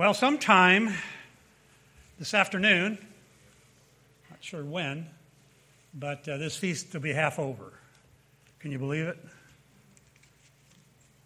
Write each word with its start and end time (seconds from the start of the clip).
Well, 0.00 0.14
sometime 0.14 0.94
this 2.18 2.32
afternoon, 2.32 2.96
not 4.30 4.38
sure 4.42 4.64
when, 4.64 5.06
but 5.92 6.26
uh, 6.26 6.38
this 6.38 6.56
feast 6.56 6.94
will 6.94 7.02
be 7.02 7.12
half 7.12 7.38
over. 7.38 7.74
Can 8.60 8.72
you 8.72 8.78
believe 8.78 9.04
it? 9.04 9.18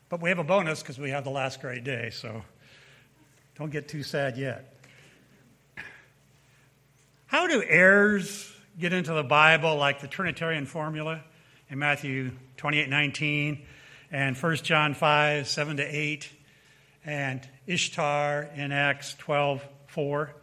But 0.08 0.20
we 0.20 0.28
have 0.28 0.40
a 0.40 0.44
bonus 0.44 0.82
because 0.82 0.98
we 0.98 1.10
have 1.10 1.22
the 1.22 1.30
last 1.30 1.60
great 1.60 1.84
day, 1.84 2.10
so 2.10 2.42
don't 3.54 3.70
get 3.70 3.86
too 3.86 4.02
sad 4.02 4.36
yet. 4.36 4.74
How 7.26 7.46
do 7.46 7.62
errors 7.62 8.52
get 8.76 8.92
into 8.92 9.12
the 9.12 9.22
Bible 9.22 9.76
like 9.76 10.00
the 10.00 10.08
Trinitarian 10.08 10.66
formula 10.66 11.22
in 11.68 11.78
Matthew 11.78 12.32
28 12.56 12.88
19 12.88 13.64
and 14.10 14.36
1 14.36 14.56
John 14.56 14.94
5 14.94 15.46
7 15.46 15.76
to 15.76 15.84
8 15.84 16.28
and 17.04 17.48
Ishtar 17.66 18.50
in 18.54 18.72
Acts 18.72 19.14
12 19.14 19.66
4? 19.88 20.34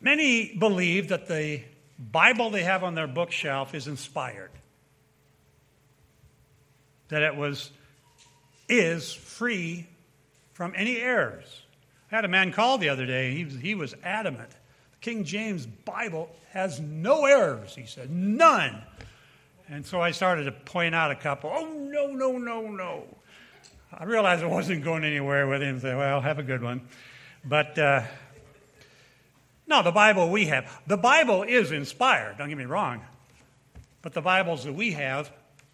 Many 0.00 0.54
believe 0.54 1.08
that 1.08 1.26
the 1.26 1.62
Bible 1.98 2.50
they 2.50 2.62
have 2.62 2.84
on 2.84 2.94
their 2.94 3.06
bookshelf 3.06 3.74
is 3.74 3.86
inspired, 3.86 4.50
that 7.08 7.22
it 7.22 7.36
was 7.36 7.70
is 8.68 9.12
free 9.12 9.86
from 10.52 10.72
any 10.76 10.98
errors. 10.98 11.62
I 12.10 12.16
had 12.16 12.24
a 12.24 12.28
man 12.28 12.52
call 12.52 12.78
the 12.78 12.88
other 12.88 13.06
day. 13.06 13.34
He 13.34 13.44
was, 13.44 13.54
he 13.54 13.74
was 13.74 13.94
adamant. 14.02 14.50
The 14.50 14.98
King 15.00 15.24
James 15.24 15.66
Bible 15.66 16.30
has 16.52 16.80
no 16.80 17.26
errors, 17.26 17.74
he 17.74 17.86
said, 17.86 18.10
none. 18.10 18.82
And 19.68 19.84
so 19.84 20.00
I 20.00 20.12
started 20.12 20.44
to 20.44 20.52
point 20.52 20.94
out 20.94 21.10
a 21.10 21.16
couple. 21.16 21.50
Oh, 21.52 21.66
no, 21.66 22.06
no, 22.06 22.38
no, 22.38 22.68
no. 22.68 23.04
I 23.92 24.04
realized 24.04 24.42
I 24.42 24.46
wasn't 24.46 24.84
going 24.84 25.04
anywhere 25.04 25.46
with 25.46 25.62
him. 25.62 25.80
Say, 25.80 25.94
well, 25.94 26.20
have 26.20 26.38
a 26.38 26.42
good 26.42 26.62
one. 26.62 26.82
But 27.44 27.78
uh, 27.78 28.02
no, 29.66 29.82
the 29.82 29.92
Bible 29.92 30.30
we 30.30 30.46
have. 30.46 30.80
The 30.86 30.96
Bible 30.96 31.42
is 31.42 31.72
inspired, 31.72 32.38
don't 32.38 32.48
get 32.48 32.58
me 32.58 32.64
wrong. 32.64 33.02
But 34.02 34.12
the 34.12 34.20
Bibles 34.20 34.64
that 34.64 34.72
we 34.72 34.92
have 34.92 35.30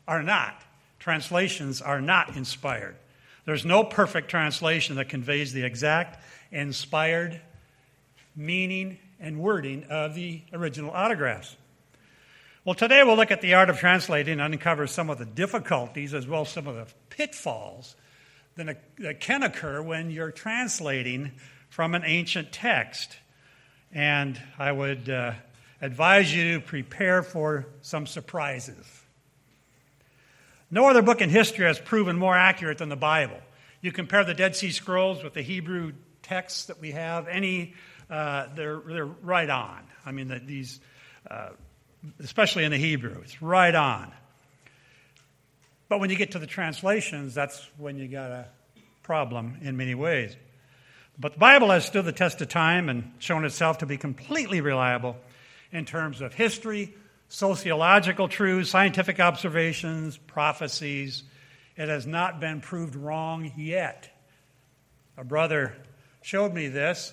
are 0.07 0.23
not. 0.23 0.63
Translations 0.99 1.83
are 1.83 2.01
not 2.01 2.37
inspired. 2.37 2.97
There's 3.45 3.65
no 3.65 3.83
perfect 3.83 4.29
translation 4.29 4.97
that 4.97 5.09
conveys 5.09 5.53
the 5.53 5.65
exact 5.65 6.23
inspired 6.51 7.41
meaning 8.37 8.99
and 9.19 9.41
wording 9.41 9.85
of 9.85 10.15
the 10.15 10.43
original 10.53 10.91
autographs. 10.91 11.57
Well, 12.65 12.75
today 12.75 13.03
we'll 13.03 13.17
look 13.17 13.33
at 13.33 13.41
the 13.41 13.55
art 13.55 13.71
of 13.71 13.79
translating 13.79 14.39
and 14.39 14.55
uncover 14.55 14.87
some 14.87 15.11
of 15.11 15.19
the 15.19 15.25
difficulties 15.25 16.15
as 16.15 16.27
well 16.27 16.43
as 16.43 16.51
some 16.51 16.67
of 16.67 16.77
the 16.77 16.87
pitfalls 17.11 17.97
that 18.57 19.21
can 19.21 19.43
occur 19.43 19.83
when 19.83 20.11
you're 20.11 20.31
translating 20.31 21.33
from 21.69 21.95
an 21.95 22.03
ancient 22.05 22.53
text. 22.53 23.17
And 23.93 24.41
I 24.59 24.73
would 24.73 25.09
uh, 25.09 25.33
advise 25.81 26.35
you 26.35 26.55
to 26.55 26.61
prepare 26.61 27.23
for 27.23 27.67
some 27.81 28.07
surprises. 28.07 28.87
No 30.71 30.89
other 30.89 31.03
book 31.03 31.21
in 31.21 31.29
history 31.29 31.67
has 31.67 31.79
proven 31.79 32.19
more 32.19 32.37
accurate 32.37 32.79
than 32.79 32.89
the 32.89 32.97
Bible. 32.97 33.39
You 33.83 33.93
compare 33.93 34.25
the 34.25 34.35
Dead 34.35 34.57
Sea 34.57 34.71
Scrolls 34.71 35.23
with 35.23 35.35
the 35.35 35.43
Hebrew 35.43 35.93
texts 36.23 36.67
that 36.67 36.81
we 36.81 36.93
have, 36.93 37.29
any, 37.29 37.75
uh, 38.09 38.47
they're, 38.55 38.81
they're 38.87 39.05
right 39.05 39.51
on. 39.51 39.81
I 40.07 40.13
mean, 40.13 40.29
the, 40.29 40.39
these, 40.39 40.81
uh, 41.31 41.51
especially 42.21 42.65
in 42.65 42.71
the 42.71 42.79
Hebrew, 42.79 43.21
it's 43.23 43.43
right 43.43 43.75
on. 43.75 44.13
But 45.93 46.01
when 46.01 46.09
you 46.09 46.17
get 46.17 46.31
to 46.31 46.39
the 46.39 46.47
translations, 46.47 47.35
that's 47.35 47.69
when 47.77 47.99
you 47.99 48.09
got 48.09 48.31
a 48.31 48.47
problem 49.03 49.59
in 49.61 49.77
many 49.77 49.95
ways. 49.95 50.35
But 51.19 51.35
the 51.35 51.39
Bible 51.39 51.69
has 51.69 51.85
stood 51.85 52.07
the 52.07 52.13
test 52.13 52.41
of 52.41 52.49
time 52.49 52.89
and 52.89 53.13
shown 53.19 53.45
itself 53.45 53.77
to 53.81 53.87
be 53.87 53.99
completely 53.99 54.63
reliable 54.63 55.19
in 55.71 55.85
terms 55.85 56.23
of 56.23 56.33
history, 56.33 56.95
sociological 57.29 58.29
truths, 58.29 58.71
scientific 58.71 59.21
observations, 59.21 60.17
prophecies. 60.17 61.25
It 61.77 61.91
has 61.91 62.07
not 62.07 62.41
been 62.41 62.63
proved 62.63 62.97
wrong 62.97 63.53
yet. 63.59 64.09
A 65.19 65.25
brother 65.25 65.77
showed 66.23 66.55
me 66.55 66.69
this. 66.69 67.13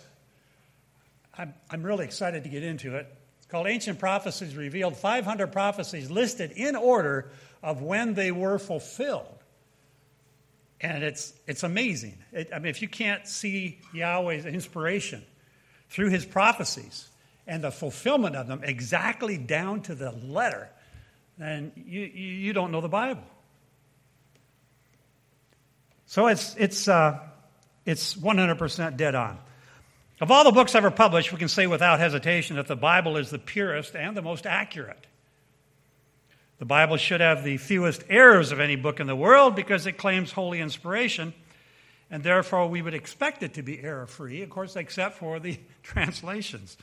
I'm, 1.38 1.54
I'm 1.70 1.84
really 1.84 2.06
excited 2.06 2.46
to 2.46 2.50
get 2.50 2.64
into 2.64 2.96
it. 2.96 3.14
It's 3.40 3.48
called 3.48 3.68
Ancient 3.68 4.00
Prophecies 4.00 4.56
Revealed 4.56 4.96
500 4.96 5.52
prophecies 5.52 6.10
listed 6.10 6.54
in 6.54 6.78
order 6.78 7.30
of 7.62 7.82
when 7.82 8.14
they 8.14 8.32
were 8.32 8.60
fulfilled. 8.60 9.44
And 10.82 11.04
it's, 11.04 11.34
it's 11.46 11.64
amazing. 11.64 12.18
It, 12.32 12.50
I 12.54 12.60
mean, 12.60 12.70
if 12.70 12.82
you 12.82 12.88
can't 12.88 13.28
see 13.28 13.80
Yahweh's 13.94 14.46
inspiration 14.46 15.24
through 15.90 16.10
his 16.10 16.26
prophecies, 16.26 17.10
and 17.50 17.64
the 17.64 17.72
fulfillment 17.72 18.36
of 18.36 18.48
them 18.48 18.62
exactly 18.64 19.36
down 19.36 19.82
to 19.82 19.96
the 19.96 20.12
letter, 20.12 20.70
then 21.40 21.72
you, 21.76 22.02
you 22.02 22.54
don't 22.54 22.72
know 22.72 22.80
the 22.80 22.88
Bible. 22.88 23.24
So 26.06 26.28
it's, 26.28 26.56
it's, 26.58 26.88
uh, 26.88 27.20
it's 27.86 28.16
100% 28.16 28.98
dead 28.98 29.16
on. 29.16 29.40
Of 30.22 30.30
all 30.30 30.44
the 30.44 30.52
books 30.52 30.76
ever 30.76 30.92
published, 30.92 31.32
we 31.32 31.40
can 31.40 31.48
say 31.48 31.66
without 31.66 32.00
hesitation 32.00 32.58
that 32.58 32.68
the 32.68 32.76
Bible 32.76 33.18
is 33.18 33.32
the 33.32 33.40
purest 33.40 33.96
and 33.96 34.16
the 34.16 34.22
most 34.22 34.46
accurate. 34.46 35.08
The 36.60 36.66
Bible 36.66 36.98
should 36.98 37.22
have 37.22 37.44
the 37.44 37.58
fewest 37.58 38.04
errors 38.10 38.52
of 38.52 38.60
any 38.60 38.76
book 38.76 39.00
in 39.00 39.08
the 39.08 39.16
world 39.16 39.56
because 39.56 39.86
it 39.86 39.94
claims 39.94 40.34
holy 40.34 40.60
inspiration, 40.60 41.34
and 42.12 42.22
therefore 42.22 42.68
we 42.68 42.82
would 42.82 42.94
expect 42.94 43.44
it 43.44 43.54
to 43.54 43.64
be 43.64 43.82
error 43.82 44.06
free, 44.06 44.42
of 44.42 44.50
course, 44.50 44.76
except 44.76 45.18
for 45.18 45.40
the 45.40 45.58
translations. 45.84 46.78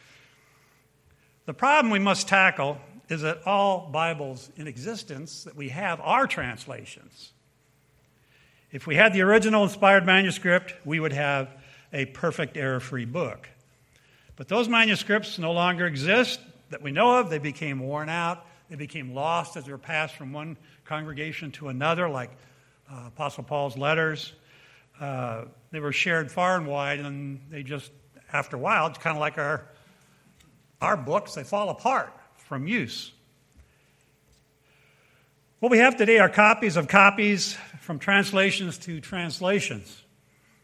The 1.45 1.55
problem 1.55 1.93
we 1.93 1.99
must 1.99 2.27
tackle 2.27 2.79
is 3.11 3.21
that 3.21 3.47
all 3.47 3.91
Bibles 3.93 4.51
in 4.57 4.67
existence 4.67 5.45
that 5.45 5.55
we 5.55 5.69
have 5.69 6.01
are 6.01 6.27
translations. 6.27 7.33
If 8.73 8.87
we 8.87 8.97
had 8.97 9.13
the 9.13 9.23
original 9.23 9.63
inspired 9.63 10.05
manuscript, 10.07 10.75
we 10.85 10.99
would 11.01 11.13
have 11.13 11.51
a 11.93 12.07
perfect 12.07 12.57
error 12.57 12.81
free 12.81 13.05
book. 13.05 13.49
But 14.37 14.49
those 14.49 14.69
manuscripts 14.69 15.39
no 15.39 15.53
longer 15.53 15.87
exist 15.87 16.41
that 16.71 16.83
we 16.83 16.93
know 16.93 17.19
of. 17.19 17.31
They 17.31 17.39
became 17.39 17.79
worn 17.79 18.09
out, 18.09 18.45
they 18.69 18.77
became 18.77 19.15
lost 19.15 19.57
as 19.57 19.65
they 19.65 19.73
were 19.73 19.79
passed 19.79 20.15
from 20.17 20.33
one 20.33 20.57
congregation 20.85 21.53
to 21.53 21.69
another, 21.69 22.09
like 22.09 22.31
uh, 22.91 23.05
Apostle 23.09 23.45
Paul's 23.45 23.77
letters. 23.77 24.33
Uh, 25.01 25.45
they 25.71 25.81
were 25.81 25.93
shared 25.93 26.31
far 26.31 26.57
and 26.57 26.67
wide, 26.67 27.01
and 27.01 27.41
they 27.51 27.63
just, 27.63 27.91
after 28.33 28.57
a 28.57 28.59
while, 28.59 28.87
it's 28.87 28.99
kind 28.99 29.17
of 29.17 29.21
like 29.21 29.39
our 29.39 29.67
our 30.81 30.97
books, 30.97 31.35
they 31.35 31.43
fall 31.43 31.71
apart 31.71 32.13
from 32.37 32.67
use. 32.67 33.13
What 35.59 35.73
we 35.73 35.79
have 35.79 35.97
today 35.97 36.19
are 36.19 36.29
copies 36.29 36.77
of 36.77 36.87
copies 36.87 37.57
from 37.81 37.99
translations 37.99 38.77
to 38.79 39.01
translations. 39.01 40.03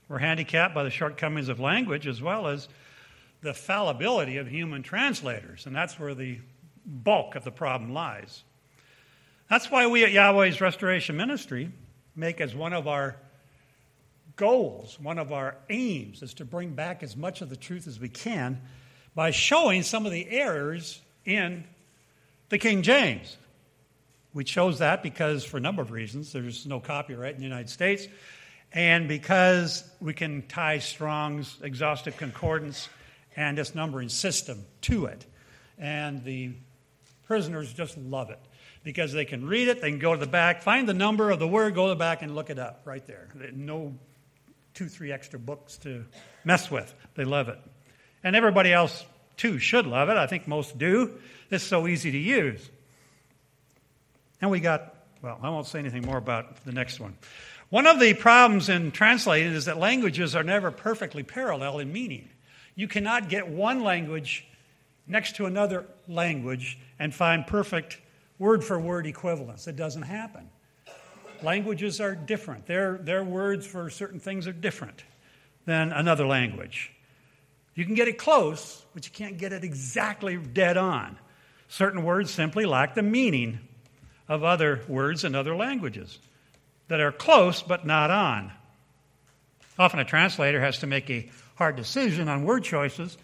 We're 0.08 0.18
handicapped 0.18 0.74
by 0.74 0.84
the 0.84 0.90
shortcomings 0.90 1.48
of 1.48 1.60
language 1.60 2.06
as 2.06 2.20
well 2.20 2.46
as 2.46 2.68
the 3.40 3.54
fallibility 3.54 4.36
of 4.36 4.46
human 4.46 4.82
translators, 4.82 5.66
and 5.66 5.74
that's 5.74 5.98
where 5.98 6.14
the 6.14 6.38
bulk 6.84 7.34
of 7.34 7.44
the 7.44 7.50
problem 7.50 7.92
lies. 7.92 8.44
That's 9.48 9.70
why 9.70 9.86
we 9.86 10.04
at 10.04 10.12
Yahweh's 10.12 10.60
Restoration 10.60 11.16
Ministry 11.16 11.70
make 12.16 12.40
as 12.40 12.54
one 12.54 12.72
of 12.72 12.88
our 12.88 13.16
goals, 14.36 14.98
one 15.00 15.18
of 15.18 15.32
our 15.32 15.56
aims, 15.68 16.22
is 16.22 16.34
to 16.34 16.44
bring 16.44 16.70
back 16.70 17.02
as 17.02 17.16
much 17.16 17.42
of 17.42 17.50
the 17.50 17.56
truth 17.56 17.86
as 17.86 18.00
we 18.00 18.08
can 18.08 18.60
by 19.14 19.30
showing 19.30 19.82
some 19.82 20.06
of 20.06 20.12
the 20.12 20.28
errors 20.30 21.00
in 21.24 21.64
the 22.48 22.58
King 22.58 22.82
James. 22.82 23.36
We 24.34 24.44
chose 24.44 24.78
that 24.78 25.02
because, 25.02 25.44
for 25.44 25.58
a 25.58 25.60
number 25.60 25.82
of 25.82 25.90
reasons, 25.90 26.32
there's 26.32 26.66
no 26.66 26.80
copyright 26.80 27.34
in 27.34 27.40
the 27.40 27.46
United 27.46 27.68
States, 27.68 28.08
and 28.72 29.06
because 29.06 29.84
we 30.00 30.14
can 30.14 30.42
tie 30.48 30.78
Strong's 30.78 31.58
exhaustive 31.62 32.16
concordance 32.16 32.88
and 33.36 33.58
its 33.58 33.74
numbering 33.74 34.08
system 34.08 34.64
to 34.82 35.06
it. 35.06 35.26
And 35.78 36.24
the 36.24 36.52
prisoners 37.32 37.72
just 37.72 37.96
love 37.96 38.28
it 38.28 38.38
because 38.84 39.10
they 39.10 39.24
can 39.24 39.46
read 39.46 39.66
it, 39.66 39.80
they 39.80 39.88
can 39.88 39.98
go 39.98 40.12
to 40.12 40.20
the 40.20 40.26
back, 40.26 40.60
find 40.60 40.86
the 40.86 40.92
number 40.92 41.30
of 41.30 41.38
the 41.38 41.48
word, 41.48 41.74
go 41.74 41.84
to 41.84 41.88
the 41.88 41.96
back, 41.96 42.20
and 42.20 42.34
look 42.34 42.50
it 42.50 42.58
up 42.58 42.82
right 42.84 43.06
there. 43.06 43.26
No 43.54 43.94
two, 44.74 44.86
three 44.86 45.10
extra 45.10 45.38
books 45.38 45.78
to 45.78 46.04
mess 46.44 46.70
with. 46.70 46.94
They 47.14 47.24
love 47.24 47.48
it. 47.48 47.58
And 48.22 48.36
everybody 48.36 48.70
else, 48.70 49.02
too, 49.38 49.58
should 49.58 49.86
love 49.86 50.10
it. 50.10 50.18
I 50.18 50.26
think 50.26 50.46
most 50.46 50.76
do. 50.76 51.18
It's 51.50 51.64
so 51.64 51.86
easy 51.86 52.10
to 52.12 52.18
use. 52.18 52.68
And 54.42 54.50
we 54.50 54.60
got, 54.60 54.94
well, 55.22 55.38
I 55.42 55.48
won't 55.48 55.66
say 55.66 55.78
anything 55.78 56.02
more 56.02 56.18
about 56.18 56.62
the 56.66 56.72
next 56.72 57.00
one. 57.00 57.16
One 57.70 57.86
of 57.86 57.98
the 57.98 58.12
problems 58.12 58.68
in 58.68 58.90
translating 58.90 59.54
is 59.54 59.64
that 59.64 59.78
languages 59.78 60.36
are 60.36 60.44
never 60.44 60.70
perfectly 60.70 61.22
parallel 61.22 61.78
in 61.78 61.94
meaning. 61.94 62.28
You 62.74 62.88
cannot 62.88 63.30
get 63.30 63.48
one 63.48 63.82
language 63.82 64.46
next 65.06 65.36
to 65.36 65.46
another 65.46 65.86
language 66.08 66.78
and 66.98 67.14
find 67.14 67.46
perfect 67.46 67.98
word 68.38 68.64
for 68.64 68.78
word 68.78 69.06
equivalence. 69.06 69.66
It 69.66 69.76
doesn't 69.76 70.02
happen. 70.02 70.48
Languages 71.42 72.00
are 72.00 72.14
different, 72.14 72.66
their, 72.66 72.98
their 72.98 73.24
words 73.24 73.66
for 73.66 73.90
certain 73.90 74.20
things 74.20 74.46
are 74.46 74.52
different. 74.52 75.02
than 75.64 75.92
another 75.92 76.26
language. 76.26 76.90
You 77.74 77.84
can 77.84 77.94
get 77.94 78.08
it 78.08 78.18
close, 78.18 78.84
but 78.94 79.06
you 79.06 79.12
can't 79.12 79.38
get 79.38 79.52
it 79.52 79.64
exactly 79.64 80.36
dead 80.36 80.76
on. 80.76 81.18
Certain 81.68 82.04
words 82.04 82.30
simply 82.30 82.66
lack 82.66 82.94
the 82.94 83.02
meaning 83.02 83.60
of 84.28 84.44
other 84.44 84.82
words 84.88 85.24
in 85.24 85.34
other 85.34 85.54
languages 85.56 86.18
that 86.88 87.00
are 87.00 87.12
close 87.12 87.62
but 87.62 87.86
not 87.86 88.10
on. 88.10 88.52
Often 89.78 90.00
a 90.00 90.04
translator 90.04 90.60
has 90.60 90.80
to 90.80 90.86
make 90.86 91.08
a 91.10 91.30
hard 91.54 91.76
decision 91.76 92.28
on 92.28 92.44
word 92.44 92.64
choices 92.64 93.16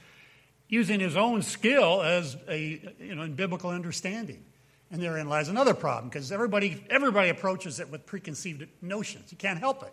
using 0.68 1.00
his 1.00 1.16
own 1.16 1.42
skill 1.42 2.02
as 2.02 2.36
a 2.48 2.80
you 3.00 3.14
know 3.14 3.22
in 3.22 3.34
biblical 3.34 3.70
understanding. 3.70 4.44
And 4.90 5.02
therein 5.02 5.28
lies 5.28 5.48
another 5.48 5.74
problem 5.74 6.08
because 6.08 6.32
everybody 6.32 6.82
everybody 6.88 7.28
approaches 7.28 7.80
it 7.80 7.90
with 7.90 8.06
preconceived 8.06 8.66
notions. 8.80 9.30
You 9.30 9.36
can't 9.36 9.58
help 9.58 9.82
it. 9.82 9.92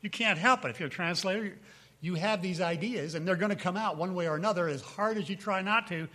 You 0.00 0.10
can't 0.10 0.38
help 0.38 0.64
it. 0.64 0.70
If 0.70 0.80
you're 0.80 0.88
a 0.88 0.90
translator, 0.90 1.58
you 2.00 2.14
have 2.14 2.40
these 2.40 2.60
ideas 2.60 3.14
and 3.14 3.28
they're 3.28 3.36
going 3.36 3.50
to 3.50 3.56
come 3.56 3.76
out 3.76 3.98
one 3.98 4.14
way 4.14 4.28
or 4.28 4.36
another 4.36 4.68
as 4.68 4.80
hard 4.80 5.18
as 5.18 5.28
you 5.28 5.36
try 5.36 5.60
not 5.60 5.88
to. 5.88 6.08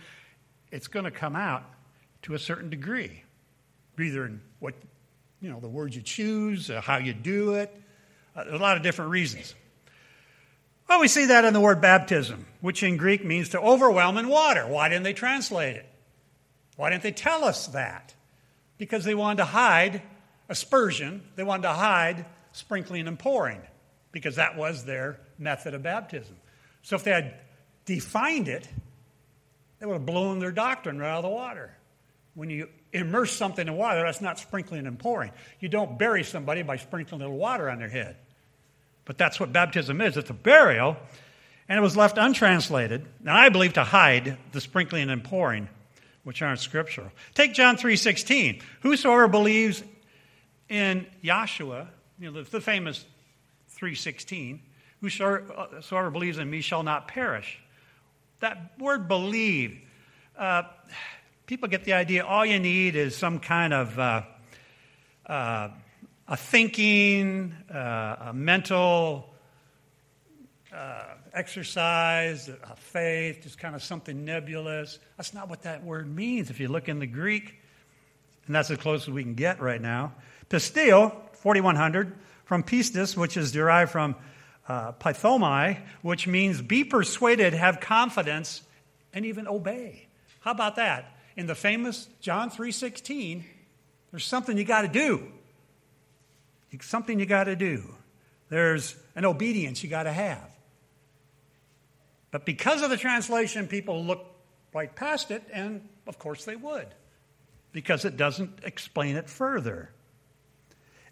It's 0.72 0.88
going 0.88 1.04
to 1.04 1.12
come 1.12 1.36
out 1.36 1.62
to 2.22 2.34
a 2.34 2.38
certain 2.38 2.68
degree, 2.68 3.22
either 4.00 4.26
in 4.26 4.40
what 4.58 4.74
you 5.40 5.48
know 5.48 5.60
the 5.60 5.68
words 5.68 5.94
you 5.94 6.02
choose, 6.02 6.68
how 6.68 6.96
you 6.96 7.12
do 7.12 7.54
it. 7.54 7.74
Uh, 8.34 8.44
a 8.50 8.58
lot 8.58 8.76
of 8.76 8.82
different 8.82 9.12
reasons. 9.12 9.54
Well, 10.88 11.00
we 11.00 11.08
see 11.08 11.26
that 11.26 11.44
in 11.44 11.52
the 11.52 11.60
word 11.60 11.80
baptism, 11.80 12.46
which 12.60 12.82
in 12.82 12.96
Greek 12.96 13.24
means 13.24 13.50
to 13.50 13.60
overwhelm 13.60 14.16
in 14.18 14.28
water. 14.28 14.66
Why 14.66 14.88
didn't 14.88 15.04
they 15.04 15.12
translate 15.12 15.76
it? 15.76 15.86
Why 16.76 16.90
didn't 16.90 17.02
they 17.02 17.12
tell 17.12 17.44
us 17.44 17.68
that? 17.68 18.14
Because 18.78 19.04
they 19.04 19.14
wanted 19.14 19.38
to 19.38 19.46
hide 19.46 20.02
aspersion, 20.48 21.22
they 21.34 21.42
wanted 21.42 21.62
to 21.62 21.72
hide 21.72 22.24
sprinkling 22.52 23.08
and 23.08 23.18
pouring, 23.18 23.60
because 24.12 24.36
that 24.36 24.56
was 24.56 24.84
their 24.84 25.18
method 25.38 25.74
of 25.74 25.82
baptism. 25.82 26.36
So 26.82 26.96
if 26.96 27.04
they 27.04 27.10
had 27.10 27.34
defined 27.84 28.48
it, 28.48 28.68
they 29.80 29.86
would 29.86 29.94
have 29.94 30.06
blown 30.06 30.38
their 30.38 30.52
doctrine 30.52 30.98
right 30.98 31.10
out 31.10 31.18
of 31.18 31.24
the 31.24 31.30
water. 31.30 31.72
When 32.34 32.48
you 32.48 32.68
immerse 32.92 33.32
something 33.32 33.66
in 33.66 33.74
water, 33.74 34.02
that's 34.02 34.20
not 34.20 34.38
sprinkling 34.38 34.86
and 34.86 34.98
pouring. 34.98 35.32
You 35.58 35.68
don't 35.68 35.98
bury 35.98 36.22
somebody 36.22 36.62
by 36.62 36.76
sprinkling 36.76 37.22
a 37.22 37.24
little 37.24 37.38
water 37.38 37.68
on 37.68 37.78
their 37.78 37.88
head. 37.88 38.16
But 39.06 39.16
that's 39.16 39.40
what 39.40 39.52
baptism 39.52 40.02
is 40.02 40.18
it's 40.18 40.28
a 40.28 40.34
burial, 40.34 40.96
and 41.68 41.78
it 41.78 41.80
was 41.80 41.96
left 41.96 42.18
untranslated, 42.18 43.06
and 43.20 43.30
I 43.30 43.48
believe 43.48 43.72
to 43.74 43.84
hide 43.84 44.36
the 44.52 44.60
sprinkling 44.60 45.08
and 45.08 45.24
pouring, 45.24 45.68
which 46.24 46.42
aren't 46.42 46.60
scriptural. 46.60 47.10
Take 47.34 47.54
John 47.54 47.76
3.16. 47.76 48.60
Whosoever 48.80 49.28
believes 49.28 49.82
in 50.68 51.06
Yahshua, 51.24 51.86
you 52.18 52.30
know, 52.30 52.42
the 52.42 52.60
famous 52.60 53.04
3.16, 53.80 54.58
whosoever 55.00 56.10
believes 56.10 56.38
in 56.38 56.50
me 56.50 56.60
shall 56.60 56.82
not 56.82 57.08
perish. 57.08 57.60
That 58.40 58.72
word 58.78 59.08
believe, 59.08 59.80
uh, 60.36 60.64
people 61.46 61.68
get 61.68 61.84
the 61.84 61.92
idea 61.92 62.24
all 62.24 62.44
you 62.44 62.58
need 62.58 62.96
is 62.96 63.16
some 63.16 63.38
kind 63.38 63.72
of 63.72 63.98
uh, 63.98 64.22
uh, 65.26 65.68
a 66.28 66.36
thinking, 66.36 67.54
uh, 67.72 68.16
a 68.20 68.32
mental 68.34 69.32
uh, 70.74 71.04
exercise, 71.32 72.48
a 72.48 72.76
faith, 72.76 73.40
just 73.42 73.58
kind 73.58 73.74
of 73.74 73.82
something 73.82 74.24
nebulous. 74.24 74.98
That's 75.16 75.32
not 75.32 75.48
what 75.48 75.62
that 75.62 75.84
word 75.84 76.12
means 76.12 76.50
if 76.50 76.58
you 76.58 76.68
look 76.68 76.88
in 76.88 76.98
the 76.98 77.06
Greek. 77.06 77.54
And 78.46 78.54
that's 78.54 78.70
as 78.70 78.78
close 78.78 79.02
as 79.02 79.10
we 79.10 79.22
can 79.22 79.34
get 79.34 79.60
right 79.60 79.80
now. 79.80 80.12
Pisteo, 80.50 81.14
4100, 81.34 82.16
from 82.44 82.62
pistis, 82.62 83.16
which 83.16 83.36
is 83.36 83.52
derived 83.52 83.90
from 83.90 84.16
uh, 84.68 84.92
pythomai, 84.92 85.78
which 86.02 86.26
means 86.26 86.62
be 86.62 86.84
persuaded, 86.84 87.54
have 87.54 87.80
confidence, 87.80 88.62
and 89.12 89.24
even 89.24 89.46
obey. 89.46 90.06
How 90.40 90.50
about 90.52 90.76
that? 90.76 91.16
In 91.36 91.46
the 91.46 91.54
famous 91.54 92.08
John 92.20 92.50
3:16, 92.50 93.44
there's 94.10 94.24
something 94.24 94.56
you 94.56 94.64
got 94.64 94.82
to 94.82 94.88
do. 94.88 95.32
It's 96.76 96.86
something 96.86 97.18
you 97.18 97.26
got 97.26 97.44
to 97.44 97.56
do. 97.56 97.94
There's 98.50 98.96
an 99.14 99.24
obedience 99.24 99.82
you 99.82 99.88
got 99.88 100.02
to 100.02 100.12
have. 100.12 100.50
But 102.30 102.44
because 102.44 102.82
of 102.82 102.90
the 102.90 102.98
translation, 102.98 103.66
people 103.66 104.04
look 104.04 104.26
right 104.74 104.94
past 104.94 105.30
it, 105.30 105.42
and 105.52 105.88
of 106.06 106.18
course 106.18 106.44
they 106.44 106.54
would, 106.54 106.86
because 107.72 108.04
it 108.04 108.18
doesn't 108.18 108.60
explain 108.62 109.16
it 109.16 109.30
further. 109.30 109.90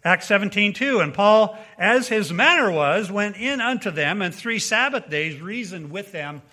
Acts 0.03 0.27
17, 0.27 0.73
2. 0.73 0.99
And 0.99 1.15
Paul, 1.15 1.57
as 1.79 2.07
his 2.07 2.31
manner 2.31 2.71
was, 2.71 3.09
went 3.09 3.37
in 3.37 3.59
unto 3.59 3.89
them, 3.89 4.21
and 4.21 4.35
three 4.35 4.59
Sabbath 4.59 5.09
days 5.09 5.41
reasoned 5.41 5.89
with 5.89 6.11
them 6.11 6.43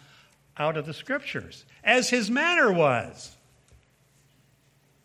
out 0.57 0.79
of 0.79 0.87
the 0.87 0.95
Scriptures. 0.95 1.67
As 1.85 2.09
his 2.09 2.31
manner 2.31 2.73
was. 2.73 3.37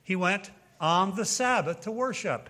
He 0.01 0.15
went 0.15 0.50
on 0.80 1.15
the 1.15 1.25
Sabbath 1.25 1.81
to 1.81 1.92
worship. 1.92 2.50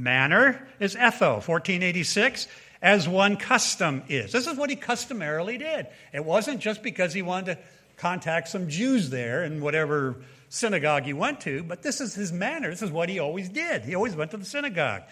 Manner 0.00 0.66
is 0.78 0.96
etho, 0.96 1.34
1486, 1.34 2.48
as 2.82 3.06
one 3.08 3.36
custom 3.36 4.02
is. 4.08 4.32
This 4.32 4.46
is 4.46 4.56
what 4.56 4.70
he 4.70 4.76
customarily 4.76 5.58
did. 5.58 5.86
It 6.12 6.24
wasn't 6.24 6.60
just 6.60 6.82
because 6.82 7.12
he 7.12 7.22
wanted 7.22 7.56
to 7.56 7.62
contact 7.98 8.48
some 8.48 8.68
Jews 8.68 9.10
there 9.10 9.44
in 9.44 9.60
whatever 9.60 10.16
synagogue 10.48 11.04
he 11.04 11.12
went 11.12 11.42
to, 11.42 11.62
but 11.62 11.82
this 11.82 12.00
is 12.00 12.14
his 12.14 12.32
manner. 12.32 12.70
This 12.70 12.82
is 12.82 12.90
what 12.90 13.08
he 13.08 13.18
always 13.18 13.48
did. 13.48 13.84
He 13.84 13.94
always 13.94 14.16
went 14.16 14.30
to 14.30 14.38
the 14.38 14.44
synagogue. 14.44 15.02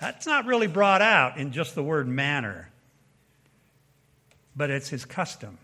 That's 0.00 0.26
not 0.26 0.44
really 0.44 0.66
brought 0.66 1.00
out 1.00 1.38
in 1.38 1.52
just 1.52 1.74
the 1.74 1.82
word 1.82 2.06
manner, 2.06 2.70
but 4.54 4.70
it's 4.70 4.88
his 4.88 5.04
custom. 5.04 5.58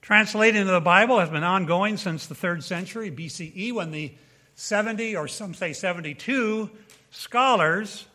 Translating 0.00 0.60
into 0.60 0.72
the 0.72 0.80
Bible 0.80 1.18
has 1.18 1.28
been 1.28 1.44
ongoing 1.44 1.96
since 1.96 2.26
the 2.26 2.34
third 2.34 2.64
century 2.64 3.10
BCE 3.10 3.72
when 3.72 3.90
the 3.90 4.14
70, 4.54 5.16
or 5.16 5.28
some 5.28 5.52
say 5.52 5.72
72, 5.72 6.70
scholars, 7.16 8.06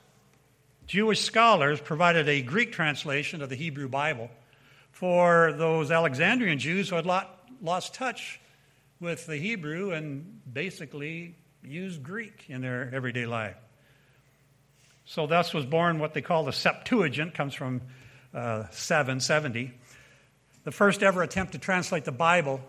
Jewish 0.85 1.21
scholars, 1.21 1.81
provided 1.81 2.29
a 2.29 2.41
Greek 2.43 2.71
translation 2.71 3.41
of 3.41 3.49
the 3.49 3.55
Hebrew 3.55 3.89
Bible 3.89 4.29
for 4.91 5.53
those 5.53 5.89
Alexandrian 5.89 6.59
Jews 6.59 6.89
who 6.89 6.95
had 6.97 7.07
lost 7.61 7.95
touch 7.95 8.39
with 8.99 9.25
the 9.25 9.37
Hebrew 9.37 9.91
and 9.91 10.41
basically 10.51 11.33
used 11.63 12.03
Greek 12.03 12.45
in 12.47 12.61
their 12.61 12.91
everyday 12.93 13.25
life. 13.25 13.57
So 15.05 15.25
thus 15.25 15.51
was 15.51 15.65
born 15.65 15.97
what 15.97 16.13
they 16.13 16.21
call 16.21 16.45
the 16.45 16.53
Septuagint, 16.53 17.33
comes 17.33 17.55
from 17.55 17.81
uh, 18.35 18.65
770. 18.69 19.73
The 20.63 20.71
first 20.71 21.01
ever 21.01 21.23
attempt 21.23 21.53
to 21.53 21.57
translate 21.57 22.05
the 22.05 22.11
Bible 22.11 22.61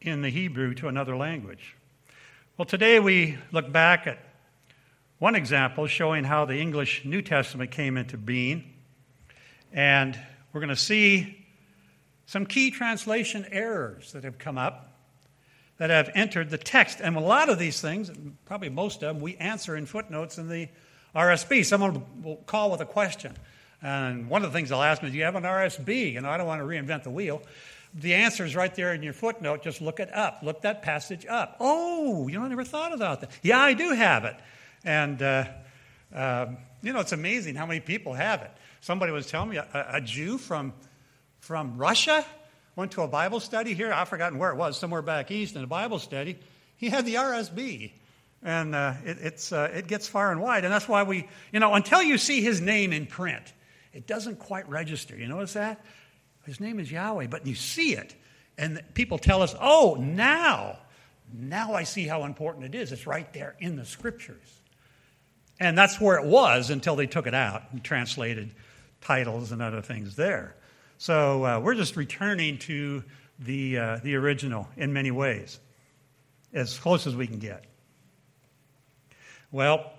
in 0.00 0.20
the 0.20 0.30
Hebrew 0.30 0.74
to 0.74 0.88
another 0.88 1.16
language. 1.16 1.76
Well, 2.58 2.66
today 2.66 2.98
we 2.98 3.38
look 3.52 3.70
back 3.70 4.08
at 4.08 4.18
one 5.22 5.36
example 5.36 5.86
showing 5.86 6.24
how 6.24 6.44
the 6.44 6.56
English 6.56 7.04
New 7.04 7.22
Testament 7.22 7.70
came 7.70 7.96
into 7.96 8.16
being. 8.16 8.64
And 9.72 10.18
we're 10.52 10.60
going 10.60 10.68
to 10.68 10.74
see 10.74 11.46
some 12.26 12.44
key 12.44 12.72
translation 12.72 13.46
errors 13.52 14.10
that 14.14 14.24
have 14.24 14.36
come 14.36 14.58
up 14.58 14.98
that 15.78 15.90
have 15.90 16.10
entered 16.16 16.50
the 16.50 16.58
text. 16.58 16.98
And 17.00 17.16
a 17.16 17.20
lot 17.20 17.48
of 17.48 17.60
these 17.60 17.80
things, 17.80 18.10
probably 18.46 18.68
most 18.68 19.04
of 19.04 19.14
them, 19.14 19.22
we 19.22 19.36
answer 19.36 19.76
in 19.76 19.86
footnotes 19.86 20.38
in 20.38 20.48
the 20.48 20.68
RSB. 21.14 21.64
Someone 21.64 22.04
will 22.20 22.38
call 22.38 22.72
with 22.72 22.80
a 22.80 22.84
question. 22.84 23.36
And 23.80 24.28
one 24.28 24.44
of 24.44 24.50
the 24.50 24.58
things 24.58 24.70
they'll 24.70 24.82
ask 24.82 25.02
me, 25.02 25.06
is, 25.06 25.12
Do 25.12 25.18
you 25.18 25.24
have 25.24 25.36
an 25.36 25.44
RSB? 25.44 26.16
And 26.18 26.26
I 26.26 26.36
don't 26.36 26.48
want 26.48 26.60
to 26.60 26.66
reinvent 26.66 27.04
the 27.04 27.10
wheel. 27.10 27.42
The 27.94 28.14
answer 28.14 28.44
is 28.44 28.56
right 28.56 28.74
there 28.74 28.92
in 28.92 29.04
your 29.04 29.12
footnote. 29.12 29.62
Just 29.62 29.80
look 29.80 30.00
it 30.00 30.12
up. 30.12 30.40
Look 30.42 30.62
that 30.62 30.82
passage 30.82 31.26
up. 31.26 31.58
Oh, 31.60 32.26
you 32.26 32.40
know, 32.40 32.44
I 32.44 32.48
never 32.48 32.64
thought 32.64 32.92
about 32.92 33.20
that. 33.20 33.30
Yeah, 33.44 33.60
I 33.60 33.74
do 33.74 33.92
have 33.92 34.24
it. 34.24 34.34
And, 34.84 35.22
uh, 35.22 35.44
uh, 36.14 36.46
you 36.82 36.92
know, 36.92 37.00
it's 37.00 37.12
amazing 37.12 37.54
how 37.54 37.66
many 37.66 37.80
people 37.80 38.14
have 38.14 38.42
it. 38.42 38.50
Somebody 38.80 39.12
was 39.12 39.26
telling 39.26 39.50
me 39.50 39.56
a, 39.56 39.86
a 39.92 40.00
Jew 40.00 40.38
from, 40.38 40.72
from 41.40 41.76
Russia 41.76 42.24
went 42.76 42.92
to 42.92 43.02
a 43.02 43.08
Bible 43.08 43.40
study 43.40 43.74
here. 43.74 43.92
I've 43.92 44.08
forgotten 44.08 44.38
where 44.38 44.50
it 44.50 44.56
was, 44.56 44.78
somewhere 44.78 45.02
back 45.02 45.30
east 45.30 45.56
in 45.56 45.62
a 45.62 45.66
Bible 45.66 45.98
study. 45.98 46.38
He 46.76 46.88
had 46.88 47.06
the 47.06 47.14
RSB. 47.14 47.92
And 48.42 48.74
uh, 48.74 48.94
it, 49.04 49.18
it's, 49.20 49.52
uh, 49.52 49.70
it 49.72 49.86
gets 49.86 50.08
far 50.08 50.32
and 50.32 50.40
wide. 50.40 50.64
And 50.64 50.72
that's 50.72 50.88
why 50.88 51.04
we, 51.04 51.28
you 51.52 51.60
know, 51.60 51.74
until 51.74 52.02
you 52.02 52.18
see 52.18 52.42
his 52.42 52.60
name 52.60 52.92
in 52.92 53.06
print, 53.06 53.52
it 53.92 54.06
doesn't 54.06 54.38
quite 54.38 54.68
register. 54.68 55.16
You 55.16 55.28
notice 55.28 55.52
that? 55.52 55.84
His 56.44 56.58
name 56.58 56.80
is 56.80 56.90
Yahweh, 56.90 57.28
but 57.28 57.46
you 57.46 57.54
see 57.54 57.94
it. 57.94 58.16
And 58.58 58.82
people 58.94 59.18
tell 59.18 59.42
us, 59.42 59.54
oh, 59.60 59.96
now, 60.00 60.78
now 61.32 61.74
I 61.74 61.84
see 61.84 62.06
how 62.06 62.24
important 62.24 62.64
it 62.64 62.74
is. 62.74 62.90
It's 62.90 63.06
right 63.06 63.32
there 63.32 63.54
in 63.60 63.76
the 63.76 63.84
scriptures. 63.84 64.61
And 65.62 65.78
that's 65.78 66.00
where 66.00 66.16
it 66.16 66.24
was 66.24 66.70
until 66.70 66.96
they 66.96 67.06
took 67.06 67.28
it 67.28 67.34
out 67.34 67.62
and 67.70 67.84
translated 67.84 68.50
titles 69.00 69.52
and 69.52 69.62
other 69.62 69.80
things 69.80 70.16
there. 70.16 70.56
So 70.98 71.44
uh, 71.44 71.60
we're 71.60 71.76
just 71.76 71.94
returning 71.94 72.58
to 72.58 73.04
the, 73.38 73.78
uh, 73.78 74.00
the 74.02 74.16
original 74.16 74.68
in 74.76 74.92
many 74.92 75.12
ways, 75.12 75.60
as 76.52 76.76
close 76.80 77.06
as 77.06 77.14
we 77.14 77.28
can 77.28 77.38
get. 77.38 77.62
Well, 79.52 79.92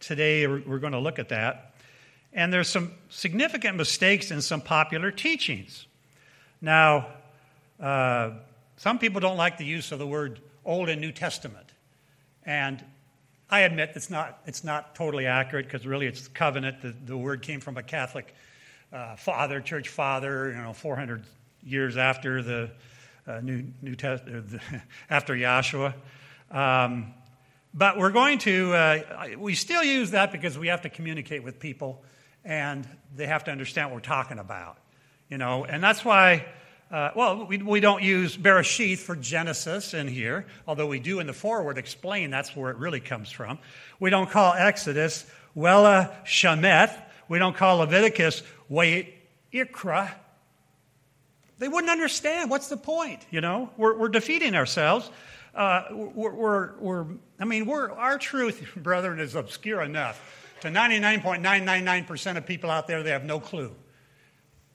today 0.00 0.48
we're 0.48 0.80
going 0.80 0.94
to 0.94 0.98
look 0.98 1.20
at 1.20 1.28
that. 1.28 1.74
And 2.32 2.52
there's 2.52 2.68
some 2.68 2.90
significant 3.08 3.76
mistakes 3.76 4.32
in 4.32 4.42
some 4.42 4.60
popular 4.60 5.12
teachings. 5.12 5.86
Now, 6.60 7.06
uh, 7.78 8.30
some 8.78 8.98
people 8.98 9.20
don't 9.20 9.36
like 9.36 9.58
the 9.58 9.64
use 9.64 9.92
of 9.92 10.00
the 10.00 10.08
word 10.08 10.40
Old 10.64 10.88
and 10.88 11.00
New 11.00 11.12
Testament. 11.12 11.70
And 12.44 12.84
I 13.52 13.60
admit 13.60 13.92
it's 13.96 14.08
not, 14.08 14.40
it's 14.46 14.64
not 14.64 14.94
totally 14.94 15.26
accurate 15.26 15.66
because 15.66 15.86
really 15.86 16.06
it's 16.06 16.26
covenant. 16.26 16.80
The, 16.80 16.94
the 17.04 17.18
word 17.18 17.42
came 17.42 17.60
from 17.60 17.76
a 17.76 17.82
Catholic 17.82 18.34
uh, 18.90 19.14
father, 19.16 19.60
church 19.60 19.90
father, 19.90 20.48
you 20.48 20.56
know, 20.56 20.72
400 20.72 21.26
years 21.62 21.98
after 21.98 22.42
the 22.42 22.70
uh, 23.26 23.40
New, 23.40 23.66
New 23.82 23.94
Test, 23.94 24.24
uh, 24.26 24.58
after 25.10 25.34
Yahshua. 25.34 25.92
Um, 26.50 27.12
but 27.74 27.98
we're 27.98 28.10
going 28.10 28.38
to, 28.38 28.72
uh, 28.72 29.28
we 29.36 29.54
still 29.54 29.84
use 29.84 30.12
that 30.12 30.32
because 30.32 30.58
we 30.58 30.68
have 30.68 30.80
to 30.82 30.88
communicate 30.88 31.44
with 31.44 31.60
people 31.60 32.02
and 32.46 32.88
they 33.14 33.26
have 33.26 33.44
to 33.44 33.50
understand 33.50 33.90
what 33.90 33.96
we're 33.96 34.00
talking 34.00 34.38
about, 34.38 34.78
you 35.28 35.36
know, 35.36 35.66
and 35.66 35.84
that's 35.84 36.02
why. 36.02 36.46
Uh, 36.92 37.10
well, 37.16 37.46
we, 37.46 37.56
we 37.56 37.80
don't 37.80 38.02
use 38.02 38.36
Bereshith 38.36 38.98
for 38.98 39.16
Genesis 39.16 39.94
in 39.94 40.06
here, 40.06 40.44
although 40.68 40.86
we 40.86 40.98
do 40.98 41.20
in 41.20 41.26
the 41.26 41.32
foreword 41.32 41.78
explain 41.78 42.30
that's 42.30 42.54
where 42.54 42.70
it 42.70 42.76
really 42.76 43.00
comes 43.00 43.30
from. 43.30 43.58
We 43.98 44.10
don't 44.10 44.28
call 44.28 44.52
Exodus 44.52 45.24
Wella 45.56 46.14
Shemeth. 46.26 46.94
We 47.28 47.38
don't 47.38 47.56
call 47.56 47.78
Leviticus 47.78 48.42
Wait 48.68 49.14
Ikra. 49.54 50.12
They 51.58 51.68
wouldn't 51.68 51.90
understand. 51.90 52.50
What's 52.50 52.68
the 52.68 52.76
point? 52.76 53.24
You 53.30 53.40
know, 53.40 53.70
we're, 53.78 53.96
we're 53.96 54.10
defeating 54.10 54.54
ourselves. 54.54 55.10
Uh, 55.54 55.84
we're, 55.92 56.34
we're, 56.34 56.78
we're, 56.78 57.06
I 57.40 57.46
mean, 57.46 57.64
we're, 57.64 57.90
our 57.90 58.18
truth, 58.18 58.62
brethren, 58.76 59.18
is 59.18 59.34
obscure 59.34 59.80
enough 59.80 60.20
to 60.60 60.68
99.999% 60.68 62.36
of 62.36 62.44
people 62.44 62.70
out 62.70 62.86
there, 62.86 63.02
they 63.02 63.12
have 63.12 63.24
no 63.24 63.40
clue. 63.40 63.74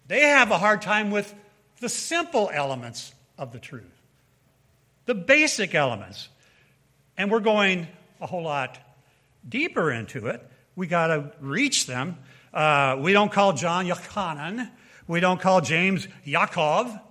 They 0.07 0.21
have 0.21 0.49
a 0.49 0.57
hard 0.57 0.81
time 0.81 1.11
with 1.11 1.35
the 1.79 1.89
simple 1.89 2.49
elements 2.53 3.13
of 3.37 3.51
the 3.51 3.59
truth, 3.59 4.01
the 5.05 5.15
basic 5.15 5.75
elements. 5.75 6.29
And 7.17 7.31
we're 7.31 7.39
going 7.39 7.87
a 8.21 8.27
whole 8.27 8.43
lot 8.43 8.77
deeper 9.47 9.91
into 9.91 10.27
it. 10.27 10.45
We 10.75 10.87
got 10.87 11.07
to 11.07 11.31
reach 11.39 11.87
them. 11.87 12.17
Uh, 12.53 12.97
we 12.99 13.13
don't 13.13 13.31
call 13.31 13.53
John 13.53 13.85
Yochanan. 13.85 14.69
We 15.07 15.19
don't 15.19 15.39
call 15.39 15.61
James 15.61 16.07
Yaakov. 16.25 17.01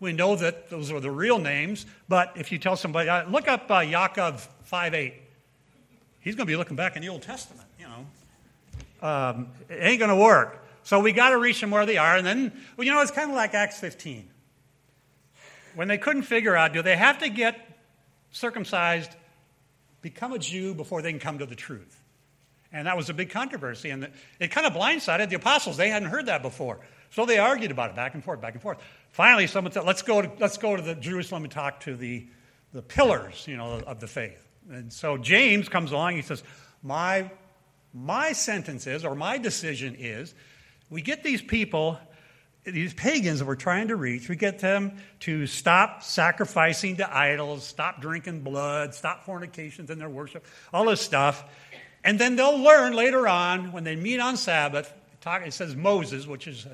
We 0.00 0.12
know 0.12 0.36
that 0.36 0.68
those 0.70 0.90
are 0.90 1.00
the 1.00 1.10
real 1.10 1.38
names. 1.38 1.86
But 2.08 2.32
if 2.36 2.52
you 2.52 2.58
tell 2.58 2.76
somebody, 2.76 3.08
uh, 3.08 3.28
look 3.28 3.48
up 3.48 3.70
uh, 3.70 3.80
Yaakov 3.80 4.46
5.8, 4.70 5.14
he's 6.20 6.34
going 6.34 6.46
to 6.46 6.50
be 6.50 6.56
looking 6.56 6.76
back 6.76 6.96
in 6.96 7.02
the 7.02 7.08
Old 7.08 7.22
Testament 7.22 7.64
you 7.78 7.86
know. 7.86 9.08
um, 9.08 9.48
it 9.68 9.78
ain't 9.80 9.98
going 9.98 10.10
to 10.10 10.16
work. 10.16 10.63
So 10.84 11.00
we 11.00 11.12
got 11.12 11.30
to 11.30 11.38
reach 11.38 11.60
them 11.60 11.70
where 11.70 11.86
they 11.86 11.96
are. 11.96 12.16
And 12.16 12.26
then, 12.26 12.52
well, 12.76 12.86
you 12.86 12.92
know, 12.92 13.00
it's 13.00 13.10
kind 13.10 13.30
of 13.30 13.36
like 13.36 13.54
Acts 13.54 13.80
15. 13.80 14.28
When 15.74 15.88
they 15.88 15.98
couldn't 15.98 16.22
figure 16.22 16.54
out, 16.54 16.72
do 16.72 16.82
they 16.82 16.96
have 16.96 17.18
to 17.18 17.28
get 17.28 17.58
circumcised, 18.30 19.10
become 20.02 20.32
a 20.32 20.38
Jew 20.38 20.74
before 20.74 21.02
they 21.02 21.10
can 21.10 21.18
come 21.18 21.38
to 21.38 21.46
the 21.46 21.56
truth? 21.56 22.00
And 22.72 22.86
that 22.86 22.96
was 22.96 23.08
a 23.08 23.14
big 23.14 23.30
controversy. 23.30 23.90
And 23.90 24.08
it 24.38 24.50
kind 24.50 24.66
of 24.66 24.72
blindsided 24.72 25.30
the 25.30 25.36
apostles. 25.36 25.76
They 25.76 25.88
hadn't 25.88 26.08
heard 26.08 26.26
that 26.26 26.42
before. 26.42 26.80
So 27.10 27.24
they 27.24 27.38
argued 27.38 27.70
about 27.70 27.90
it 27.90 27.96
back 27.96 28.14
and 28.14 28.22
forth, 28.22 28.40
back 28.40 28.54
and 28.54 28.62
forth. 28.62 28.78
Finally, 29.10 29.46
someone 29.46 29.72
said, 29.72 29.84
let's 29.84 30.02
go 30.02 30.22
to, 30.22 30.30
let's 30.38 30.58
go 30.58 30.76
to 30.76 30.82
the 30.82 30.94
Jerusalem 30.94 31.44
and 31.44 31.52
talk 31.52 31.80
to 31.80 31.96
the, 31.96 32.26
the 32.72 32.82
pillars, 32.82 33.46
you 33.48 33.56
know, 33.56 33.80
of 33.86 34.00
the 34.00 34.08
faith. 34.08 34.46
And 34.70 34.92
so 34.92 35.16
James 35.16 35.68
comes 35.68 35.92
along. 35.92 36.16
He 36.16 36.22
says, 36.22 36.42
my 36.82 37.30
my 37.94 38.32
sentence 38.32 38.88
is, 38.88 39.04
or 39.04 39.14
my 39.14 39.38
decision 39.38 39.94
is, 39.96 40.34
we 40.94 41.02
get 41.02 41.24
these 41.24 41.42
people, 41.42 41.98
these 42.62 42.94
pagans 42.94 43.40
that 43.40 43.46
we're 43.46 43.56
trying 43.56 43.88
to 43.88 43.96
reach, 43.96 44.28
we 44.28 44.36
get 44.36 44.60
them 44.60 44.96
to 45.18 45.44
stop 45.44 46.04
sacrificing 46.04 46.98
to 46.98 47.16
idols, 47.16 47.66
stop 47.66 48.00
drinking 48.00 48.42
blood, 48.42 48.94
stop 48.94 49.24
fornications 49.24 49.90
in 49.90 49.98
their 49.98 50.08
worship, 50.08 50.44
all 50.72 50.84
this 50.84 51.00
stuff. 51.00 51.42
And 52.04 52.16
then 52.16 52.36
they'll 52.36 52.60
learn 52.60 52.92
later 52.92 53.26
on 53.26 53.72
when 53.72 53.82
they 53.82 53.96
meet 53.96 54.20
on 54.20 54.36
Sabbath. 54.36 54.94
It 55.26 55.52
says 55.52 55.74
Moses, 55.74 56.28
which 56.28 56.46
is 56.46 56.64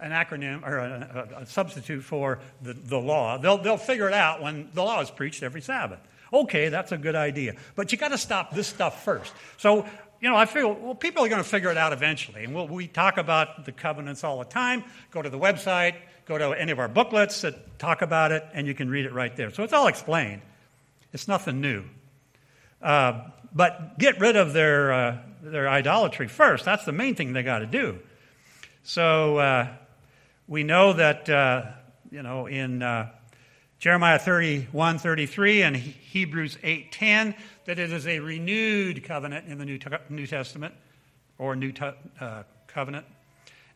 an 0.00 0.10
acronym 0.10 0.66
or 0.66 0.78
a, 0.78 1.28
a, 1.38 1.42
a 1.42 1.46
substitute 1.46 2.02
for 2.02 2.40
the, 2.60 2.72
the 2.72 2.98
law. 2.98 3.38
They'll, 3.38 3.58
they'll 3.58 3.76
figure 3.76 4.08
it 4.08 4.14
out 4.14 4.42
when 4.42 4.70
the 4.74 4.82
law 4.82 5.00
is 5.02 5.10
preached 5.12 5.44
every 5.44 5.60
Sabbath. 5.60 6.00
Okay, 6.32 6.68
that's 6.68 6.90
a 6.90 6.98
good 6.98 7.14
idea. 7.14 7.54
But 7.76 7.92
you 7.92 7.98
got 7.98 8.08
to 8.08 8.18
stop 8.18 8.52
this 8.52 8.66
stuff 8.66 9.04
first. 9.04 9.32
So 9.56 9.86
you 10.20 10.28
know, 10.28 10.36
I 10.36 10.46
feel, 10.46 10.72
well, 10.72 10.94
people 10.94 11.24
are 11.24 11.28
going 11.28 11.42
to 11.42 11.48
figure 11.48 11.70
it 11.70 11.76
out 11.76 11.92
eventually. 11.92 12.44
And 12.44 12.54
we'll, 12.54 12.66
we 12.66 12.88
talk 12.88 13.18
about 13.18 13.64
the 13.64 13.72
covenants 13.72 14.24
all 14.24 14.38
the 14.38 14.44
time. 14.44 14.84
Go 15.10 15.22
to 15.22 15.30
the 15.30 15.38
website, 15.38 15.94
go 16.26 16.36
to 16.36 16.50
any 16.50 16.72
of 16.72 16.78
our 16.78 16.88
booklets 16.88 17.42
that 17.42 17.78
talk 17.78 18.02
about 18.02 18.32
it, 18.32 18.44
and 18.52 18.66
you 18.66 18.74
can 18.74 18.90
read 18.90 19.06
it 19.06 19.12
right 19.12 19.34
there. 19.36 19.50
So 19.50 19.62
it's 19.62 19.72
all 19.72 19.86
explained. 19.86 20.42
It's 21.12 21.28
nothing 21.28 21.60
new. 21.60 21.84
Uh, 22.82 23.22
but 23.52 23.98
get 23.98 24.20
rid 24.20 24.36
of 24.36 24.52
their, 24.52 24.92
uh, 24.92 25.18
their 25.42 25.68
idolatry 25.68 26.28
first. 26.28 26.64
That's 26.64 26.84
the 26.84 26.92
main 26.92 27.14
thing 27.14 27.32
they 27.32 27.42
got 27.42 27.60
to 27.60 27.66
do. 27.66 27.98
So 28.82 29.38
uh, 29.38 29.68
we 30.46 30.64
know 30.64 30.94
that, 30.94 31.28
uh, 31.28 31.66
you 32.10 32.22
know, 32.22 32.46
in 32.46 32.82
uh, 32.82 33.10
Jeremiah 33.78 34.18
31, 34.18 34.98
33 34.98 35.62
and 35.62 35.76
Hebrews 35.76 36.58
8, 36.62 36.90
10, 36.90 37.34
that 37.68 37.78
it 37.78 37.92
is 37.92 38.06
a 38.06 38.18
renewed 38.18 39.04
covenant 39.04 39.46
in 39.46 39.58
the 39.58 39.64
New, 39.66 39.78
New 40.08 40.26
Testament 40.26 40.74
or 41.36 41.54
New 41.54 41.70
uh, 42.18 42.42
Covenant. 42.66 43.04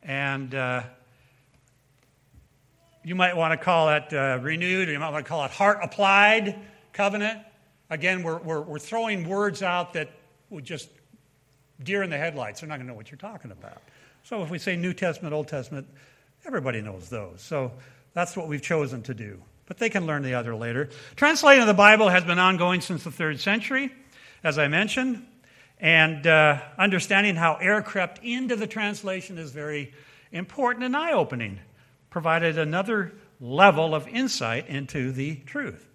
And 0.03 0.55
uh, 0.55 0.85
you 3.05 3.15
might 3.15 3.37
want 3.37 3.53
to 3.53 3.63
call 3.63 3.91
it 3.91 4.11
uh, 4.15 4.39
renewed, 4.41 4.89
or 4.89 4.93
you 4.93 4.99
might 4.99 5.11
want 5.11 5.27
to 5.27 5.29
call 5.29 5.45
it 5.45 5.51
heart 5.51 5.81
applied 5.83 6.59
covenant. 6.95 7.41
Again, 7.91 8.23
we're, 8.23 8.39
we're, 8.39 8.63
we're 8.63 8.79
throwing 8.79 9.29
words 9.29 9.63
out 9.63 9.93
that 9.93 10.09
would 10.49 10.65
just 10.65 10.89
deer 11.83 12.03
in 12.03 12.09
the 12.09 12.17
headlights. 12.17 12.61
They're 12.61 12.71
not 12.71 12.77
going 12.77 12.87
to 12.87 12.93
know 12.93 12.97
what 12.97 13.11
you're 13.11 13.19
talking 13.19 13.51
about. 13.51 13.83
So 14.23 14.43
if 14.43 14.49
we 14.49 14.59
say 14.59 14.75
New 14.75 14.95
Testament, 14.95 15.35
Old 15.35 15.49
Testament, 15.49 15.87
everybody 16.47 16.81
knows 16.81 17.11
those. 17.11 17.43
So 17.43 17.71
that's 18.15 18.39
what 18.39 18.49
we've 18.49 18.63
chosen 18.63 19.03
to 19.03 19.13
do 19.13 19.43
but 19.73 19.79
they 19.79 19.89
can 19.89 20.07
learn 20.07 20.23
the 20.23 20.35
other 20.35 20.55
later. 20.55 20.91
Translating 21.17 21.63
of 21.63 21.67
the 21.67 21.73
Bible 21.73 22.11
has 22.11 22.25
been 22.25 22.39
ongoing 22.39 22.83
since 22.83 23.05
the 23.05 23.11
third 23.11 23.41
century, 23.41 23.91
as 24.45 24.59
I 24.59 24.69
mentioned, 24.69 25.25
and 25.81 26.27
uh, 26.27 26.61
understanding 26.77 27.37
how 27.37 27.55
error 27.55 27.81
crept 27.81 28.23
into 28.23 28.55
the 28.55 28.67
translation 28.67 29.39
is 29.39 29.51
very 29.51 29.95
important 30.31 30.85
and 30.85 30.95
eye 30.95 31.13
opening, 31.13 31.59
provided 32.11 32.59
another 32.59 33.15
level 33.41 33.95
of 33.95 34.07
insight 34.09 34.69
into 34.69 35.11
the 35.11 35.37
truth. 35.37 35.89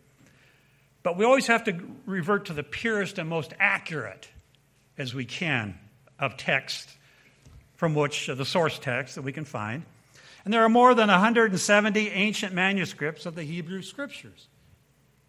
But 1.03 1.15
we 1.15 1.25
always 1.25 1.45
have 1.45 1.65
to 1.65 1.79
revert 2.07 2.47
to 2.47 2.53
the 2.53 2.63
purest 2.63 3.19
and 3.19 3.29
most 3.29 3.53
accurate 3.59 4.27
as 4.97 5.13
we 5.13 5.25
can 5.25 5.77
of 6.17 6.35
text 6.35 6.89
from 7.75 7.93
which 7.93 8.25
the 8.25 8.43
source 8.43 8.79
text 8.79 9.13
that 9.13 9.21
we 9.21 9.33
can 9.33 9.45
find. 9.45 9.83
And 10.47 10.53
there 10.53 10.63
are 10.63 10.69
more 10.69 10.95
than 10.95 11.09
170 11.09 12.07
ancient 12.07 12.53
manuscripts 12.53 13.25
of 13.25 13.35
the 13.35 13.43
Hebrew 13.43 13.81
Scriptures. 13.81 14.47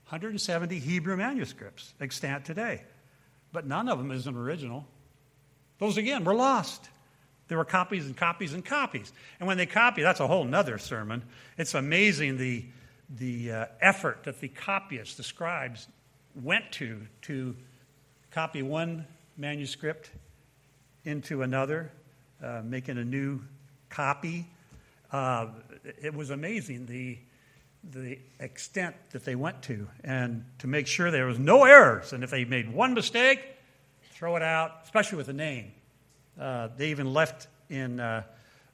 170 0.04 0.78
Hebrew 0.78 1.16
manuscripts 1.16 1.92
extant 2.00 2.44
today. 2.44 2.84
But 3.52 3.66
none 3.66 3.88
of 3.88 3.98
them 3.98 4.12
is 4.12 4.28
an 4.28 4.36
original. 4.36 4.86
Those, 5.80 5.96
again, 5.96 6.22
were 6.22 6.36
lost. 6.36 6.88
There 7.48 7.58
were 7.58 7.64
copies 7.64 8.06
and 8.06 8.16
copies 8.16 8.54
and 8.54 8.64
copies. 8.64 9.12
And 9.40 9.48
when 9.48 9.56
they 9.56 9.66
copy, 9.66 10.02
that's 10.02 10.20
a 10.20 10.26
whole 10.28 10.44
nother 10.44 10.78
sermon. 10.78 11.24
It's 11.56 11.74
amazing 11.74 12.36
the, 12.36 12.64
the 13.10 13.50
uh, 13.50 13.66
effort 13.80 14.22
that 14.22 14.38
the 14.38 14.46
copyists, 14.46 15.16
the 15.16 15.24
scribes, 15.24 15.88
went 16.36 16.70
to 16.74 17.08
to 17.22 17.56
copy 18.30 18.62
one 18.62 19.04
manuscript 19.36 20.12
into 21.04 21.42
another, 21.42 21.90
uh, 22.40 22.62
making 22.64 22.98
a 22.98 23.04
new 23.04 23.42
copy 23.88 24.46
uh, 25.12 25.46
it 26.00 26.14
was 26.14 26.30
amazing 26.30 26.86
the, 26.86 27.18
the 27.92 28.18
extent 28.40 28.94
that 29.10 29.24
they 29.24 29.34
went 29.34 29.62
to 29.62 29.88
and 30.04 30.44
to 30.58 30.66
make 30.66 30.86
sure 30.86 31.10
there 31.10 31.26
was 31.26 31.38
no 31.38 31.64
errors. 31.64 32.12
And 32.12 32.22
if 32.22 32.30
they 32.30 32.44
made 32.44 32.72
one 32.72 32.94
mistake, 32.94 33.40
throw 34.12 34.36
it 34.36 34.42
out, 34.42 34.80
especially 34.84 35.16
with 35.16 35.28
a 35.28 35.32
name. 35.32 35.72
Uh, 36.38 36.68
they 36.76 36.90
even 36.90 37.12
left 37.12 37.48
in, 37.70 38.00
uh, 38.00 38.22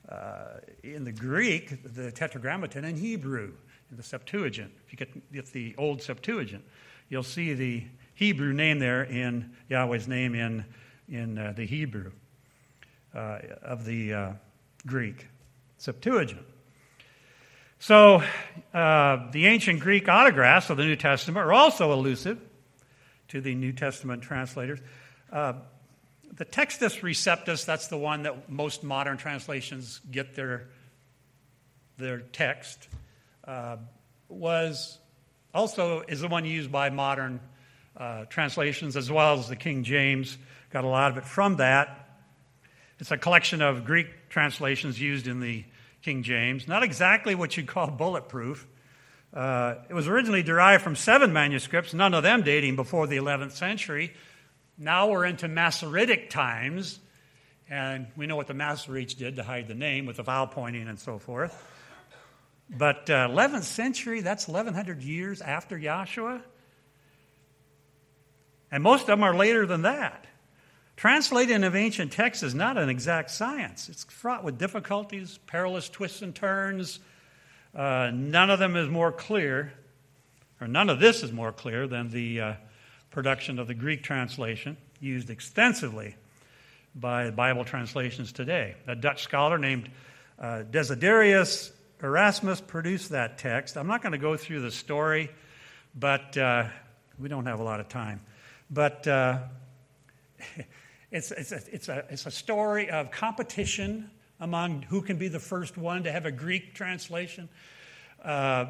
uh, 0.09 0.45
in 0.83 1.05
the 1.05 1.13
Greek 1.13 1.95
the 1.95 2.11
tetragrammaton 2.11 2.85
in 2.85 2.97
Hebrew, 2.97 3.53
in 3.91 3.97
the 3.97 4.03
Septuagint. 4.03 4.73
If 4.87 4.93
you 4.93 5.07
get, 5.33 5.47
the 5.53 5.75
old 5.79 6.03
Septuagint, 6.03 6.65
you'll 7.09 7.23
see 7.23 7.55
the 7.55 7.85
Hebrew 8.15 8.53
name 8.53 8.79
there 8.79 9.05
in 9.05 9.53
Yahweh's 9.69 10.09
name 10.09 10.35
in, 10.35 10.65
in 11.09 11.39
uh, 11.39 11.53
the 11.57 11.65
Hebrew 11.67 12.11
uh, 13.15 13.39
of 13.63 13.85
the 13.85 14.35
Greek. 14.87 15.29
Septuagint. 15.79 16.43
So, 17.79 18.23
uh, 18.73 19.31
the 19.31 19.47
ancient 19.47 19.81
Greek 19.81 20.09
autographs 20.09 20.71
of 20.71 20.77
the 20.77 20.85
New 20.85 20.97
Testament 20.97 21.45
are 21.45 21.53
also 21.53 21.93
elusive 21.93 22.41
to 23.29 23.41
the 23.41 23.55
New 23.55 23.73
Testament 23.73 24.23
translators. 24.23 24.81
Uh, 25.31 25.55
the 26.33 26.45
Textus 26.45 27.01
Receptus, 27.01 27.65
that's 27.65 27.89
the 27.89 27.99
one 27.99 28.23
that 28.23 28.51
most 28.51 28.83
modern 28.83 29.17
translations 29.17 30.01
get 30.11 30.35
their, 30.35 30.69
their 31.99 32.21
text, 32.21 32.89
uh, 33.47 33.77
was 34.29 34.99
also 35.55 36.01
is 36.09 36.21
the 36.21 36.29
one 36.29 36.45
used 36.45 36.73
by 36.73 36.91
modern 36.91 37.41
uh, 37.97 38.25
translations 38.25 38.97
as 38.97 39.11
well 39.11 39.39
as 39.39 39.49
the 39.49 39.57
King 39.57 39.85
James. 39.85 40.37
Got 40.71 40.85
a 40.85 40.89
lot 40.89 41.13
of 41.13 41.19
it 41.19 41.25
from 41.25 41.57
that. 41.57 42.04
It's 43.01 43.11
a 43.11 43.19
collection 43.19 43.61
of 43.61 43.85
Greek 43.85 44.29
translations 44.29 45.01
used 45.01 45.27
in 45.27 45.41
the 45.41 45.65
King 46.03 46.23
James. 46.23 46.69
Not 46.69 46.83
exactly 46.83 47.35
what 47.35 47.57
you'd 47.57 47.67
call 47.67 47.91
bulletproof. 47.91 48.67
Uh, 49.33 49.77
it 49.89 49.95
was 49.95 50.07
originally 50.07 50.45
derived 50.45 50.85
from 50.85 50.95
seven 50.95 51.33
manuscripts, 51.33 51.93
none 51.93 52.15
of 52.15 52.23
them 52.23 52.43
dating 52.43 52.77
before 52.77 53.09
the 53.09 53.17
11th 53.17 53.53
century. 53.53 54.13
Now 54.79 55.11
we're 55.11 55.25
into 55.25 55.49
Masoretic 55.49 56.31
times, 56.31 57.01
and 57.69 58.07
we 58.17 58.27
know 58.27 58.37
what 58.37 58.47
the 58.47 58.55
Masoretes 58.55 59.17
did 59.17 59.37
to 59.37 59.43
hide 59.43 59.67
the 59.67 59.75
name 59.75 60.07
with 60.07 60.17
the 60.17 60.23
vowel 60.23 60.47
pointing 60.47 60.87
and 60.87 60.99
so 60.99 61.19
forth. 61.19 61.67
But 62.71 63.11
uh, 63.11 63.29
11th 63.29 63.65
century, 63.65 64.21
that's 64.21 64.47
1100 64.47 65.03
years 65.03 65.41
after 65.41 65.77
Yahshua. 65.77 66.43
And 68.71 68.83
most 68.83 69.03
of 69.03 69.07
them 69.09 69.25
are 69.25 69.35
later 69.35 69.67
than 69.67 69.83
that. 69.83 70.27
Translating 70.97 71.65
of 71.65 71.75
ancient 71.75 72.13
texts 72.13 72.43
is 72.43 72.55
not 72.55 72.79
an 72.79 72.89
exact 72.89 73.31
science. 73.31 73.89
It's 73.89 74.05
fraught 74.05 74.45
with 74.45 74.59
difficulties, 74.59 75.39
perilous 75.47 75.89
twists 75.89 76.23
and 76.23 76.35
turns. 76.35 77.01
Uh, 77.75 78.11
none 78.15 78.51
of 78.51 78.61
them 78.61 78.77
is 78.77 78.89
more 78.89 79.11
clear, 79.11 79.73
or 80.61 80.69
none 80.69 80.89
of 80.89 81.01
this 81.01 81.23
is 81.23 81.33
more 81.33 81.51
clear 81.51 81.89
than 81.89 82.11
the 82.11 82.41
uh, 82.41 82.53
production 83.11 83.59
of 83.59 83.67
the 83.67 83.75
Greek 83.75 84.03
translation, 84.03 84.77
used 85.01 85.31
extensively 85.31 86.15
by 86.95 87.31
Bible 87.31 87.65
translations 87.65 88.33
today. 88.33 88.77
A 88.87 88.95
Dutch 88.95 89.25
scholar 89.25 89.59
named 89.59 89.91
uh, 90.39 90.63
Desiderius 90.71 91.73
Erasmus 92.03 92.61
produced 92.61 93.11
that 93.11 93.39
text. 93.39 93.77
I'm 93.77 93.89
not 93.89 94.03
going 94.03 94.13
to 94.13 94.19
go 94.19 94.37
through 94.37 94.61
the 94.61 94.71
story, 94.71 95.31
but 95.95 96.37
uh, 96.37 96.69
we 97.19 97.29
don't 97.29 97.47
have 97.47 97.59
a 97.59 97.65
lot 97.65 97.81
of 97.81 97.89
time. 97.89 98.21
But 98.71 99.07
uh, 99.09 99.39
it's, 101.15 101.31
it's, 101.31 101.53
a, 101.53 101.61
it's, 101.71 101.89
a, 101.89 102.05
it's 102.11 102.27
a 102.27 102.31
story 102.31 102.91
of 102.91 103.13
competition 103.13 104.11
among 104.41 104.83
who 104.83 105.01
can 105.01 105.17
be 105.17 105.29
the 105.29 105.39
first 105.39 105.79
one 105.79 106.03
to 106.03 106.11
have 106.11 106.27
a 106.27 106.33
Greek 106.33 106.75
translation. 106.75 107.49
Uh, 108.23 108.67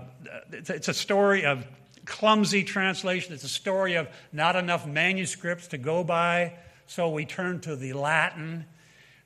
it's, 0.53 0.69
it's 0.69 0.89
a 0.89 0.95
story 0.95 1.47
of 1.47 1.65
clumsy 2.05 2.63
translation. 2.63 3.33
It's 3.33 3.45
a 3.45 3.49
story 3.49 3.95
of 3.95 4.09
not 4.31 4.57
enough 4.57 4.87
manuscripts 4.87 5.69
to 5.69 5.79
go 5.79 6.05
by, 6.05 6.53
so 6.87 7.09
we 7.09 7.25
turn 7.25 7.61
to 7.61 7.77
the 7.77 7.95
Latin, 7.95 8.67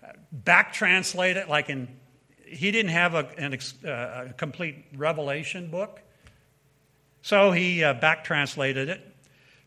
uh, 0.04 0.12
back 0.30 0.72
translate 0.72 1.36
it 1.36 1.48
like 1.48 1.68
in. 1.68 1.88
He 2.46 2.70
didn't 2.70 2.92
have 2.92 3.14
a, 3.14 3.28
an, 3.36 3.58
uh, 3.84 4.26
a 4.28 4.32
complete 4.36 4.76
Revelation 4.94 5.72
book, 5.72 6.00
so 7.22 7.50
he 7.50 7.82
uh, 7.82 7.94
back 7.94 8.22
translated 8.22 8.88
it 8.88 9.07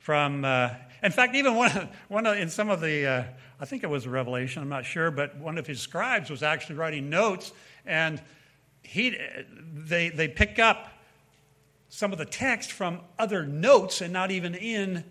from. 0.01 0.43
Uh, 0.43 0.71
in 1.03 1.11
fact, 1.11 1.35
even 1.35 1.55
one, 1.55 1.75
of, 1.75 1.89
one 2.09 2.25
of, 2.27 2.37
in 2.37 2.49
some 2.49 2.69
of 2.69 2.81
the, 2.81 3.07
uh, 3.07 3.23
I 3.59 3.65
think 3.65 3.83
it 3.83 3.89
was 3.89 4.05
a 4.05 4.09
Revelation, 4.09 4.61
I'm 4.61 4.69
not 4.69 4.85
sure, 4.85 5.09
but 5.09 5.35
one 5.37 5.57
of 5.57 5.65
his 5.65 5.79
scribes 5.79 6.29
was 6.29 6.43
actually 6.43 6.75
writing 6.75 7.09
notes, 7.09 7.53
and 7.85 8.21
he, 8.83 9.17
they, 9.73 10.09
they 10.09 10.27
pick 10.27 10.59
up 10.59 10.89
some 11.89 12.11
of 12.11 12.17
the 12.17 12.25
text 12.25 12.71
from 12.71 13.01
other 13.17 13.45
notes 13.45 14.01
and 14.01 14.13
not 14.13 14.31
even 14.31 14.53
in 14.55 15.03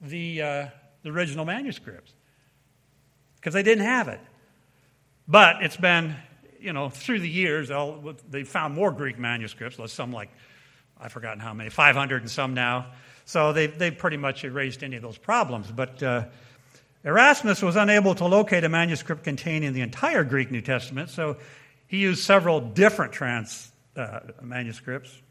the, 0.00 0.42
uh, 0.42 0.66
the 1.02 1.10
original 1.10 1.44
manuscripts 1.44 2.12
because 3.36 3.54
they 3.54 3.62
didn't 3.62 3.84
have 3.84 4.08
it. 4.08 4.20
But 5.26 5.62
it's 5.62 5.76
been, 5.76 6.16
you 6.58 6.72
know, 6.72 6.88
through 6.88 7.20
the 7.20 7.28
years, 7.28 7.70
they 8.30 8.44
found 8.44 8.74
more 8.74 8.90
Greek 8.90 9.18
manuscripts, 9.18 9.78
some 9.92 10.12
like, 10.12 10.30
I've 10.98 11.12
forgotten 11.12 11.38
how 11.38 11.54
many, 11.54 11.70
500 11.70 12.22
and 12.22 12.30
some 12.30 12.54
now. 12.54 12.86
So 13.28 13.52
they've, 13.52 13.78
they've 13.78 13.96
pretty 13.96 14.16
much 14.16 14.44
erased 14.44 14.82
any 14.82 14.96
of 14.96 15.02
those 15.02 15.18
problems. 15.18 15.70
But 15.70 16.02
uh, 16.02 16.24
Erasmus 17.04 17.62
was 17.62 17.76
unable 17.76 18.14
to 18.16 18.24
locate 18.24 18.64
a 18.64 18.68
manuscript 18.68 19.22
containing 19.22 19.72
the 19.72 19.82
entire 19.82 20.24
Greek 20.24 20.50
New 20.50 20.62
Testament, 20.62 21.10
so 21.10 21.36
he 21.86 21.98
used 21.98 22.24
several 22.24 22.60
different 22.60 23.12
trans, 23.12 23.70
uh, 23.96 24.20
manuscripts 24.42 25.22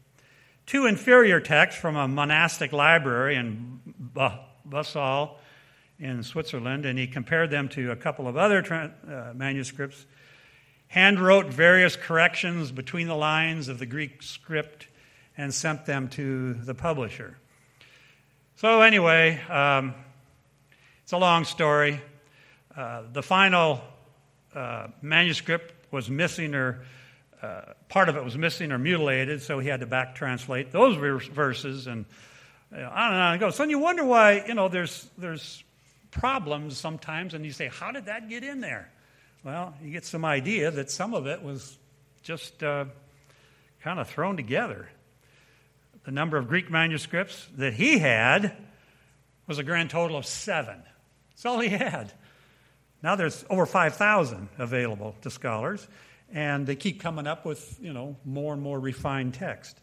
two 0.68 0.84
inferior 0.84 1.40
texts 1.40 1.80
from 1.80 1.96
a 1.96 2.06
monastic 2.06 2.72
library 2.72 3.36
in 3.36 3.80
Basel 4.66 5.38
in 5.98 6.22
Switzerland, 6.22 6.84
and 6.84 6.98
he 6.98 7.06
compared 7.06 7.50
them 7.50 7.70
to 7.70 7.90
a 7.90 7.96
couple 7.96 8.28
of 8.28 8.36
other 8.36 8.60
tra- 8.60 8.92
uh, 9.10 9.32
manuscripts, 9.34 10.04
handwrote 10.94 11.46
various 11.46 11.96
corrections 11.96 12.70
between 12.70 13.08
the 13.08 13.16
lines 13.16 13.68
of 13.68 13.78
the 13.78 13.86
Greek 13.86 14.22
script, 14.22 14.88
and 15.38 15.54
sent 15.54 15.86
them 15.86 16.08
to 16.08 16.52
the 16.52 16.74
publisher. 16.74 17.38
So, 18.58 18.80
anyway, 18.80 19.40
um, 19.48 19.94
it's 21.04 21.12
a 21.12 21.16
long 21.16 21.44
story. 21.44 22.02
Uh, 22.76 23.02
the 23.12 23.22
final 23.22 23.80
uh, 24.52 24.88
manuscript 25.00 25.92
was 25.92 26.10
missing 26.10 26.56
or 26.56 26.84
uh, 27.40 27.60
part 27.88 28.08
of 28.08 28.16
it 28.16 28.24
was 28.24 28.36
missing 28.36 28.72
or 28.72 28.78
mutilated, 28.78 29.42
so 29.42 29.60
he 29.60 29.68
had 29.68 29.78
to 29.78 29.86
back 29.86 30.16
translate 30.16 30.72
those 30.72 30.96
verses 31.28 31.86
and 31.86 32.04
on 32.72 32.80
and 32.80 32.90
on 32.90 33.32
and 33.34 33.38
go. 33.38 33.50
So 33.50 33.62
you 33.62 33.78
wonder 33.78 34.04
why 34.04 34.44
you 34.48 34.54
know 34.54 34.66
there's 34.66 35.08
there's 35.16 35.62
problems 36.10 36.76
sometimes, 36.76 37.34
and 37.34 37.44
you 37.44 37.52
say, 37.52 37.68
how 37.68 37.92
did 37.92 38.06
that 38.06 38.28
get 38.28 38.42
in 38.42 38.60
there? 38.60 38.90
Well, 39.44 39.72
you 39.80 39.92
get 39.92 40.04
some 40.04 40.24
idea 40.24 40.72
that 40.72 40.90
some 40.90 41.14
of 41.14 41.28
it 41.28 41.44
was 41.44 41.78
just 42.24 42.60
uh, 42.64 42.86
kind 43.84 44.00
of 44.00 44.08
thrown 44.08 44.36
together. 44.36 44.88
The 46.08 46.12
number 46.12 46.38
of 46.38 46.48
Greek 46.48 46.70
manuscripts 46.70 47.46
that 47.58 47.74
he 47.74 47.98
had 47.98 48.56
was 49.46 49.58
a 49.58 49.62
grand 49.62 49.90
total 49.90 50.16
of 50.16 50.24
seven. 50.24 50.82
That's 51.28 51.44
all 51.44 51.60
he 51.60 51.68
had. 51.68 52.14
Now 53.02 53.14
there's 53.14 53.44
over 53.50 53.66
5,000 53.66 54.48
available 54.56 55.16
to 55.20 55.28
scholars 55.28 55.86
and 56.32 56.66
they 56.66 56.76
keep 56.76 57.02
coming 57.02 57.26
up 57.26 57.44
with 57.44 57.78
you 57.78 57.92
know 57.92 58.16
more 58.24 58.54
and 58.54 58.62
more 58.62 58.80
refined 58.80 59.34
text. 59.34 59.78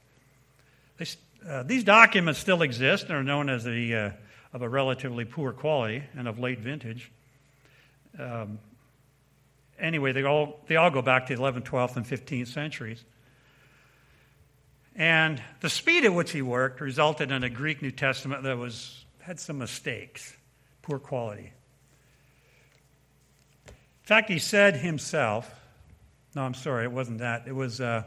They, 0.97 1.05
uh, 1.47 1.61
these 1.61 1.83
documents 1.83 2.39
still 2.39 2.63
exist 2.63 3.03
and 3.03 3.13
are 3.13 3.23
known 3.23 3.47
as 3.47 3.63
the, 3.63 3.95
uh, 3.95 4.11
of 4.51 4.63
a 4.63 4.67
relatively 4.67 5.25
poor 5.25 5.53
quality 5.53 6.05
and 6.17 6.27
of 6.27 6.39
late 6.39 6.59
vintage. 6.59 7.11
Um, 8.17 8.57
anyway, 9.77 10.11
they 10.11 10.23
all, 10.23 10.59
they 10.65 10.75
all 10.75 10.89
go 10.89 11.03
back 11.03 11.27
to 11.27 11.35
the 11.35 11.39
11th, 11.39 11.65
12th, 11.65 11.97
and 11.97 12.05
15th 12.07 12.47
centuries. 12.47 13.05
And 14.95 15.41
the 15.60 15.69
speed 15.69 16.05
at 16.05 16.13
which 16.13 16.31
he 16.31 16.41
worked 16.41 16.79
resulted 16.79 17.31
in 17.31 17.43
a 17.43 17.49
Greek 17.49 17.81
New 17.81 17.91
Testament 17.91 18.43
that 18.43 18.58
was, 18.58 19.03
had 19.19 19.39
some 19.39 19.58
mistakes, 19.58 20.36
poor 20.81 20.99
quality. 20.99 21.51
In 23.67 24.08
fact, 24.08 24.29
he 24.29 24.39
said 24.39 24.77
himself, 24.77 25.53
no, 26.34 26.43
I'm 26.43 26.53
sorry, 26.53 26.86
it 26.86 26.91
wasn't 26.91 27.19
that. 27.19 27.43
It 27.45 27.55
was 27.55 27.81
uh, 27.81 28.03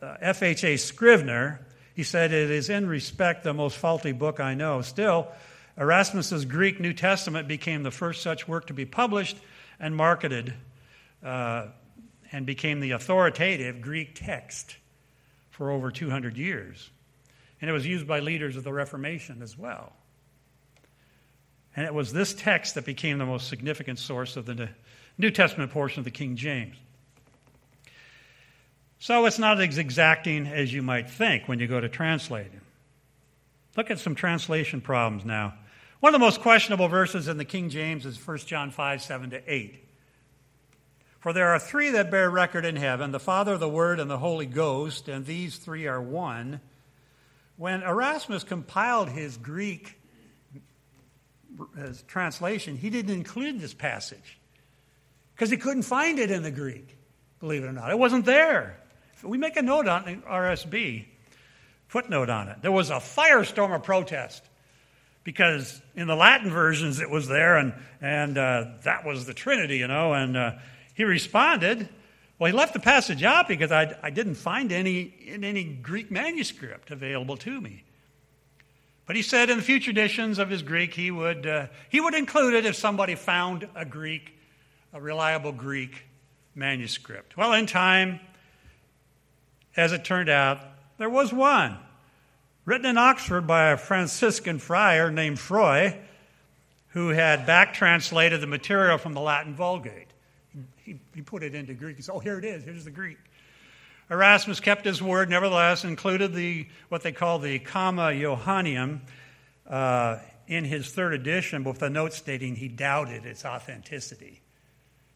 uh, 0.00 0.16
F.H.A. 0.20 0.76
Scrivener. 0.76 1.64
He 1.94 2.02
said, 2.02 2.32
It 2.32 2.50
is 2.50 2.68
in 2.70 2.86
respect 2.88 3.44
the 3.44 3.54
most 3.54 3.76
faulty 3.76 4.12
book 4.12 4.40
I 4.40 4.54
know. 4.54 4.82
Still, 4.82 5.28
Erasmus's 5.76 6.44
Greek 6.44 6.80
New 6.80 6.92
Testament 6.92 7.48
became 7.48 7.82
the 7.82 7.90
first 7.90 8.22
such 8.22 8.48
work 8.48 8.68
to 8.68 8.74
be 8.74 8.84
published 8.84 9.36
and 9.78 9.94
marketed 9.94 10.54
uh, 11.24 11.66
and 12.32 12.46
became 12.46 12.80
the 12.80 12.92
authoritative 12.92 13.80
Greek 13.80 14.14
text 14.14 14.76
for 15.56 15.70
over 15.70 15.90
200 15.90 16.36
years. 16.36 16.90
And 17.62 17.70
it 17.70 17.72
was 17.72 17.86
used 17.86 18.06
by 18.06 18.20
leaders 18.20 18.58
of 18.58 18.64
the 18.64 18.72
Reformation 18.72 19.40
as 19.40 19.56
well. 19.56 19.94
And 21.74 21.86
it 21.86 21.94
was 21.94 22.12
this 22.12 22.34
text 22.34 22.74
that 22.74 22.84
became 22.84 23.16
the 23.16 23.24
most 23.24 23.48
significant 23.48 23.98
source 23.98 24.36
of 24.36 24.44
the 24.44 24.68
New 25.16 25.30
Testament 25.30 25.72
portion 25.72 26.00
of 26.00 26.04
the 26.04 26.10
King 26.10 26.36
James. 26.36 26.76
So 28.98 29.24
it's 29.24 29.38
not 29.38 29.58
as 29.58 29.78
exacting 29.78 30.46
as 30.46 30.74
you 30.74 30.82
might 30.82 31.08
think 31.08 31.48
when 31.48 31.58
you 31.58 31.66
go 31.66 31.80
to 31.80 31.88
translating. 31.88 32.60
Look 33.78 33.90
at 33.90 33.98
some 33.98 34.14
translation 34.14 34.82
problems 34.82 35.24
now. 35.24 35.54
One 36.00 36.14
of 36.14 36.20
the 36.20 36.24
most 36.24 36.40
questionable 36.40 36.88
verses 36.88 37.28
in 37.28 37.38
the 37.38 37.46
King 37.46 37.70
James 37.70 38.04
is 38.04 38.18
1 38.26 38.38
John 38.38 38.70
5 38.70 39.02
7 39.02 39.30
to 39.30 39.42
8. 39.50 39.85
For 41.26 41.32
there 41.32 41.48
are 41.48 41.58
three 41.58 41.90
that 41.90 42.08
bear 42.08 42.30
record 42.30 42.64
in 42.64 42.76
heaven 42.76 43.10
the 43.10 43.18
Father, 43.18 43.58
the 43.58 43.68
Word, 43.68 43.98
and 43.98 44.08
the 44.08 44.16
Holy 44.16 44.46
Ghost, 44.46 45.08
and 45.08 45.26
these 45.26 45.56
three 45.56 45.88
are 45.88 46.00
one. 46.00 46.60
When 47.56 47.82
Erasmus 47.82 48.44
compiled 48.44 49.08
his 49.08 49.36
Greek 49.36 49.98
his 51.76 52.02
translation, 52.02 52.76
he 52.76 52.90
didn't 52.90 53.12
include 53.12 53.58
this 53.58 53.74
passage 53.74 54.38
because 55.34 55.50
he 55.50 55.56
couldn't 55.56 55.82
find 55.82 56.20
it 56.20 56.30
in 56.30 56.44
the 56.44 56.52
Greek, 56.52 56.96
believe 57.40 57.64
it 57.64 57.66
or 57.66 57.72
not. 57.72 57.90
It 57.90 57.98
wasn't 57.98 58.24
there. 58.24 58.78
We 59.24 59.36
make 59.36 59.56
a 59.56 59.62
note 59.62 59.88
on 59.88 60.04
the 60.04 60.14
RSB, 60.18 61.06
footnote 61.88 62.30
on 62.30 62.50
it. 62.50 62.62
There 62.62 62.70
was 62.70 62.90
a 62.90 63.00
firestorm 63.00 63.74
of 63.74 63.82
protest 63.82 64.44
because 65.24 65.82
in 65.96 66.06
the 66.06 66.14
Latin 66.14 66.50
versions 66.50 67.00
it 67.00 67.10
was 67.10 67.26
there, 67.26 67.56
and, 67.56 67.74
and 68.00 68.38
uh, 68.38 68.66
that 68.84 69.04
was 69.04 69.26
the 69.26 69.34
Trinity, 69.34 69.78
you 69.78 69.88
know. 69.88 70.14
And 70.14 70.36
uh, 70.36 70.52
he 70.96 71.04
responded, 71.04 71.90
well, 72.38 72.50
he 72.50 72.56
left 72.56 72.72
the 72.72 72.80
passage 72.80 73.22
out 73.22 73.48
because 73.48 73.70
I, 73.70 73.94
I 74.02 74.08
didn't 74.08 74.36
find 74.36 74.72
any 74.72 75.14
in 75.26 75.44
any 75.44 75.62
Greek 75.62 76.10
manuscript 76.10 76.90
available 76.90 77.36
to 77.36 77.60
me. 77.60 77.84
But 79.04 79.14
he 79.14 79.22
said 79.22 79.50
in 79.50 79.58
the 79.58 79.62
future 79.62 79.90
editions 79.90 80.38
of 80.38 80.48
his 80.48 80.62
Greek, 80.62 80.94
he 80.94 81.10
would, 81.10 81.46
uh, 81.46 81.66
he 81.90 82.00
would 82.00 82.14
include 82.14 82.54
it 82.54 82.64
if 82.64 82.76
somebody 82.76 83.14
found 83.14 83.68
a 83.74 83.84
Greek, 83.84 84.36
a 84.94 85.00
reliable 85.00 85.52
Greek 85.52 86.02
manuscript. 86.54 87.36
Well, 87.36 87.52
in 87.52 87.66
time, 87.66 88.18
as 89.76 89.92
it 89.92 90.02
turned 90.02 90.30
out, 90.30 90.60
there 90.96 91.10
was 91.10 91.32
one 91.32 91.76
written 92.64 92.86
in 92.86 92.96
Oxford 92.96 93.46
by 93.46 93.68
a 93.68 93.76
Franciscan 93.76 94.58
friar 94.58 95.10
named 95.10 95.38
Froy, 95.38 95.94
who 96.88 97.10
had 97.10 97.44
back 97.44 97.74
translated 97.74 98.40
the 98.40 98.46
material 98.46 98.96
from 98.96 99.12
the 99.12 99.20
Latin 99.20 99.54
Vulgate. 99.54 100.05
He, 100.86 101.00
he 101.16 101.20
put 101.20 101.42
it 101.42 101.54
into 101.54 101.74
Greek. 101.74 101.96
He 101.96 102.02
said, 102.02 102.12
Oh, 102.14 102.20
here 102.20 102.38
it 102.38 102.44
is. 102.44 102.62
Here's 102.62 102.84
the 102.84 102.92
Greek. 102.92 103.18
Erasmus 104.08 104.60
kept 104.60 104.84
his 104.84 105.02
word, 105.02 105.28
nevertheless, 105.28 105.82
included 105.84 106.32
the, 106.32 106.68
what 106.88 107.02
they 107.02 107.10
call 107.10 107.40
the 107.40 107.58
Comma 107.58 108.12
Johanneum 108.12 109.00
uh, 109.68 110.18
in 110.46 110.64
his 110.64 110.92
third 110.92 111.12
edition, 111.12 111.64
with 111.64 111.82
a 111.82 111.90
note 111.90 112.12
stating 112.12 112.54
he 112.54 112.68
doubted 112.68 113.26
its 113.26 113.44
authenticity. 113.44 114.40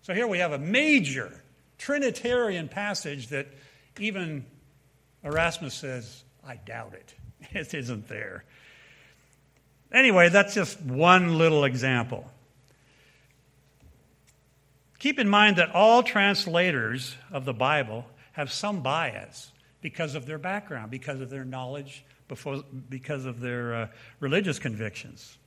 So 0.02 0.12
here 0.12 0.26
we 0.26 0.38
have 0.38 0.50
a 0.50 0.59
major 0.59 1.40
Trinitarian 1.78 2.66
passage 2.66 3.28
that 3.28 3.46
even 4.00 4.44
Erasmus 5.22 5.74
says, 5.74 6.24
I 6.44 6.56
doubt 6.56 6.94
it. 6.94 7.14
It 7.52 7.72
isn't 7.72 8.09
there. 8.09 8.44
Anyway, 9.92 10.28
that's 10.28 10.54
just 10.54 10.80
one 10.83 11.38
little 11.38 11.64
example. 11.64 12.30
Keep 15.00 15.18
in 15.18 15.28
mind 15.28 15.56
that 15.56 15.74
all 15.74 16.02
translators 16.02 17.16
of 17.32 17.46
the 17.46 17.54
Bible 17.54 18.04
have 18.32 18.52
some 18.52 18.82
bias 18.82 19.50
because 19.80 20.14
of 20.14 20.26
their 20.26 20.38
background, 20.38 20.90
because 20.90 21.22
of 21.22 21.30
their 21.30 21.44
knowledge, 21.44 22.04
before, 22.28 22.62
because 22.90 23.24
of 23.24 23.40
their 23.40 23.74
uh, 23.74 23.86
religious 24.20 24.58
convictions. 24.58 25.38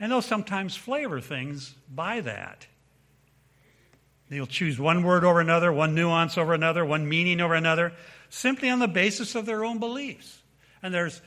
And 0.00 0.10
they'll 0.10 0.22
sometimes 0.22 0.76
flavor 0.76 1.20
things 1.20 1.74
by 1.94 2.22
that. 2.22 2.66
They'll 4.30 4.46
choose 4.46 4.78
one 4.78 5.02
word 5.02 5.24
over 5.24 5.40
another, 5.40 5.70
one 5.70 5.94
nuance 5.94 6.38
over 6.38 6.54
another, 6.54 6.84
one 6.84 7.06
meaning 7.06 7.42
over 7.42 7.54
another, 7.54 7.92
simply 8.30 8.70
on 8.70 8.78
the 8.78 8.88
basis 8.88 9.34
of 9.34 9.44
their 9.44 9.62
own 9.62 9.78
beliefs. 9.78 10.40
And 10.82 10.92
there's 10.92 11.20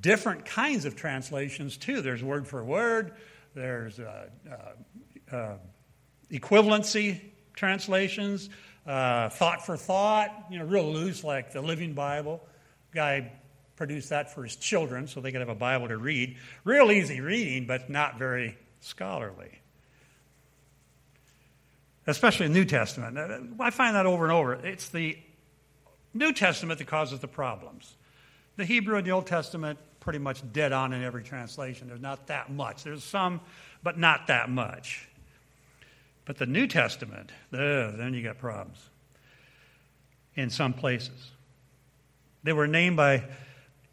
different 0.00 0.44
kinds 0.44 0.84
of 0.84 0.94
translations 0.94 1.76
too. 1.76 2.00
There's 2.00 2.22
word 2.22 2.46
for 2.46 2.64
word, 2.64 3.12
there's 3.54 3.98
uh, 3.98 4.28
uh, 4.48 5.36
uh, 5.36 5.56
equivalency 6.30 7.20
translations, 7.54 8.50
uh, 8.86 9.28
thought 9.30 9.64
for 9.64 9.76
thought, 9.76 10.46
you 10.50 10.58
know, 10.58 10.64
real 10.64 10.92
loose 10.92 11.24
like 11.24 11.52
the 11.52 11.60
Living 11.60 11.94
Bible. 11.94 12.40
Guy 12.92 13.32
produced 13.76 14.10
that 14.10 14.32
for 14.32 14.42
his 14.42 14.56
children 14.56 15.06
so 15.06 15.20
they 15.20 15.32
could 15.32 15.40
have 15.40 15.48
a 15.48 15.54
Bible 15.54 15.88
to 15.88 15.96
read. 15.96 16.36
Real 16.64 16.90
easy 16.90 17.20
reading, 17.20 17.66
but 17.66 17.90
not 17.90 18.18
very 18.18 18.56
scholarly. 18.80 19.60
Especially 22.06 22.46
the 22.46 22.54
New 22.54 22.64
Testament. 22.64 23.18
I 23.58 23.70
find 23.70 23.96
that 23.96 24.06
over 24.06 24.24
and 24.24 24.32
over. 24.32 24.54
It's 24.54 24.88
the 24.88 25.18
New 26.14 26.32
Testament 26.32 26.78
that 26.78 26.86
causes 26.86 27.20
the 27.20 27.28
problems. 27.28 27.96
The 28.56 28.64
Hebrew 28.64 28.96
and 28.96 29.06
the 29.06 29.10
Old 29.10 29.26
Testament, 29.26 29.78
pretty 30.00 30.20
much 30.20 30.40
dead 30.52 30.72
on 30.72 30.92
in 30.92 31.02
every 31.02 31.24
translation. 31.24 31.88
There's 31.88 32.00
not 32.00 32.28
that 32.28 32.50
much. 32.50 32.84
There's 32.84 33.02
some, 33.02 33.40
but 33.82 33.98
not 33.98 34.28
that 34.28 34.48
much. 34.48 35.05
But 36.26 36.38
the 36.38 36.46
New 36.46 36.66
Testament, 36.66 37.30
then 37.50 38.12
you 38.12 38.22
got 38.22 38.38
problems 38.38 38.78
in 40.34 40.50
some 40.50 40.74
places. 40.74 41.30
They 42.42 42.52
were 42.52 42.66
named 42.66 42.96
by, 42.96 43.24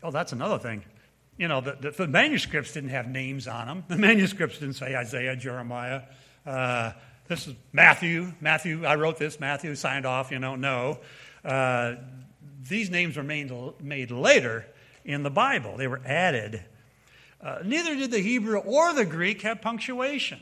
oh, 0.02 0.12
that's 0.12 0.34
another 0.34 0.60
thing. 0.60 0.84
You 1.38 1.48
know, 1.48 1.62
the, 1.62 1.78
the, 1.80 1.92
the 1.92 2.08
manuscripts 2.08 2.74
didn't 2.74 2.90
have 2.90 3.08
names 3.08 3.48
on 3.48 3.68
them. 3.68 3.84
The 3.88 3.98
manuscripts 3.98 4.60
didn't 4.60 4.76
say 4.76 4.96
Isaiah, 4.96 5.36
Jeremiah. 5.36 6.02
Uh, 6.46 6.92
this 7.28 7.48
is 7.48 7.56
Matthew. 7.72 8.34
Matthew, 8.42 8.86
I 8.86 8.96
wrote 8.96 9.18
this. 9.18 9.40
Matthew 9.40 9.76
signed 9.76 10.06
off, 10.06 10.32
you 10.32 10.40
know, 10.40 10.56
no. 10.56 11.00
Uh, 11.46 11.96
these 12.68 12.90
names 12.90 13.16
were 13.16 13.24
made, 13.24 13.52
made 13.80 14.12
later 14.12 14.66
in 15.06 15.24
the 15.24 15.30
Bible, 15.30 15.78
they 15.78 15.88
were 15.88 16.02
added. 16.06 16.64
Uh, 17.42 17.60
neither 17.64 17.96
did 17.96 18.12
the 18.12 18.20
Hebrew 18.20 18.58
or 18.58 18.94
the 18.94 19.06
Greek 19.06 19.42
have 19.42 19.62
punctuation. 19.62 20.40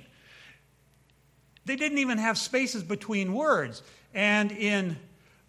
They 1.65 1.76
didn't 1.76 2.00
even 2.00 2.17
have 2.17 2.38
spaces 2.38 2.84
between 2.84 3.34
words. 3.34 3.84
And 4.13 4.52
in, 4.52 4.97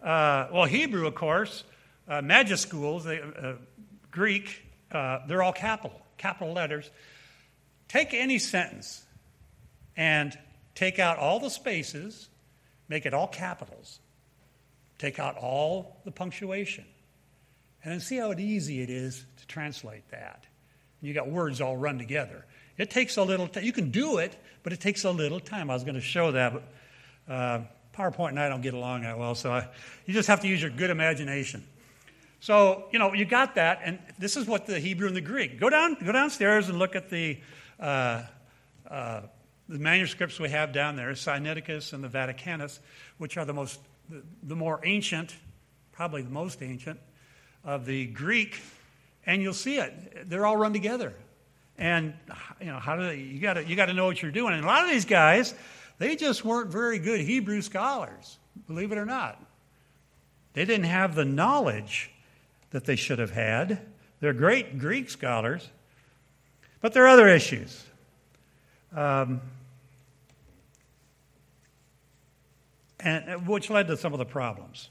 uh, 0.01 0.47
well, 0.53 0.65
Hebrew, 0.65 1.07
of 1.07 1.15
course, 1.15 1.63
uh, 2.07 2.21
they, 3.05 3.21
uh, 3.21 3.53
Greek, 4.11 4.63
uh, 4.91 5.19
they're 5.27 5.43
all 5.43 5.53
capital, 5.53 5.99
capital 6.17 6.53
letters. 6.53 6.89
Take 7.87 8.13
any 8.13 8.39
sentence 8.39 9.03
and 9.97 10.37
take 10.75 10.99
out 10.99 11.17
all 11.17 11.39
the 11.39 11.49
spaces, 11.49 12.29
make 12.89 13.05
it 13.05 13.13
all 13.13 13.27
capitals, 13.27 13.99
Take 15.03 15.19
out 15.19 15.35
all 15.35 15.97
the 16.05 16.11
punctuation. 16.11 16.85
And 17.83 17.91
then 17.91 17.99
see 17.99 18.15
how 18.15 18.31
easy 18.33 18.81
it 18.81 18.89
is 18.89 19.25
to 19.35 19.47
translate 19.47 20.09
that. 20.11 20.45
You 21.01 21.13
got 21.13 21.27
words 21.27 21.59
all 21.59 21.75
run 21.75 21.97
together. 21.97 22.45
It 22.77 22.89
takes 22.89 23.17
a 23.17 23.23
little 23.23 23.47
time. 23.47 23.63
You 23.63 23.73
can 23.73 23.91
do 23.91 24.17
it, 24.17 24.35
but 24.63 24.73
it 24.73 24.79
takes 24.79 25.03
a 25.03 25.11
little 25.11 25.39
time. 25.39 25.69
I 25.69 25.73
was 25.73 25.83
going 25.83 25.95
to 25.95 26.01
show 26.01 26.31
that, 26.31 26.53
but 26.53 27.33
uh, 27.33 27.61
PowerPoint 27.95 28.29
and 28.29 28.39
I 28.39 28.49
don't 28.49 28.61
get 28.61 28.73
along 28.73 29.03
that 29.03 29.17
well, 29.17 29.35
so 29.35 29.51
I, 29.51 29.67
you 30.05 30.13
just 30.13 30.27
have 30.27 30.41
to 30.41 30.47
use 30.47 30.61
your 30.61 30.71
good 30.71 30.89
imagination. 30.89 31.63
So, 32.39 32.85
you 32.91 32.99
know, 32.99 33.13
you 33.13 33.25
got 33.25 33.55
that, 33.55 33.81
and 33.83 33.99
this 34.19 34.35
is 34.35 34.47
what 34.47 34.65
the 34.65 34.79
Hebrew 34.79 35.07
and 35.07 35.15
the 35.15 35.21
Greek. 35.21 35.59
Go, 35.59 35.69
down, 35.69 35.95
go 36.03 36.11
downstairs 36.11 36.67
and 36.67 36.77
look 36.77 36.95
at 36.95 37.09
the, 37.09 37.39
uh, 37.79 38.23
uh, 38.89 39.21
the 39.69 39.79
manuscripts 39.79 40.39
we 40.39 40.49
have 40.49 40.73
down 40.73 40.95
there, 40.95 41.11
Sinaiticus 41.11 41.93
and 41.93 42.03
the 42.03 42.09
Vaticanus, 42.09 42.79
which 43.17 43.37
are 43.37 43.45
the 43.45 43.53
most 43.53 43.79
the, 44.09 44.21
the 44.43 44.55
more 44.55 44.81
ancient, 44.83 45.35
probably 45.91 46.21
the 46.21 46.29
most 46.29 46.61
ancient, 46.61 46.99
of 47.63 47.85
the 47.85 48.07
Greek, 48.07 48.59
and 49.25 49.41
you'll 49.41 49.53
see 49.53 49.77
it. 49.77 50.29
They're 50.29 50.45
all 50.45 50.57
run 50.57 50.73
together. 50.73 51.13
And 51.77 52.13
you 52.59 52.67
know, 52.67 52.79
how 52.79 52.95
do 52.95 53.07
they, 53.07 53.17
you 53.17 53.39
got 53.39 53.67
you 53.67 53.75
got 53.75 53.87
to 53.87 53.93
know 53.93 54.05
what 54.05 54.21
you're 54.21 54.31
doing. 54.31 54.53
And 54.53 54.63
a 54.63 54.67
lot 54.67 54.83
of 54.83 54.89
these 54.89 55.05
guys, 55.05 55.53
they 55.97 56.15
just 56.15 56.45
weren't 56.45 56.69
very 56.71 56.99
good 56.99 57.19
Hebrew 57.19 57.61
scholars, 57.61 58.37
believe 58.67 58.91
it 58.91 58.97
or 58.97 59.05
not. 59.05 59.43
They 60.53 60.65
didn't 60.65 60.85
have 60.85 61.15
the 61.15 61.25
knowledge 61.25 62.11
that 62.71 62.85
they 62.85 62.95
should 62.95 63.19
have 63.19 63.31
had. 63.31 63.81
They're 64.19 64.33
great 64.33 64.79
Greek 64.79 65.09
scholars, 65.09 65.67
but 66.79 66.93
there 66.93 67.03
are 67.05 67.09
other 67.09 67.27
issues. 67.27 67.83
Um, 68.95 69.41
and, 72.99 73.29
uh, 73.29 73.37
which 73.39 73.69
led 73.69 73.87
to 73.87 73.97
some 73.97 74.13
of 74.13 74.19
the 74.19 74.25
problems. 74.25 74.89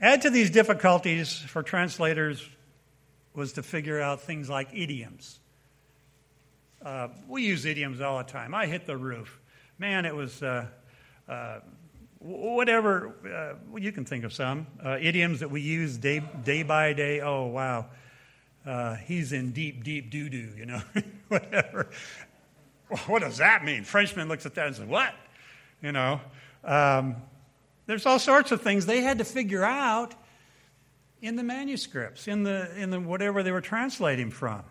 Add 0.00 0.22
to 0.22 0.30
these 0.30 0.50
difficulties 0.50 1.38
for 1.38 1.62
translators 1.62 2.46
was 3.34 3.52
to 3.54 3.62
figure 3.62 4.00
out 4.00 4.22
things 4.22 4.48
like 4.48 4.68
idioms. 4.72 5.38
Uh, 6.84 7.08
we 7.28 7.42
use 7.42 7.64
idioms 7.64 8.00
all 8.00 8.18
the 8.18 8.24
time. 8.24 8.54
I 8.54 8.66
hit 8.66 8.86
the 8.86 8.96
roof. 8.96 9.40
Man, 9.78 10.04
it 10.04 10.14
was 10.14 10.42
uh, 10.42 10.66
uh, 11.28 11.60
whatever. 12.18 13.14
Uh, 13.24 13.78
you 13.78 13.90
can 13.90 14.04
think 14.04 14.24
of 14.24 14.32
some 14.32 14.66
uh, 14.84 14.98
idioms 15.00 15.40
that 15.40 15.50
we 15.50 15.60
use 15.60 15.96
day, 15.96 16.22
day 16.44 16.62
by 16.62 16.92
day. 16.92 17.20
Oh, 17.20 17.46
wow. 17.46 17.86
Uh, 18.64 18.94
he's 18.96 19.32
in 19.32 19.52
deep, 19.52 19.84
deep 19.84 20.10
doo 20.10 20.28
doo, 20.28 20.50
you 20.56 20.66
know, 20.66 20.80
whatever. 21.28 21.90
What 23.06 23.22
does 23.22 23.38
that 23.38 23.64
mean? 23.64 23.84
Frenchman 23.84 24.28
looks 24.28 24.46
at 24.46 24.54
that 24.54 24.68
and 24.68 24.76
says, 24.76 24.86
What? 24.86 25.14
you 25.84 25.92
know. 25.92 26.20
Um, 26.64 27.16
there's 27.86 28.06
all 28.06 28.18
sorts 28.18 28.50
of 28.50 28.62
things 28.62 28.86
they 28.86 29.02
had 29.02 29.18
to 29.18 29.24
figure 29.24 29.62
out 29.62 30.14
in 31.24 31.36
the 31.36 31.42
manuscripts, 31.42 32.28
in 32.28 32.42
the, 32.42 32.68
in 32.76 32.90
the 32.90 33.00
whatever 33.00 33.42
they 33.42 33.50
were 33.50 33.62
translating 33.62 34.30
from. 34.30 34.62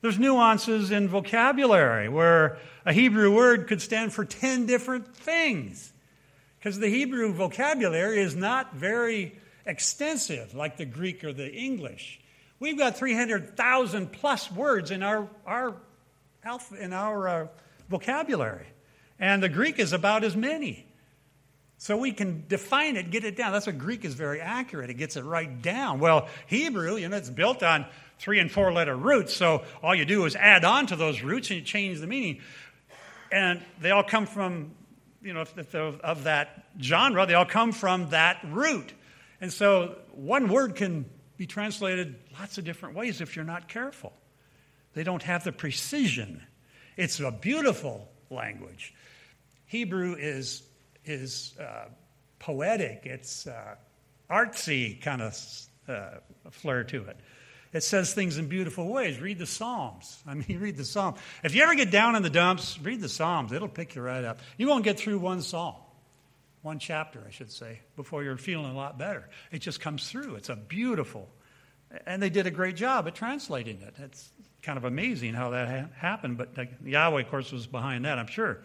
There's 0.00 0.18
nuances 0.18 0.90
in 0.90 1.06
vocabulary 1.06 2.08
where 2.08 2.56
a 2.86 2.94
Hebrew 2.94 3.32
word 3.32 3.68
could 3.68 3.82
stand 3.82 4.12
for 4.12 4.24
10 4.24 4.64
different 4.64 5.14
things. 5.14 5.92
Because 6.58 6.78
the 6.78 6.88
Hebrew 6.88 7.32
vocabulary 7.34 8.20
is 8.20 8.34
not 8.34 8.74
very 8.74 9.36
extensive 9.66 10.54
like 10.54 10.78
the 10.78 10.86
Greek 10.86 11.24
or 11.24 11.32
the 11.34 11.52
English. 11.52 12.20
We've 12.58 12.78
got 12.78 12.96
300,000 12.96 14.12
plus 14.12 14.50
words 14.50 14.90
in 14.90 15.02
our, 15.02 15.28
our, 15.44 15.74
in 16.80 16.94
our 16.94 17.28
uh, 17.28 17.46
vocabulary. 17.90 18.66
And 19.20 19.42
the 19.42 19.50
Greek 19.50 19.78
is 19.78 19.92
about 19.92 20.24
as 20.24 20.34
many. 20.34 20.86
So 21.82 21.96
we 21.96 22.12
can 22.12 22.44
define 22.46 22.96
it, 22.96 23.10
get 23.10 23.24
it 23.24 23.34
down. 23.34 23.50
That's 23.50 23.66
what 23.66 23.76
Greek 23.76 24.04
is 24.04 24.14
very 24.14 24.40
accurate. 24.40 24.88
It 24.88 24.94
gets 24.94 25.16
it 25.16 25.24
right 25.24 25.60
down. 25.60 25.98
Well, 25.98 26.28
Hebrew, 26.46 26.94
you 26.94 27.08
know, 27.08 27.16
it's 27.16 27.28
built 27.28 27.64
on 27.64 27.86
three 28.20 28.38
and 28.38 28.48
four 28.48 28.72
letter 28.72 28.94
roots. 28.94 29.34
So 29.34 29.64
all 29.82 29.92
you 29.92 30.04
do 30.04 30.24
is 30.24 30.36
add 30.36 30.64
on 30.64 30.86
to 30.86 30.94
those 30.94 31.22
roots 31.22 31.50
and 31.50 31.58
you 31.58 31.66
change 31.66 31.98
the 31.98 32.06
meaning. 32.06 32.40
And 33.32 33.60
they 33.80 33.90
all 33.90 34.04
come 34.04 34.26
from, 34.26 34.76
you 35.22 35.32
know, 35.32 35.40
of 35.40 36.22
that 36.22 36.66
genre, 36.80 37.26
they 37.26 37.34
all 37.34 37.46
come 37.46 37.72
from 37.72 38.10
that 38.10 38.38
root. 38.44 38.92
And 39.40 39.52
so 39.52 39.96
one 40.12 40.46
word 40.46 40.76
can 40.76 41.04
be 41.36 41.48
translated 41.48 42.14
lots 42.38 42.58
of 42.58 42.64
different 42.64 42.94
ways 42.94 43.20
if 43.20 43.34
you're 43.34 43.44
not 43.44 43.66
careful. 43.66 44.12
They 44.94 45.02
don't 45.02 45.24
have 45.24 45.42
the 45.42 45.50
precision. 45.50 46.44
It's 46.96 47.18
a 47.18 47.32
beautiful 47.32 48.08
language. 48.30 48.94
Hebrew 49.66 50.14
is 50.14 50.62
is 51.04 51.54
uh, 51.58 51.86
poetic, 52.38 53.02
it's 53.04 53.46
uh, 53.46 53.76
artsy 54.30 55.00
kind 55.00 55.22
of 55.22 55.38
uh, 55.88 56.18
flair 56.50 56.84
to 56.84 57.04
it. 57.04 57.16
It 57.72 57.82
says 57.82 58.12
things 58.12 58.36
in 58.36 58.48
beautiful 58.48 58.88
ways. 58.88 59.18
Read 59.18 59.38
the 59.38 59.46
Psalms. 59.46 60.22
I 60.26 60.34
mean, 60.34 60.60
read 60.60 60.76
the 60.76 60.84
Psalms. 60.84 61.18
If 61.42 61.54
you 61.54 61.62
ever 61.62 61.74
get 61.74 61.90
down 61.90 62.16
in 62.16 62.22
the 62.22 62.30
dumps, 62.30 62.78
read 62.82 63.00
the 63.00 63.08
Psalms. 63.08 63.52
It'll 63.52 63.68
pick 63.68 63.94
you 63.94 64.02
right 64.02 64.24
up. 64.24 64.40
You 64.58 64.68
won't 64.68 64.84
get 64.84 64.98
through 64.98 65.18
one 65.18 65.40
psalm, 65.40 65.76
one 66.60 66.78
chapter, 66.78 67.22
I 67.26 67.30
should 67.30 67.50
say, 67.50 67.80
before 67.96 68.22
you're 68.22 68.36
feeling 68.36 68.70
a 68.70 68.76
lot 68.76 68.98
better. 68.98 69.28
It 69.50 69.60
just 69.60 69.80
comes 69.80 70.10
through. 70.10 70.36
It's 70.36 70.50
a 70.50 70.56
beautiful, 70.56 71.28
and 72.06 72.22
they 72.22 72.30
did 72.30 72.46
a 72.46 72.50
great 72.50 72.76
job 72.76 73.06
at 73.06 73.14
translating 73.14 73.80
it. 73.80 73.94
It's 73.98 74.30
kind 74.62 74.76
of 74.76 74.84
amazing 74.84 75.34
how 75.34 75.50
that 75.50 75.68
ha- 75.68 75.88
happened, 75.96 76.36
but 76.36 76.50
Yahweh, 76.84 77.22
of 77.22 77.28
course, 77.28 77.52
was 77.52 77.66
behind 77.66 78.04
that, 78.04 78.18
I'm 78.18 78.26
sure. 78.26 78.58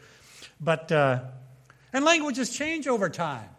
But 0.60 0.92
uh, 0.92 1.22
and 1.98 2.06
languages 2.06 2.52
change 2.52 2.88
over 2.88 3.10
time. 3.10 3.50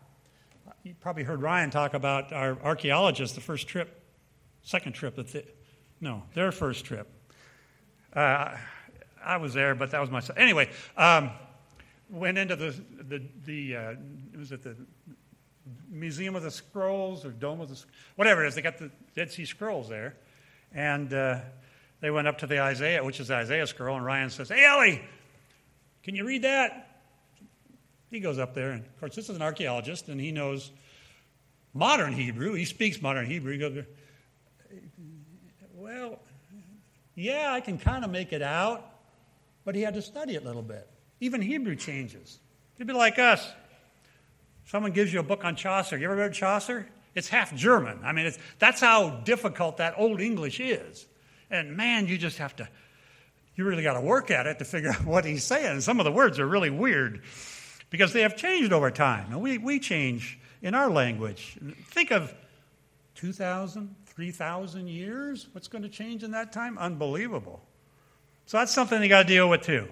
You 0.85 0.94
probably 1.01 1.24
heard 1.24 1.42
Ryan 1.42 1.70
talk 1.70 1.92
about 1.92 2.33
our 2.33 2.57
archaeologists, 2.62 3.35
the 3.35 3.40
first 3.40 3.66
trip, 3.66 4.01
second 4.62 4.92
trip, 4.92 5.16
the, 5.16 5.44
no, 6.01 6.22
their 6.35 6.53
first 6.53 6.85
trip. 6.85 7.09
Uh, 8.14 8.57
I 9.22 9.37
was 9.38 9.55
there, 9.55 9.74
but 9.74 9.90
that 9.90 10.01
was 10.01 10.09
my 10.09 10.20
son. 10.20 10.38
anyway. 10.38 10.70
Um, 10.96 11.31
went 12.09 12.38
into 12.38 12.57
the 12.57 12.74
the 13.09 13.22
the 13.44 13.77
uh, 13.77 13.94
was 14.38 14.53
it 14.53 14.62
the 14.62 14.77
Museum 15.90 16.37
of 16.37 16.42
the 16.42 16.51
Scrolls 16.51 17.27
or 17.27 17.31
Dome 17.31 17.61
of 17.61 17.68
the 17.68 17.85
whatever 18.14 18.44
it 18.44 18.48
is. 18.48 18.55
They 18.55 18.62
got 18.62 18.79
the 18.79 18.90
Dead 19.16 19.33
Sea 19.33 19.44
Scrolls 19.44 19.88
there, 19.88 20.14
and 20.72 21.12
uh, 21.12 21.40
they 22.01 22.11
went 22.11 22.29
up 22.29 22.38
to 22.38 22.46
the 22.46 22.61
Isaiah, 22.61 23.03
which 23.05 23.18
is 23.18 23.29
the 23.29 23.35
Isaiah 23.35 23.66
scroll, 23.66 23.96
and 23.96 24.07
Ryan 24.07 24.31
says, 24.31 24.48
"Hey, 24.48 24.64
Ellie, 24.64 25.03
can 26.05 26.14
you 26.14 26.24
read 26.24 26.42
that?" 26.42 26.88
He 28.11 28.21
goes 28.21 28.38
up 28.38 28.55
there, 28.55 28.71
and 28.71 28.85
of 28.85 29.01
course, 29.01 29.14
this 29.14 29.29
is 29.29 29.37
an 29.37 29.42
archaeologist, 29.42 30.09
and 30.09 30.21
he 30.21 30.33
knows 30.33 30.71
modern 31.75 32.12
Hebrew. 32.12 32.55
He 32.55 32.64
speaks 32.64 33.03
modern 33.03 33.27
Hebrew. 33.27 33.53
He 33.53 33.59
goes, 33.59 33.85
Well, 35.75 36.18
yeah, 37.14 37.53
I 37.53 37.61
can 37.61 37.79
kind 37.79 38.05
of 38.05 38.11
make 38.11 38.33
it 38.33 38.42
out, 38.42 38.88
but 39.64 39.75
he 39.75 39.83
had 39.83 39.94
to 39.94 40.03
study 40.03 40.35
it 40.37 40.42
a 40.42 40.47
little 40.47 40.62
bit. 40.62 40.88
Even 41.21 41.42
Hebrew 41.42 41.77
changes. 41.77 42.38
It'd 42.77 42.87
be 42.87 42.94
like 42.94 43.18
us. 43.18 43.47
Someone 44.66 44.92
gives 44.92 45.12
you 45.12 45.21
a 45.21 45.25
book 45.25 45.44
on 45.44 45.57
Chaucer. 45.57 45.99
You 45.99 46.07
ever 46.07 46.16
read 46.16 46.33
Chaucer? 46.33 46.87
It's 47.14 47.29
half 47.29 47.55
German. 47.55 47.99
I 48.05 48.12
mean, 48.12 48.33
that's 48.59 48.81
how 48.81 49.11
difficult 49.25 49.79
that 49.79 49.94
Old 49.99 50.21
English 50.21 50.61
is. 50.61 51.07
And 51.51 51.77
man, 51.77 52.07
you 52.07 52.18
just 52.18 52.38
have 52.38 52.55
to, 52.57 52.68
you 53.57 53.64
really 53.64 53.83
got 53.83 53.94
to 53.94 54.01
work 54.01 54.31
at 54.31 54.47
it 54.47 54.59
to 54.61 54.64
figure 54.64 54.90
out 54.94 55.05
what 55.05 55.25
he's 55.25 55.44
saying. 55.44 55.81
Some 55.81 55.99
of 55.99 56.05
the 56.05 56.12
words 56.12 56.38
are 56.38 56.47
really 56.47 56.71
weird 56.71 57.23
because 57.90 58.12
they 58.12 58.22
have 58.22 58.37
changed 58.37 58.72
over 58.72 58.90
time. 58.90 59.27
And 59.31 59.40
we, 59.40 59.59
we 59.59 59.79
change 59.79 60.38
in 60.62 60.74
our 60.74 60.90
language. 60.90 61.59
Think 61.87 62.11
of 62.11 62.35
2,000, 63.14 63.94
3,000 64.07 64.88
years. 64.88 65.48
What's 65.53 65.68
going 65.68 65.83
to 65.83 65.88
change 65.88 66.22
in 66.22 66.33
that 66.33 66.53
time? 66.53 66.79
Unbelievable. 66.79 67.62
So 68.46 68.59
that's 68.59 68.72
something 68.72 69.03
you 69.03 69.09
got 69.09 69.22
to 69.22 69.29
deal 69.29 69.48
with 69.48 69.62
too. 69.62 69.88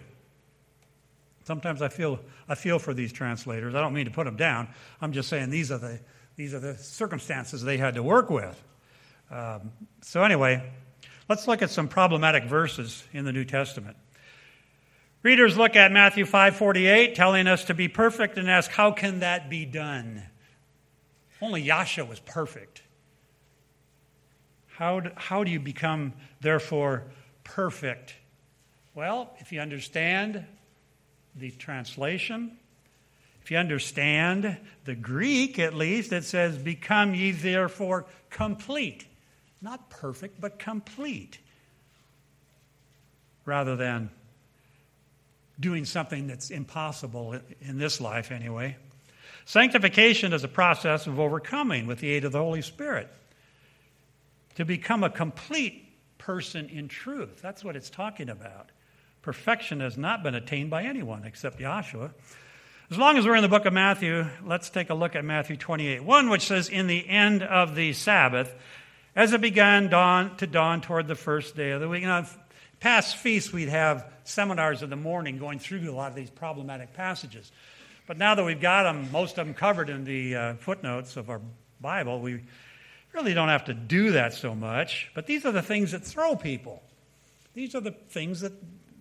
Sometimes 1.45 1.81
I 1.81 1.89
feel, 1.89 2.19
I 2.49 2.55
feel 2.55 2.79
for 2.79 2.93
these 2.93 3.13
translators. 3.13 3.75
I 3.75 3.81
don't 3.81 3.93
mean 3.93 4.07
to 4.07 4.11
put 4.11 4.25
them 4.25 4.37
down. 4.37 4.69
I'm 5.01 5.13
just 5.13 5.29
saying 5.29 5.51
these 5.51 5.71
are 5.71 5.79
the, 5.79 6.01
these 6.35 6.55
are 6.55 6.59
the 6.59 6.77
circumstances 6.77 7.63
they 7.63 7.77
had 7.77 7.95
to 7.95 8.03
work 8.03 8.31
with. 8.31 8.61
Um, 9.31 9.73
so, 10.03 10.23
anyway, 10.23 10.71
let's 11.29 11.47
look 11.47 11.63
at 11.63 11.71
some 11.71 11.89
problematic 11.89 12.45
verses 12.45 13.05
in 13.13 13.25
the 13.25 13.33
New 13.33 13.45
Testament. 13.45 13.97
Readers 15.27 15.57
look 15.57 15.75
at 15.75 15.91
Matthew 15.91 16.25
5:48 16.25 17.17
telling 17.17 17.49
us 17.49 17.65
to 17.65 17.75
be 17.75 17.89
perfect 17.89 18.39
and 18.39 18.49
ask 18.49 18.71
how 18.71 18.93
can 18.93 19.19
that 19.19 19.51
be 19.51 19.65
done? 19.65 20.23
Only 21.43 21.65
Yahshua 21.65 22.07
was 22.07 22.21
perfect. 22.21 22.83
How 24.69 25.01
do, 25.01 25.11
how 25.17 25.43
do 25.43 25.51
you 25.51 25.59
become 25.59 26.13
therefore 26.41 27.03
perfect? 27.43 28.15
Well, 28.95 29.35
if 29.41 29.51
you 29.51 29.59
understand 29.59 30.47
the 31.35 31.51
translation, 31.51 32.57
if 33.43 33.51
you 33.51 33.57
understand 33.57 34.57
the 34.85 34.95
Greek 34.95 35.59
at 35.59 35.75
least, 35.75 36.13
it 36.13 36.23
says, 36.23 36.57
Become 36.57 37.17
ye 37.17 37.33
therefore 37.33 38.07
complete. 38.31 39.09
Not 39.61 39.91
perfect, 39.91 40.41
but 40.41 40.61
complete. 40.61 41.41
Rather 43.45 43.75
than 43.75 44.11
doing 45.59 45.85
something 45.85 46.27
that's 46.27 46.51
impossible 46.51 47.39
in 47.61 47.79
this 47.79 48.01
life, 48.01 48.31
anyway. 48.31 48.77
Sanctification 49.45 50.33
is 50.33 50.45
a 50.45 50.49
process 50.49 51.07
of 51.07 51.21
overcoming 51.21 51.87
with 51.87 52.01
the 52.01 52.11
aid 52.11 52.25
of 52.25 52.33
the 52.33 52.39
Holy 52.39 52.63
Spirit 52.63 53.09
to 54.57 54.65
become 54.65 55.05
a 55.05 55.11
complete 55.11 55.85
person 56.19 56.69
in 56.69 56.89
truth. 56.89 57.41
That's 57.41 57.63
what 57.63 57.77
it's 57.77 57.91
talking 57.91 58.29
about. 58.29 58.71
Perfection 59.23 59.81
has 59.81 59.97
not 59.97 60.23
been 60.23 60.35
attained 60.35 60.71
by 60.71 60.85
anyone 60.85 61.25
except 61.25 61.59
Yahshua. 61.59 62.13
As 62.91 62.99
long 62.99 63.17
as 63.17 63.27
we're 63.27 63.37
in 63.37 63.43
the 63.43 63.49
book 63.49 63.67
of 63.67 63.73
Matthew, 63.73 64.27
let's 64.45 64.71
take 64.71 64.91
a 64.91 64.95
look 64.95 65.17
at 65.17 65.25
Matthew 65.25 65.57
28 65.57 66.05
1, 66.05 66.31
which 66.31 66.43
says, 66.43 66.69
In 66.69 66.87
the 66.87 67.09
end 67.09 67.43
of 67.43 67.75
the 67.75 67.93
Sabbath, 67.93 68.55
as 69.15 69.33
it 69.33 69.41
began 69.41 69.89
dawn, 69.89 70.37
to 70.37 70.47
dawn 70.47 70.81
toward 70.81 71.09
the 71.09 71.15
first 71.15 71.57
day 71.57 71.71
of 71.71 71.81
the 71.81 71.89
week. 71.89 72.05
Now, 72.05 72.27
past 72.81 73.17
feasts, 73.17 73.53
we'd 73.53 73.69
have 73.69 74.05
seminars 74.29 74.83
in 74.83 74.91
the 74.91 74.97
morning 74.97 75.39
going 75.39 75.59
through 75.59 75.91
a 75.91 75.93
lot 75.93 76.11
of 76.11 76.17
these 76.17 76.31
problematic 76.31 76.93
passages. 76.93 77.51
But 78.07 78.19
now 78.19 78.35
that 78.35 78.45
we've 78.45 78.61
got 78.61 78.85
them, 78.85 79.11
most 79.11 79.39
of 79.39 79.47
them 79.47 79.55
covered 79.55 79.89
in 79.89 80.05
the 80.05 80.37
uh, 80.37 80.55
footnotes 80.55 81.17
of 81.17 81.29
our 81.29 81.41
Bible, 81.81 82.21
we 82.21 82.43
really 83.13 83.35
don't 83.35 83.49
have 83.49 83.65
to 83.65 83.75
do 83.75 84.13
that 84.13 84.35
so 84.35 84.55
much. 84.55 85.11
But 85.15 85.27
these 85.27 85.45
are 85.45 85.53
the 85.53 85.63
things 85.63 85.93
that 85.93 86.05
throw 86.05 86.37
people. 86.37 86.83
These 87.55 87.75
are 87.75 87.81
the 87.81 87.91
things 87.91 88.41
that, 88.43 88.53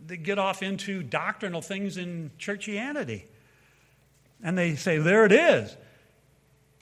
that 0.07 0.17
get 0.17 0.39
off 0.39 0.63
into 0.63 1.03
doctrinal 1.03 1.61
things 1.61 1.97
in 1.97 2.31
churchianity. 2.39 3.23
And 4.43 4.57
they 4.57 4.75
say, 4.75 4.97
there 4.97 5.25
it 5.25 5.31
is. 5.31 5.75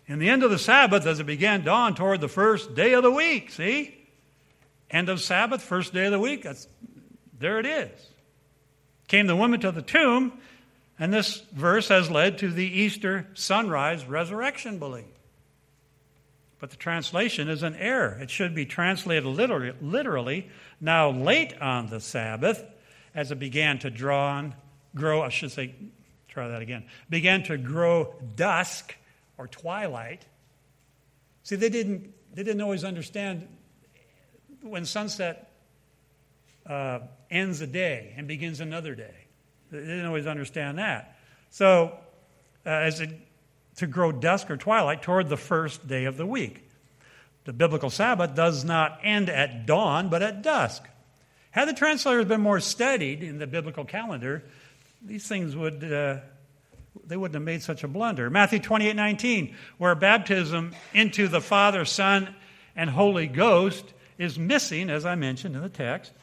In 0.08 0.20
the 0.20 0.30
end 0.30 0.44
of 0.44 0.52
the 0.52 0.60
Sabbath, 0.60 1.06
as 1.06 1.20
it 1.20 1.26
began 1.26 1.64
dawn 1.64 1.96
toward 1.96 2.22
the 2.22 2.28
first 2.28 2.76
day 2.76 2.94
of 2.94 3.04
the 3.04 3.12
week, 3.12 3.52
see? 3.52 3.98
End 4.92 5.10
of 5.10 5.22
Sabbath, 5.22 5.62
first 5.62 5.94
day 5.94 6.06
of 6.06 6.12
the 6.12 6.20
week, 6.20 6.44
that's, 6.44 6.68
there 7.40 7.60
it 7.60 7.66
is. 7.66 7.90
Came 9.14 9.28
the 9.28 9.36
woman 9.36 9.60
to 9.60 9.72
the 9.72 9.84
tomb, 9.84 10.34
and 10.98 11.14
this 11.14 11.44
verse 11.54 11.90
has 11.90 12.10
led 12.10 12.40
to 12.40 12.50
the 12.50 12.66
Easter 12.66 13.28
sunrise 13.36 14.06
resurrection 14.06 14.80
belief. 14.80 15.06
But 16.60 16.72
the 16.72 16.78
translation 16.78 17.48
is 17.48 17.62
an 17.62 17.76
error. 17.76 18.18
It 18.20 18.32
should 18.32 18.56
be 18.56 18.66
translated 18.66 19.26
literally, 19.26 19.74
literally 19.82 20.50
now 20.82 21.12
late 21.12 21.56
on 21.62 21.92
the 21.92 22.00
Sabbath, 22.00 22.66
as 23.14 23.30
it 23.30 23.38
began 23.38 23.78
to 23.78 23.92
draw 23.92 24.30
on, 24.32 24.56
grow, 24.96 25.22
I 25.22 25.30
should 25.30 25.52
say, 25.52 25.76
try 26.28 26.48
that 26.48 26.64
again, 26.64 26.84
began 27.08 27.44
to 27.44 27.58
grow 27.60 28.16
dusk 28.36 28.96
or 29.38 29.48
twilight. 29.48 30.26
See, 31.44 31.56
they 31.56 31.70
didn't, 31.70 32.12
they 32.34 32.42
didn't 32.42 32.62
always 32.62 32.84
understand 32.84 33.48
when 34.64 34.86
sunset 34.86 35.53
uh, 36.68 37.00
ends 37.30 37.62
a 37.62 37.68
day 37.68 38.14
and 38.18 38.28
begins 38.28 38.60
another 38.60 38.96
day. 38.96 39.14
They 39.72 39.80
didn't 39.80 40.06
always 40.06 40.28
understand 40.28 40.78
that. 40.78 41.18
So, 41.50 41.98
uh, 42.66 42.70
as 42.70 43.00
it 43.00 43.10
to 43.78 43.88
grow 43.88 44.12
dusk 44.12 44.52
or 44.52 44.58
twilight 44.58 45.02
toward 45.02 45.30
the 45.30 45.38
first 45.38 45.88
day 45.88 46.06
of 46.06 46.18
the 46.18 46.26
week. 46.26 46.70
The 47.46 47.54
biblical 47.54 47.90
Sabbath 47.90 48.36
does 48.36 48.64
not 48.64 49.00
end 49.04 49.30
at 49.30 49.66
dawn, 49.66 50.10
but 50.10 50.22
at 50.22 50.42
dusk. 50.42 50.88
Had 51.52 51.68
the 51.68 51.74
translators 51.74 52.26
been 52.26 52.42
more 52.42 52.60
studied 52.60 53.22
in 53.22 53.38
the 53.38 53.48
biblical 53.48 53.86
calendar, 53.86 54.44
these 55.04 55.28
things 55.28 55.56
would 55.56 55.84
uh, 55.84 56.18
they 57.06 57.18
wouldn't 57.18 57.36
have 57.36 57.44
made 57.44 57.62
such 57.62 57.84
a 57.84 57.88
blunder. 57.88 58.30
Matthew 58.30 58.60
28 58.60 58.96
19, 58.96 59.56
where 59.78 59.94
baptism 59.96 60.74
into 60.94 61.28
the 61.28 61.42
Father, 61.42 61.86
Son, 61.86 62.34
and 62.76 62.90
Holy 62.90 63.28
Ghost 63.28 63.94
is 64.18 64.40
missing, 64.40 64.90
as 64.90 65.06
I 65.06 65.16
mentioned 65.16 65.56
in 65.56 65.62
the 65.62 65.70
text. 65.70 66.14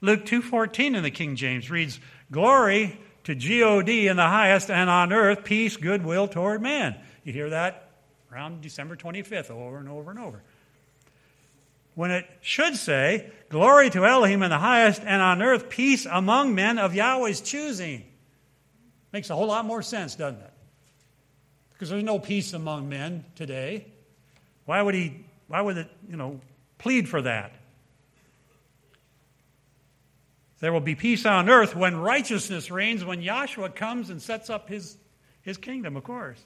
Luke 0.00 0.24
2:14 0.24 0.94
in 0.94 1.02
the 1.02 1.10
King 1.10 1.36
James 1.36 1.70
reads, 1.70 2.00
"Glory 2.30 2.98
to 3.24 3.34
God 3.34 3.88
in 3.88 4.16
the 4.16 4.22
highest, 4.22 4.70
and 4.70 4.88
on 4.88 5.12
earth 5.12 5.44
peace, 5.44 5.76
goodwill 5.76 6.28
toward 6.28 6.62
man. 6.62 6.96
You 7.24 7.32
hear 7.32 7.50
that 7.50 7.90
around 8.32 8.60
December 8.60 8.96
25th 8.96 9.50
over 9.50 9.78
and 9.78 9.88
over 9.88 10.10
and 10.10 10.20
over. 10.20 10.42
When 11.94 12.10
it 12.10 12.26
should 12.40 12.76
say, 12.76 13.30
Glory 13.48 13.90
to 13.90 14.06
Elohim 14.06 14.42
in 14.42 14.50
the 14.50 14.58
highest, 14.58 15.02
and 15.04 15.20
on 15.20 15.42
earth 15.42 15.68
peace 15.68 16.06
among 16.06 16.54
men 16.54 16.78
of 16.78 16.94
Yahweh's 16.94 17.40
choosing. 17.40 18.04
Makes 19.12 19.28
a 19.28 19.34
whole 19.34 19.48
lot 19.48 19.64
more 19.64 19.82
sense, 19.82 20.14
doesn't 20.14 20.40
it? 20.40 20.52
Because 21.72 21.90
there's 21.90 22.04
no 22.04 22.20
peace 22.20 22.52
among 22.52 22.88
men 22.88 23.24
today. 23.34 23.86
Why 24.66 24.80
would 24.80 24.94
he, 24.94 25.24
why 25.48 25.60
would 25.60 25.78
it, 25.78 25.90
you 26.08 26.16
know, 26.16 26.40
plead 26.78 27.08
for 27.08 27.22
that? 27.22 27.52
There 30.60 30.72
will 30.72 30.80
be 30.80 30.94
peace 30.94 31.24
on 31.24 31.48
earth 31.48 31.74
when 31.74 31.96
righteousness 31.96 32.70
reigns, 32.70 33.04
when 33.04 33.22
Yahshua 33.22 33.74
comes 33.74 34.10
and 34.10 34.20
sets 34.20 34.50
up 34.50 34.68
his, 34.68 34.96
his 35.42 35.56
kingdom, 35.56 35.96
of 35.96 36.04
course. 36.04 36.44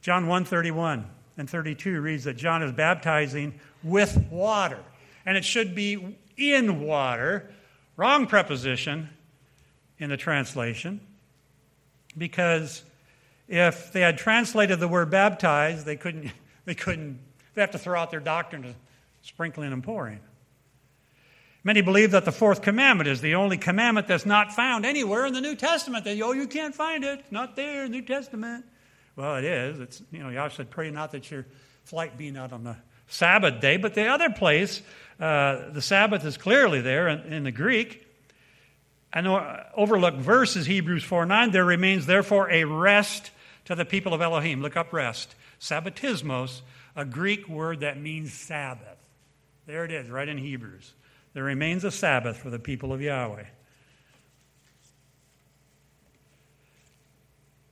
John 0.00 0.26
1 0.26 0.46
31 0.46 1.06
and 1.36 1.48
32 1.48 2.00
reads 2.00 2.24
that 2.24 2.36
John 2.36 2.62
is 2.62 2.72
baptizing 2.72 3.60
with 3.82 4.16
water. 4.30 4.80
And 5.26 5.36
it 5.36 5.44
should 5.44 5.74
be 5.74 6.16
in 6.36 6.80
water. 6.80 7.50
Wrong 7.96 8.26
preposition 8.26 9.10
in 9.98 10.10
the 10.10 10.16
translation. 10.16 11.00
Because 12.16 12.82
if 13.48 13.92
they 13.92 14.00
had 14.00 14.18
translated 14.18 14.80
the 14.80 14.88
word 14.88 15.10
baptized, 15.10 15.84
they 15.84 15.96
couldn't, 15.96 16.32
they 16.64 16.74
couldn't, 16.74 17.18
they 17.54 17.60
have 17.60 17.72
to 17.72 17.78
throw 17.78 17.98
out 17.98 18.10
their 18.10 18.20
doctrine 18.20 18.64
of 18.64 18.74
sprinkling 19.22 19.72
and 19.72 19.82
pouring. 19.82 20.20
Many 21.66 21.80
believe 21.80 22.10
that 22.10 22.26
the 22.26 22.32
fourth 22.32 22.60
commandment 22.60 23.08
is 23.08 23.22
the 23.22 23.36
only 23.36 23.56
commandment 23.56 24.06
that's 24.06 24.26
not 24.26 24.52
found 24.52 24.84
anywhere 24.84 25.24
in 25.24 25.32
the 25.32 25.40
New 25.40 25.56
Testament. 25.56 26.04
That, 26.04 26.20
oh, 26.20 26.32
you 26.32 26.46
can't 26.46 26.74
find 26.74 27.02
it. 27.02 27.20
It's 27.20 27.32
not 27.32 27.56
there 27.56 27.86
in 27.86 27.90
the 27.90 27.98
New 27.98 28.04
Testament. 28.04 28.66
Well, 29.16 29.36
it 29.36 29.44
is. 29.44 29.80
It's, 29.80 30.02
you 30.12 30.22
know, 30.22 30.28
Yahweh 30.28 30.50
said, 30.50 30.70
pray 30.70 30.90
not 30.90 31.12
that 31.12 31.30
your 31.30 31.46
flight 31.84 32.18
be 32.18 32.30
not 32.30 32.52
on 32.52 32.64
the 32.64 32.76
Sabbath 33.08 33.62
day. 33.62 33.78
But 33.78 33.94
the 33.94 34.08
other 34.08 34.28
place, 34.28 34.82
uh, 35.18 35.70
the 35.70 35.80
Sabbath 35.80 36.24
is 36.26 36.36
clearly 36.36 36.82
there 36.82 37.08
in, 37.08 37.32
in 37.32 37.44
the 37.44 37.52
Greek. 37.52 38.06
An 39.14 39.26
overlooked 39.74 40.18
verse 40.18 40.56
is 40.56 40.66
Hebrews 40.66 41.04
4 41.04 41.24
9. 41.24 41.50
There 41.52 41.64
remains 41.64 42.04
therefore 42.04 42.50
a 42.50 42.64
rest 42.64 43.30
to 43.64 43.74
the 43.74 43.84
people 43.86 44.12
of 44.12 44.20
Elohim. 44.20 44.60
Look 44.60 44.76
up 44.76 44.92
rest. 44.92 45.34
Sabbatismos, 45.60 46.60
a 46.94 47.06
Greek 47.06 47.48
word 47.48 47.80
that 47.80 47.98
means 47.98 48.34
Sabbath. 48.34 48.98
There 49.66 49.84
it 49.84 49.92
is, 49.92 50.10
right 50.10 50.28
in 50.28 50.36
Hebrews. 50.36 50.92
There 51.34 51.42
remains 51.42 51.82
a 51.82 51.90
Sabbath 51.90 52.36
for 52.36 52.48
the 52.48 52.60
people 52.60 52.92
of 52.92 53.02
Yahweh. 53.02 53.44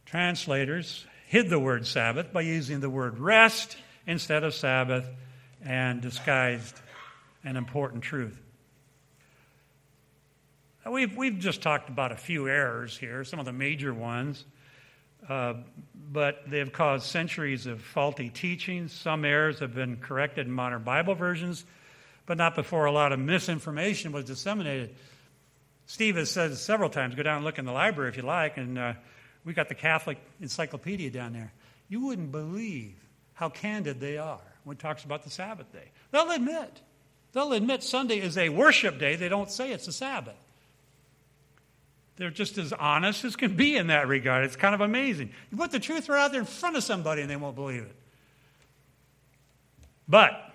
Translators 0.04 1.06
hid 1.28 1.48
the 1.48 1.60
word 1.60 1.86
Sabbath 1.86 2.32
by 2.32 2.42
using 2.42 2.80
the 2.80 2.90
word 2.90 3.18
rest 3.18 3.76
instead 4.06 4.42
of 4.42 4.52
Sabbath 4.52 5.08
and 5.64 6.02
disguised 6.02 6.78
an 7.44 7.56
important 7.56 8.02
truth. 8.02 8.38
We've, 10.90 11.16
we've 11.16 11.38
just 11.38 11.62
talked 11.62 11.88
about 11.88 12.10
a 12.10 12.16
few 12.16 12.48
errors 12.48 12.98
here, 12.98 13.22
some 13.22 13.38
of 13.38 13.46
the 13.46 13.52
major 13.52 13.94
ones, 13.94 14.44
uh, 15.28 15.54
but 16.10 16.42
they've 16.50 16.72
caused 16.72 17.06
centuries 17.06 17.66
of 17.66 17.80
faulty 17.80 18.28
teachings. 18.28 18.92
Some 18.92 19.24
errors 19.24 19.60
have 19.60 19.72
been 19.72 19.98
corrected 19.98 20.48
in 20.48 20.52
modern 20.52 20.82
Bible 20.82 21.14
versions 21.14 21.64
but 22.26 22.38
not 22.38 22.54
before 22.54 22.84
a 22.84 22.92
lot 22.92 23.12
of 23.12 23.18
misinformation 23.18 24.12
was 24.12 24.24
disseminated. 24.24 24.94
Steve 25.86 26.16
has 26.16 26.30
said 26.30 26.56
several 26.56 26.88
times 26.88 27.14
go 27.14 27.22
down 27.22 27.36
and 27.36 27.44
look 27.44 27.58
in 27.58 27.64
the 27.64 27.72
library 27.72 28.08
if 28.10 28.16
you 28.16 28.22
like, 28.22 28.56
and 28.56 28.78
uh, 28.78 28.92
we 29.44 29.52
got 29.52 29.68
the 29.68 29.74
Catholic 29.74 30.18
Encyclopedia 30.40 31.10
down 31.10 31.32
there. 31.32 31.52
You 31.88 32.06
wouldn't 32.06 32.32
believe 32.32 32.94
how 33.34 33.48
candid 33.48 34.00
they 34.00 34.18
are 34.18 34.40
when 34.64 34.76
it 34.76 34.80
talks 34.80 35.04
about 35.04 35.24
the 35.24 35.30
Sabbath 35.30 35.70
day. 35.72 35.90
They'll 36.10 36.30
admit. 36.30 36.80
They'll 37.32 37.52
admit 37.52 37.82
Sunday 37.82 38.20
is 38.20 38.38
a 38.38 38.50
worship 38.50 38.98
day. 38.98 39.16
They 39.16 39.28
don't 39.28 39.50
say 39.50 39.72
it's 39.72 39.88
a 39.88 39.92
Sabbath. 39.92 40.36
They're 42.16 42.30
just 42.30 42.58
as 42.58 42.72
honest 42.72 43.24
as 43.24 43.36
can 43.36 43.56
be 43.56 43.76
in 43.76 43.88
that 43.88 44.06
regard. 44.06 44.44
It's 44.44 44.56
kind 44.56 44.74
of 44.74 44.80
amazing. 44.80 45.30
You 45.50 45.56
put 45.56 45.70
the 45.70 45.80
truth 45.80 46.08
right 46.08 46.24
out 46.24 46.30
there 46.30 46.40
in 46.40 46.46
front 46.46 46.76
of 46.76 46.84
somebody 46.84 47.22
and 47.22 47.30
they 47.30 47.36
won't 47.36 47.56
believe 47.56 47.82
it. 47.82 47.96
But 50.06 50.51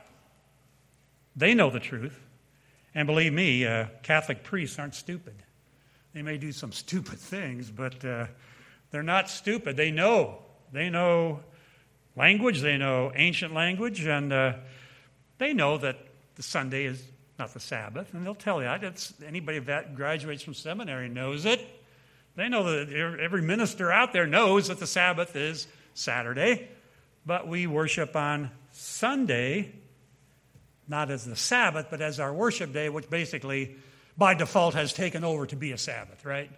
they 1.37 1.53
know 1.53 1.69
the 1.69 1.79
truth. 1.79 2.19
And 2.95 3.05
believe 3.05 3.31
me, 3.31 3.65
uh, 3.65 3.85
Catholic 4.01 4.43
priests 4.43 4.79
aren't 4.79 4.95
stupid. 4.95 5.35
They 6.13 6.23
may 6.23 6.37
do 6.37 6.51
some 6.51 6.71
stupid 6.73 7.19
things, 7.19 7.69
but 7.69 8.03
uh, 8.03 8.25
they're 8.91 9.03
not 9.03 9.29
stupid. 9.29 9.77
They 9.77 9.91
know. 9.91 10.39
They 10.73 10.89
know 10.89 11.41
language, 12.15 12.61
they 12.61 12.77
know 12.77 13.11
ancient 13.15 13.53
language, 13.53 14.03
and 14.05 14.33
uh, 14.33 14.53
they 15.37 15.53
know 15.53 15.77
that 15.77 15.97
the 16.35 16.43
Sunday 16.43 16.85
is 16.85 17.01
not 17.37 17.53
the 17.53 17.59
Sabbath. 17.59 18.13
And 18.13 18.25
they'll 18.25 18.35
tell 18.35 18.61
you 18.61 18.67
that. 18.67 19.11
anybody 19.25 19.59
that 19.59 19.95
graduates 19.95 20.43
from 20.43 20.55
seminary 20.55 21.07
knows 21.07 21.45
it. 21.45 21.65
They 22.35 22.49
know 22.49 22.63
that 22.63 22.91
every 22.93 23.41
minister 23.41 23.91
out 23.91 24.13
there 24.13 24.27
knows 24.27 24.67
that 24.67 24.79
the 24.79 24.87
Sabbath 24.87 25.35
is 25.35 25.67
Saturday, 25.93 26.67
but 27.25 27.47
we 27.47 27.65
worship 27.65 28.15
on 28.15 28.51
Sunday 28.71 29.71
not 30.87 31.11
as 31.11 31.25
the 31.25 31.35
Sabbath, 31.35 31.87
but 31.89 32.01
as 32.01 32.19
our 32.19 32.33
worship 32.33 32.73
day, 32.73 32.89
which 32.89 33.09
basically 33.09 33.75
by 34.17 34.33
default 34.33 34.73
has 34.73 34.93
taken 34.93 35.23
over 35.23 35.45
to 35.45 35.55
be 35.55 35.71
a 35.71 35.77
Sabbath, 35.77 36.25
right? 36.25 36.51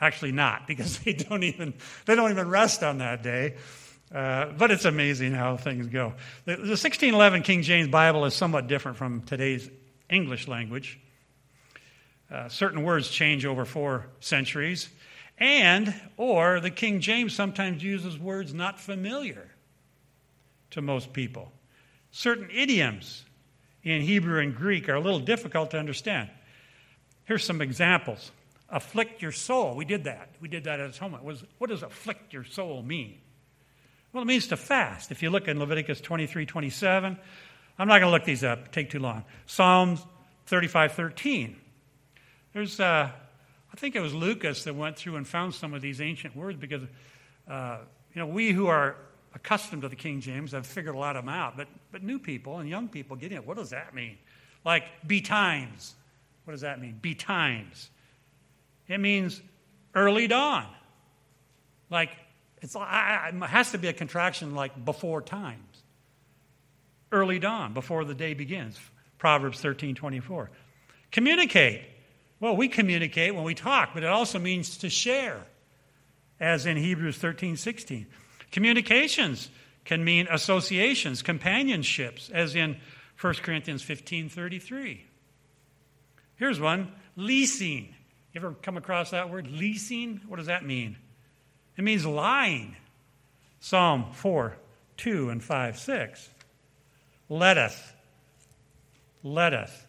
Actually, 0.00 0.32
not, 0.32 0.66
because 0.68 0.98
they 1.00 1.12
don't 1.12 1.42
even, 1.42 1.74
they 2.06 2.14
don't 2.14 2.30
even 2.30 2.48
rest 2.48 2.82
on 2.82 2.98
that 2.98 3.22
day. 3.22 3.56
Uh, 4.14 4.52
but 4.58 4.70
it's 4.70 4.84
amazing 4.84 5.32
how 5.32 5.56
things 5.56 5.86
go. 5.86 6.12
The, 6.44 6.56
the 6.56 6.76
1611 6.76 7.42
King 7.42 7.62
James 7.62 7.88
Bible 7.88 8.26
is 8.26 8.34
somewhat 8.34 8.66
different 8.66 8.98
from 8.98 9.22
today's 9.22 9.70
English 10.10 10.48
language. 10.48 11.00
Uh, 12.30 12.48
certain 12.48 12.82
words 12.82 13.08
change 13.08 13.46
over 13.46 13.64
four 13.64 14.06
centuries, 14.20 14.88
and 15.38 15.94
or 16.18 16.60
the 16.60 16.70
King 16.70 17.00
James 17.00 17.34
sometimes 17.34 17.82
uses 17.82 18.18
words 18.18 18.52
not 18.52 18.80
familiar 18.80 19.50
to 20.70 20.82
most 20.82 21.12
people. 21.12 21.52
Certain 22.10 22.48
idioms 22.50 23.24
in 23.84 24.02
Hebrew 24.02 24.40
and 24.40 24.54
Greek 24.54 24.88
are 24.88 24.94
a 24.94 25.00
little 25.00 25.20
difficult 25.20 25.72
to 25.72 25.78
understand. 25.78 26.30
Here's 27.24 27.44
some 27.44 27.60
examples. 27.60 28.30
Afflict 28.68 29.22
your 29.22 29.32
soul. 29.32 29.76
We 29.76 29.84
did 29.84 30.04
that. 30.04 30.30
We 30.40 30.48
did 30.48 30.64
that 30.64 30.80
at 30.80 30.96
home. 30.96 31.16
Was, 31.22 31.44
what 31.58 31.70
does 31.70 31.82
afflict 31.82 32.32
your 32.32 32.44
soul 32.44 32.82
mean? 32.82 33.18
Well, 34.12 34.22
it 34.22 34.26
means 34.26 34.48
to 34.48 34.56
fast. 34.56 35.10
If 35.10 35.22
you 35.22 35.30
look 35.30 35.48
in 35.48 35.58
Leviticus 35.58 36.00
23 36.00 36.46
27, 36.46 37.18
I'm 37.78 37.88
not 37.88 38.00
going 38.00 38.08
to 38.08 38.10
look 38.10 38.24
these 38.24 38.44
up, 38.44 38.72
take 38.72 38.90
too 38.90 38.98
long. 38.98 39.24
Psalms 39.46 40.04
35 40.46 40.92
13. 40.92 41.56
There's, 42.52 42.78
uh, 42.78 43.10
I 43.72 43.76
think 43.76 43.96
it 43.96 44.00
was 44.00 44.12
Lucas 44.12 44.64
that 44.64 44.74
went 44.74 44.96
through 44.96 45.16
and 45.16 45.26
found 45.26 45.54
some 45.54 45.72
of 45.72 45.80
these 45.80 46.00
ancient 46.00 46.36
words 46.36 46.58
because, 46.58 46.82
uh, 47.48 47.78
you 48.14 48.20
know, 48.20 48.26
we 48.26 48.52
who 48.52 48.66
are 48.66 48.96
accustomed 49.34 49.82
to 49.82 49.88
the 49.88 49.96
King 49.96 50.20
James 50.20 50.54
I've 50.54 50.66
figured 50.66 50.94
a 50.94 50.98
lot 50.98 51.16
of 51.16 51.24
them 51.24 51.34
out, 51.34 51.56
but, 51.56 51.68
but 51.90 52.02
new 52.02 52.18
people 52.18 52.58
and 52.58 52.68
young 52.68 52.88
people 52.88 53.16
getting 53.16 53.38
it, 53.38 53.46
what 53.46 53.56
does 53.56 53.70
that 53.70 53.94
mean? 53.94 54.18
Like 54.64 54.84
betimes. 55.06 55.94
What 56.44 56.52
does 56.52 56.62
that 56.62 56.80
mean? 56.80 56.98
Betimes. 57.00 57.90
It 58.88 58.98
means 58.98 59.40
early 59.94 60.26
dawn. 60.26 60.66
Like, 61.90 62.10
it's, 62.60 62.74
it 62.74 62.80
has 63.44 63.72
to 63.72 63.78
be 63.78 63.88
a 63.88 63.92
contraction 63.92 64.54
like 64.54 64.84
before 64.84 65.20
times. 65.22 65.82
Early 67.10 67.38
dawn, 67.38 67.74
before 67.74 68.04
the 68.04 68.14
day 68.14 68.34
begins. 68.34 68.78
Proverbs 69.18 69.60
13 69.60 69.94
24. 69.94 70.50
Communicate. 71.10 71.82
Well, 72.40 72.56
we 72.56 72.68
communicate 72.68 73.34
when 73.34 73.44
we 73.44 73.54
talk, 73.54 73.90
but 73.94 74.02
it 74.02 74.08
also 74.08 74.38
means 74.38 74.78
to 74.78 74.90
share, 74.90 75.40
as 76.40 76.66
in 76.66 76.76
Hebrews 76.76 77.18
13 77.18 77.56
16. 77.56 78.06
Communications 78.52 79.48
can 79.84 80.04
mean 80.04 80.28
associations, 80.30 81.22
companionships, 81.22 82.30
as 82.30 82.54
in 82.54 82.76
1 83.20 83.34
Corinthians 83.34 83.82
15 83.82 84.28
33. 84.28 85.04
Here's 86.36 86.60
one 86.60 86.92
leasing. 87.16 87.94
You 88.32 88.40
ever 88.40 88.52
come 88.52 88.76
across 88.76 89.10
that 89.10 89.30
word? 89.30 89.48
Leasing? 89.48 90.20
What 90.28 90.36
does 90.36 90.46
that 90.46 90.64
mean? 90.64 90.96
It 91.76 91.84
means 91.84 92.06
lying. 92.06 92.76
Psalm 93.60 94.12
4 94.12 94.56
2 94.96 95.30
and 95.30 95.42
5 95.42 95.78
6. 95.78 96.28
Let 97.28 97.58
us. 97.58 97.92
Let 99.22 99.52
Letteth. 99.52 99.86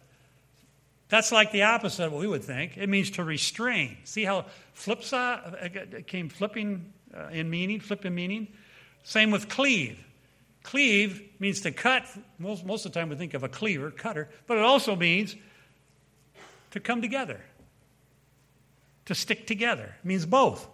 That's 1.14 1.30
like 1.30 1.52
the 1.52 1.62
opposite 1.62 2.06
of 2.06 2.12
what 2.12 2.22
we 2.22 2.26
would 2.26 2.42
think. 2.42 2.76
It 2.76 2.88
means 2.88 3.10
to 3.12 3.22
restrain. 3.22 3.98
See 4.02 4.24
how 4.24 4.46
flip 4.72 5.00
came 6.08 6.28
flipping 6.28 6.92
uh, 7.16 7.28
in 7.28 7.48
meaning, 7.48 7.78
flip 7.78 8.04
in 8.04 8.16
meaning. 8.16 8.48
Same 9.04 9.30
with 9.30 9.48
cleave. 9.48 9.96
Cleave 10.64 11.22
means 11.38 11.60
to 11.60 11.70
cut. 11.70 12.04
Most, 12.40 12.66
most 12.66 12.84
of 12.84 12.92
the 12.92 12.98
time 12.98 13.10
we 13.10 13.14
think 13.14 13.34
of 13.34 13.44
a 13.44 13.48
cleaver, 13.48 13.92
cutter, 13.92 14.28
but 14.48 14.58
it 14.58 14.64
also 14.64 14.96
means 14.96 15.36
to 16.72 16.80
come 16.80 17.00
together. 17.00 17.40
to 19.04 19.14
stick 19.14 19.46
together. 19.46 19.94
It 20.02 20.04
means 20.04 20.26
both. 20.26 20.66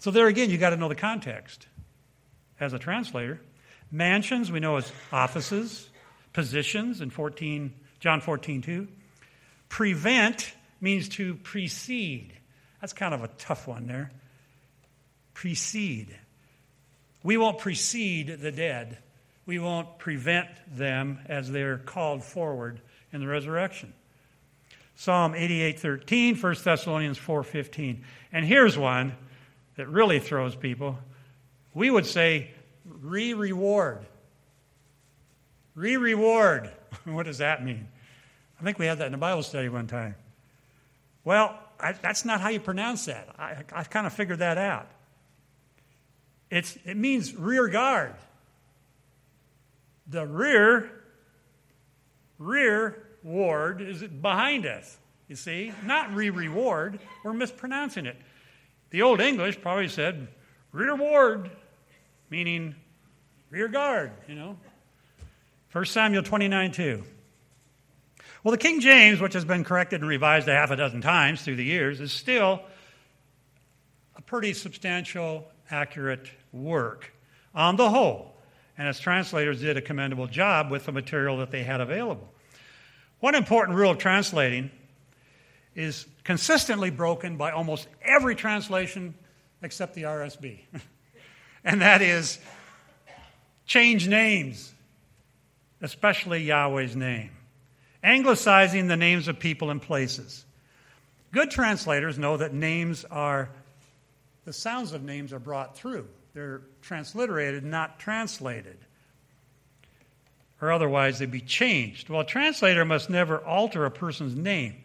So 0.00 0.10
there 0.10 0.26
again, 0.26 0.50
you 0.50 0.58
got 0.58 0.70
to 0.70 0.76
know 0.76 0.90
the 0.90 0.94
context 0.94 1.68
as 2.60 2.74
a 2.74 2.78
translator. 2.78 3.40
Mansions, 3.90 4.52
we 4.52 4.60
know 4.60 4.76
as 4.76 4.92
offices, 5.10 5.88
positions 6.34 7.00
in 7.00 7.08
14, 7.08 7.72
John 8.00 8.20
14, 8.20 8.62
2. 8.62 8.88
Prevent 9.68 10.52
means 10.80 11.08
to 11.10 11.34
precede. 11.36 12.32
That's 12.80 12.92
kind 12.92 13.14
of 13.14 13.22
a 13.22 13.28
tough 13.28 13.68
one 13.68 13.86
there. 13.86 14.10
Precede. 15.34 16.16
We 17.22 17.36
won't 17.36 17.58
precede 17.58 18.40
the 18.40 18.50
dead. 18.50 18.98
We 19.46 19.58
won't 19.58 19.98
prevent 19.98 20.48
them 20.74 21.20
as 21.26 21.50
they're 21.50 21.78
called 21.78 22.24
forward 22.24 22.80
in 23.12 23.20
the 23.20 23.26
resurrection. 23.26 23.92
Psalm 24.96 25.34
88:13, 25.34 26.36
1 26.36 26.64
Thessalonians 26.64 27.18
4:15. 27.18 28.04
And 28.32 28.44
here's 28.44 28.76
one 28.76 29.16
that 29.76 29.88
really 29.88 30.20
throws 30.20 30.54
people. 30.54 30.98
We 31.72 31.90
would 31.90 32.06
say 32.06 32.50
re-reward. 32.84 34.06
Re-reward. 35.74 36.70
what 37.04 37.26
does 37.26 37.38
that 37.38 37.64
mean? 37.64 37.88
I 38.60 38.64
think 38.64 38.78
we 38.78 38.86
had 38.86 38.98
that 38.98 39.06
in 39.06 39.14
a 39.14 39.18
Bible 39.18 39.42
study 39.42 39.68
one 39.68 39.86
time. 39.86 40.14
Well, 41.24 41.58
I, 41.78 41.92
that's 41.92 42.24
not 42.24 42.40
how 42.40 42.48
you 42.48 42.60
pronounce 42.60 43.06
that. 43.06 43.28
I, 43.38 43.56
I 43.72 43.84
kind 43.84 44.06
of 44.06 44.12
figured 44.12 44.40
that 44.40 44.58
out. 44.58 44.88
It's, 46.50 46.76
it 46.84 46.96
means 46.96 47.34
rear 47.34 47.68
guard. 47.68 48.14
The 50.08 50.26
rear, 50.26 50.90
rear 52.38 53.06
ward 53.22 53.80
is 53.80 54.02
behind 54.02 54.66
us, 54.66 54.98
you 55.28 55.36
see? 55.36 55.72
Not 55.84 56.12
re 56.12 56.30
reward. 56.30 56.98
We're 57.22 57.32
mispronouncing 57.32 58.06
it. 58.06 58.16
The 58.90 59.02
Old 59.02 59.20
English 59.20 59.60
probably 59.60 59.88
said 59.88 60.26
rear 60.72 60.96
ward, 60.96 61.50
meaning 62.28 62.74
rear 63.50 63.68
guard, 63.68 64.10
you 64.26 64.34
know. 64.34 64.58
1 65.72 65.84
Samuel 65.84 66.22
29 66.22 66.72
2. 66.72 67.04
Well, 68.42 68.52
the 68.52 68.58
King 68.58 68.80
James, 68.80 69.20
which 69.20 69.34
has 69.34 69.44
been 69.44 69.64
corrected 69.64 70.00
and 70.00 70.08
revised 70.08 70.48
a 70.48 70.52
half 70.52 70.70
a 70.70 70.76
dozen 70.76 71.00
times 71.00 71.42
through 71.42 71.56
the 71.56 71.64
years, 71.64 72.00
is 72.00 72.12
still 72.12 72.62
a 74.16 74.22
pretty 74.22 74.52
substantial, 74.52 75.46
accurate 75.70 76.28
work 76.52 77.12
on 77.54 77.76
the 77.76 77.88
whole. 77.88 78.34
And 78.76 78.88
its 78.88 78.98
translators 78.98 79.60
did 79.60 79.76
a 79.76 79.82
commendable 79.82 80.26
job 80.26 80.70
with 80.70 80.86
the 80.86 80.92
material 80.92 81.36
that 81.38 81.50
they 81.50 81.62
had 81.62 81.80
available. 81.80 82.32
One 83.20 83.34
important 83.34 83.76
rule 83.76 83.90
of 83.90 83.98
translating 83.98 84.70
is 85.76 86.06
consistently 86.24 86.90
broken 86.90 87.36
by 87.36 87.52
almost 87.52 87.86
every 88.02 88.34
translation 88.34 89.14
except 89.62 89.94
the 89.94 90.04
RSB. 90.04 90.60
and 91.64 91.82
that 91.82 92.02
is 92.02 92.38
change 93.66 94.08
names, 94.08 94.72
especially 95.80 96.44
Yahweh's 96.44 96.96
name 96.96 97.30
anglicizing 98.02 98.88
the 98.88 98.96
names 98.96 99.28
of 99.28 99.38
people 99.38 99.70
and 99.70 99.80
places. 99.80 100.44
Good 101.32 101.50
translators 101.50 102.18
know 102.18 102.36
that 102.36 102.52
names 102.52 103.04
are, 103.04 103.50
the 104.44 104.52
sounds 104.52 104.92
of 104.92 105.02
names 105.02 105.32
are 105.32 105.38
brought 105.38 105.76
through. 105.76 106.08
They're 106.34 106.62
transliterated, 106.82 107.64
not 107.64 107.98
translated. 107.98 108.78
Or 110.60 110.72
otherwise 110.72 111.18
they'd 111.18 111.30
be 111.30 111.40
changed. 111.40 112.08
Well, 112.08 112.20
a 112.20 112.26
translator 112.26 112.84
must 112.84 113.10
never 113.10 113.38
alter 113.38 113.84
a 113.84 113.90
person's 113.90 114.34
name. 114.34 114.76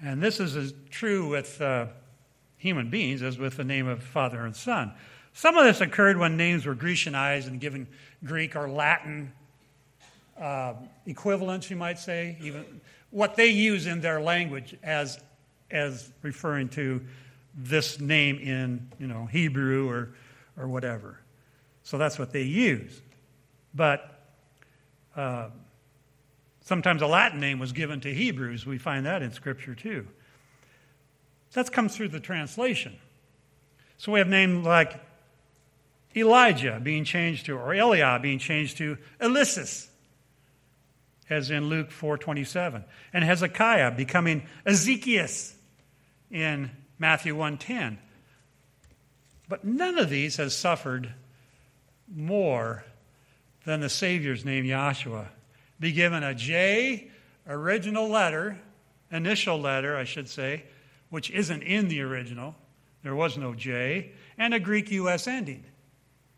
And 0.00 0.22
this 0.22 0.40
is 0.40 0.56
as 0.56 0.74
true 0.90 1.28
with 1.28 1.60
uh, 1.60 1.86
human 2.58 2.90
beings 2.90 3.22
as 3.22 3.38
with 3.38 3.56
the 3.56 3.64
name 3.64 3.88
of 3.88 4.02
Father 4.02 4.44
and 4.44 4.54
Son. 4.54 4.92
Some 5.32 5.56
of 5.56 5.64
this 5.64 5.80
occurred 5.80 6.18
when 6.18 6.36
names 6.36 6.66
were 6.66 6.74
Grecianized 6.74 7.48
and 7.48 7.60
given 7.60 7.86
Greek 8.24 8.56
or 8.56 8.68
Latin 8.68 9.32
uh, 10.40 10.74
equivalents, 11.06 11.70
you 11.70 11.76
might 11.76 11.98
say, 11.98 12.36
even 12.40 12.64
what 13.10 13.36
they 13.36 13.48
use 13.48 13.86
in 13.86 14.00
their 14.00 14.20
language 14.20 14.76
as, 14.82 15.18
as 15.70 16.10
referring 16.22 16.68
to 16.70 17.02
this 17.56 17.98
name 18.00 18.38
in 18.38 18.90
you 18.98 19.06
know, 19.06 19.26
Hebrew 19.26 19.88
or, 19.88 20.10
or 20.58 20.68
whatever. 20.68 21.18
So 21.82 21.98
that's 21.98 22.18
what 22.18 22.32
they 22.32 22.42
use. 22.42 23.00
But 23.74 24.20
uh, 25.14 25.48
sometimes 26.60 27.00
a 27.02 27.06
Latin 27.06 27.40
name 27.40 27.58
was 27.58 27.72
given 27.72 28.00
to 28.00 28.12
Hebrews. 28.12 28.66
We 28.66 28.78
find 28.78 29.06
that 29.06 29.22
in 29.22 29.32
Scripture 29.32 29.74
too. 29.74 30.06
That's 31.52 31.70
come 31.70 31.88
through 31.88 32.08
the 32.08 32.20
translation. 32.20 32.96
So 33.96 34.12
we 34.12 34.18
have 34.18 34.28
names 34.28 34.66
like 34.66 35.00
Elijah 36.14 36.78
being 36.82 37.04
changed 37.04 37.46
to, 37.46 37.56
or 37.56 37.68
Eliah 37.68 38.20
being 38.20 38.38
changed 38.38 38.76
to 38.78 38.98
Eliseus 39.20 39.88
as 41.28 41.50
in 41.50 41.68
Luke 41.68 41.90
4:27, 41.90 42.84
and 43.12 43.24
Hezekiah 43.24 43.92
becoming 43.92 44.46
Ezekias 44.64 45.54
in 46.30 46.70
Matthew 46.98 47.34
1:10. 47.34 47.98
But 49.48 49.64
none 49.64 49.98
of 49.98 50.10
these 50.10 50.36
has 50.36 50.56
suffered 50.56 51.12
more 52.08 52.84
than 53.64 53.80
the 53.80 53.88
Savior's 53.88 54.44
name 54.44 54.64
Yahshua 54.64 55.28
be 55.78 55.92
given 55.92 56.22
a 56.22 56.34
J 56.34 57.10
original 57.46 58.08
letter, 58.08 58.58
initial 59.10 59.60
letter, 59.60 59.96
I 59.96 60.04
should 60.04 60.28
say, 60.28 60.64
which 61.10 61.30
isn't 61.30 61.62
in 61.62 61.88
the 61.88 62.00
original. 62.00 62.56
There 63.02 63.14
was 63.14 63.36
no 63.36 63.54
J, 63.54 64.12
and 64.38 64.54
a 64.54 64.60
Greek 64.60 64.90
US 64.90 65.26
ending. 65.26 65.64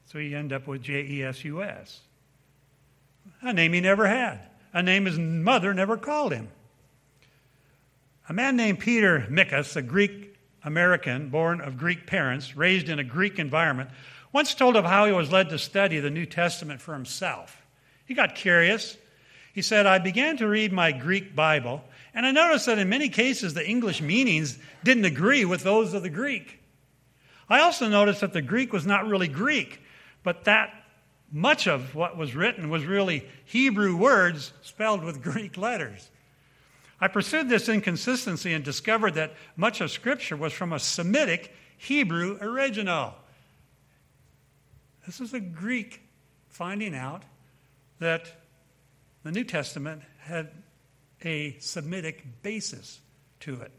So 0.07 0.18
you 0.18 0.36
end 0.36 0.53
up 0.53 0.66
with 0.66 0.82
J 0.82 1.05
E 1.05 1.22
S 1.22 1.45
U 1.45 1.62
S. 1.62 2.01
A 3.43 3.53
name 3.53 3.72
he 3.72 3.80
never 3.80 4.07
had 4.07 4.41
a 4.79 4.83
name 4.83 5.07
his 5.07 5.18
mother 5.18 5.74
never 5.74 5.97
called 5.97 6.33
him. 6.33 6.49
A 8.29 8.33
man 8.33 8.57
named 8.57 8.79
Peter 8.79 9.26
Mikas, 9.29 9.74
a 9.74 9.83
Greek 9.83 10.37
American 10.62 11.31
born 11.31 11.61
of 11.61 11.76
Greek 11.76 12.07
parents, 12.07 12.57
raised 12.57 12.89
in 12.89 13.01
a 13.01 13.05
Greek 13.05 13.41
environment, 13.41 13.91
once 14.33 14.55
told 14.55 14.76
of 14.76 14.85
how 14.85 15.05
he 15.05 15.12
was 15.12 15.33
led 15.33 15.49
to 15.49 15.59
study 15.59 15.99
the 15.99 16.11
New 16.11 16.26
Testament 16.26 16.81
for 16.81 16.95
himself. 16.95 17.66
He 18.05 18.14
got 18.14 18.37
curious. 18.37 18.97
He 19.53 19.62
said, 19.62 19.85
I 19.85 19.99
began 19.99 20.37
to 20.37 20.47
read 20.47 20.72
my 20.72 20.93
Greek 20.93 21.35
Bible, 21.35 21.83
and 22.14 22.24
I 22.24 22.31
noticed 22.31 22.66
that 22.66 22.79
in 22.79 22.89
many 22.89 23.09
cases 23.09 23.55
the 23.55 23.68
English 23.68 24.01
meanings 24.01 24.61
didn't 24.85 25.07
agree 25.07 25.45
with 25.45 25.64
those 25.64 25.93
of 25.93 26.05
the 26.05 26.11
Greek. 26.11 26.61
I 27.49 27.61
also 27.61 27.89
noticed 27.89 28.20
that 28.20 28.33
the 28.33 28.43
Greek 28.43 28.72
was 28.72 28.87
not 28.87 29.09
really 29.09 29.26
Greek, 29.26 29.81
but 30.22 30.45
that 30.45 30.78
much 31.31 31.66
of 31.66 31.95
what 31.95 32.16
was 32.16 32.35
written 32.35 32.70
was 32.70 32.85
really 32.85 33.26
Hebrew 33.45 33.97
words 33.97 34.53
spelled 34.62 35.05
with 35.05 35.22
Greek 35.22 35.57
letters. 35.57 36.11
I 37.01 37.09
pursued 37.09 37.49
this 37.49 37.68
inconsistency 37.68 38.53
and 38.53 38.64
discovered 38.64 39.14
that 39.14 39.35
much 39.57 39.81
of 39.81 39.91
Scripture 39.91 40.37
was 40.37 40.53
from 40.53 40.72
a 40.72 40.81
Semitic 40.81 41.55
Hebrew 41.76 42.39
original. 42.41 43.14
This 45.07 45.20
is 45.20 45.33
a 45.33 45.41
Greek 45.41 46.03
finding 46.49 46.95
out 46.95 47.22
that 48.01 48.33
the 49.22 49.31
New 49.31 49.45
Testament 49.45 50.03
had 50.20 50.51
a 51.24 51.57
Semitic 51.61 52.43
basis 52.43 53.01
to 53.41 53.61
it. 53.61 53.72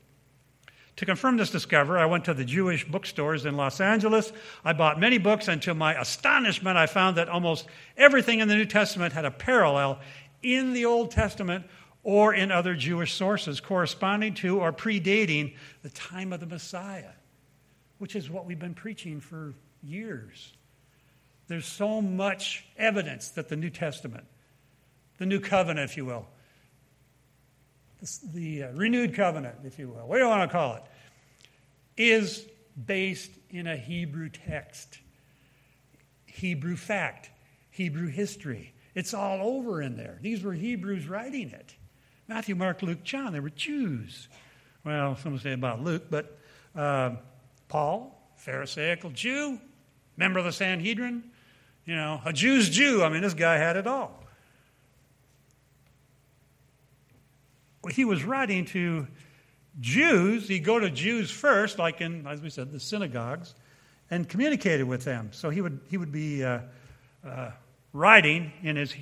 To 1.00 1.06
confirm 1.06 1.38
this 1.38 1.50
discovery, 1.50 2.02
I 2.02 2.08
went 2.08 2.26
to 2.26 2.34
the 2.34 2.44
Jewish 2.44 2.86
bookstores 2.86 3.46
in 3.46 3.56
Los 3.56 3.80
Angeles. 3.80 4.34
I 4.66 4.74
bought 4.74 5.00
many 5.00 5.18
books, 5.18 5.48
and 5.48 5.62
to 5.62 5.74
my 5.74 5.98
astonishment, 5.98 6.76
I 6.76 6.88
found 6.88 7.16
that 7.16 7.30
almost 7.30 7.68
everything 7.96 8.42
in 8.42 8.50
the 8.50 8.56
New 8.58 8.66
Testament 8.66 9.14
had 9.14 9.24
a 9.24 9.32
parallel 9.32 10.02
in 10.44 10.74
the 10.74 10.84
Old 10.84 11.12
Testament 11.12 11.66
or 12.04 12.34
in 12.34 12.52
other 12.52 12.76
Jewish 12.76 13.14
sources 13.14 13.62
corresponding 13.62 14.34
to 14.34 14.60
or 14.60 14.74
predating 14.74 15.56
the 15.84 15.90
time 15.92 16.34
of 16.34 16.42
the 16.42 16.46
Messiah, 16.46 17.12
which 18.00 18.14
is 18.14 18.30
what 18.30 18.46
we've 18.46 18.60
been 18.60 18.74
preaching 18.74 19.22
for 19.22 19.54
years. 19.82 20.52
There's 21.48 21.66
so 21.66 22.02
much 22.02 22.66
evidence 22.76 23.30
that 23.30 23.48
the 23.48 23.56
New 23.56 23.70
Testament, 23.70 24.26
the 25.18 25.26
New 25.26 25.40
Covenant, 25.40 25.90
if 25.90 25.96
you 25.96 26.04
will, 26.04 26.28
the 28.34 28.64
uh, 28.64 28.72
renewed 28.72 29.14
covenant, 29.14 29.56
if 29.64 29.78
you 29.78 29.90
will, 29.90 30.08
what 30.08 30.18
do 30.18 30.24
you 30.24 30.30
want 30.30 30.50
to 30.50 30.52
call 30.52 30.76
it, 30.76 30.84
is 31.98 32.46
based 32.86 33.32
in 33.50 33.68
a 33.68 33.76
Hebrew 33.76 34.30
text, 34.30 35.00
Hebrew 36.26 36.76
fact, 36.76 37.30
Hebrew 37.72 38.08
history. 38.08 38.74
It's 38.96 39.14
all 39.14 39.42
over 39.42 39.82
in 39.82 39.98
there. 39.98 40.18
These 40.22 40.44
were 40.44 40.54
Hebrews 40.54 41.08
writing 41.08 41.52
it. 41.52 41.76
Matthew, 42.28 42.56
Mark, 42.56 42.82
Luke, 42.82 43.04
John, 43.04 43.34
they 43.34 43.40
were 43.40 43.50
Jews. 43.50 44.28
Well, 44.86 45.16
some 45.18 45.38
say 45.40 45.54
about 45.54 45.82
Luke, 45.82 46.06
but 46.10 46.40
uh, 46.76 47.12
Paul, 47.68 48.16
Pharisaical 48.38 49.10
Jew, 49.12 49.60
member 50.16 50.40
of 50.40 50.46
the 50.46 50.52
Sanhedrin, 50.52 51.24
you 51.86 51.96
know, 51.96 52.22
a 52.24 52.32
Jew's 52.32 52.70
Jew. 52.70 53.04
I 53.04 53.10
mean, 53.10 53.22
this 53.22 53.34
guy 53.34 53.58
had 53.58 53.76
it 53.76 53.88
all. 53.88 54.19
He 57.92 58.06
was 58.06 58.24
writing 58.24 58.66
to 58.66 59.08
Jews, 59.80 60.48
he'd 60.48 60.66
go 60.66 60.80
to 60.80 60.90
Jews 60.90 61.32
first, 61.32 61.80
like 61.80 62.02
in, 62.02 62.28
as 62.28 62.42
we 62.42 62.50
said, 62.50 62.72
the 62.72 62.80
synagogues, 62.80 63.56
and 64.12 64.28
communicated 64.28 64.84
with 64.84 65.06
them. 65.06 65.30
So 65.32 65.50
he 65.50 65.62
would, 65.62 65.80
he 65.90 65.98
would 65.98 66.12
be 66.12 66.44
uh, 66.44 66.60
uh, 67.26 67.52
writing 67.94 68.52
in 68.64 68.76
his 68.76 68.94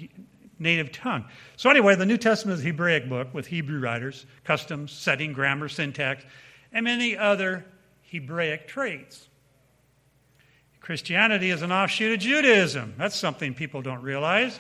native 0.60 0.92
tongue. 0.92 1.26
So, 1.56 1.70
anyway, 1.70 1.96
the 1.96 2.06
New 2.06 2.18
Testament 2.18 2.60
is 2.60 2.66
a 2.66 2.68
Hebraic 2.68 3.10
book 3.10 3.34
with 3.34 3.48
Hebrew 3.48 3.80
writers, 3.80 4.26
customs, 4.44 4.92
setting, 4.92 5.34
grammar, 5.34 5.70
syntax, 5.70 6.24
and 6.72 6.84
many 6.84 7.18
other 7.18 7.66
Hebraic 8.04 8.68
traits. 8.68 9.28
Christianity 10.80 11.50
is 11.50 11.62
an 11.64 11.72
offshoot 11.72 12.14
of 12.14 12.20
Judaism. 12.20 12.94
That's 12.98 13.16
something 13.16 13.54
people 13.54 13.82
don't 13.82 14.02
realize. 14.02 14.60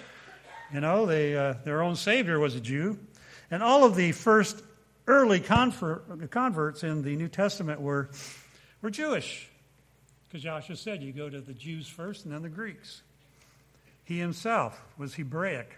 You 0.73 0.81
know, 0.81 1.05
they, 1.05 1.35
uh, 1.35 1.55
their 1.63 1.81
own 1.81 1.95
Savior 1.95 2.39
was 2.39 2.55
a 2.55 2.59
Jew. 2.59 2.99
And 3.49 3.63
all 3.63 3.83
of 3.83 3.95
the 3.95 4.11
first 4.11 4.61
early 5.07 5.39
converts 5.39 6.83
in 6.83 7.01
the 7.01 7.15
New 7.15 7.29
Testament 7.29 7.79
were, 7.79 8.09
were 8.81 8.89
Jewish. 8.89 9.49
Because 10.27 10.43
Yahshua 10.43 10.77
said 10.77 11.01
you 11.01 11.13
go 11.13 11.29
to 11.29 11.39
the 11.39 11.53
Jews 11.53 11.87
first 11.87 12.25
and 12.25 12.33
then 12.33 12.41
the 12.41 12.49
Greeks. 12.49 13.01
He 14.03 14.19
himself 14.19 14.81
was 14.97 15.15
Hebraic. 15.15 15.71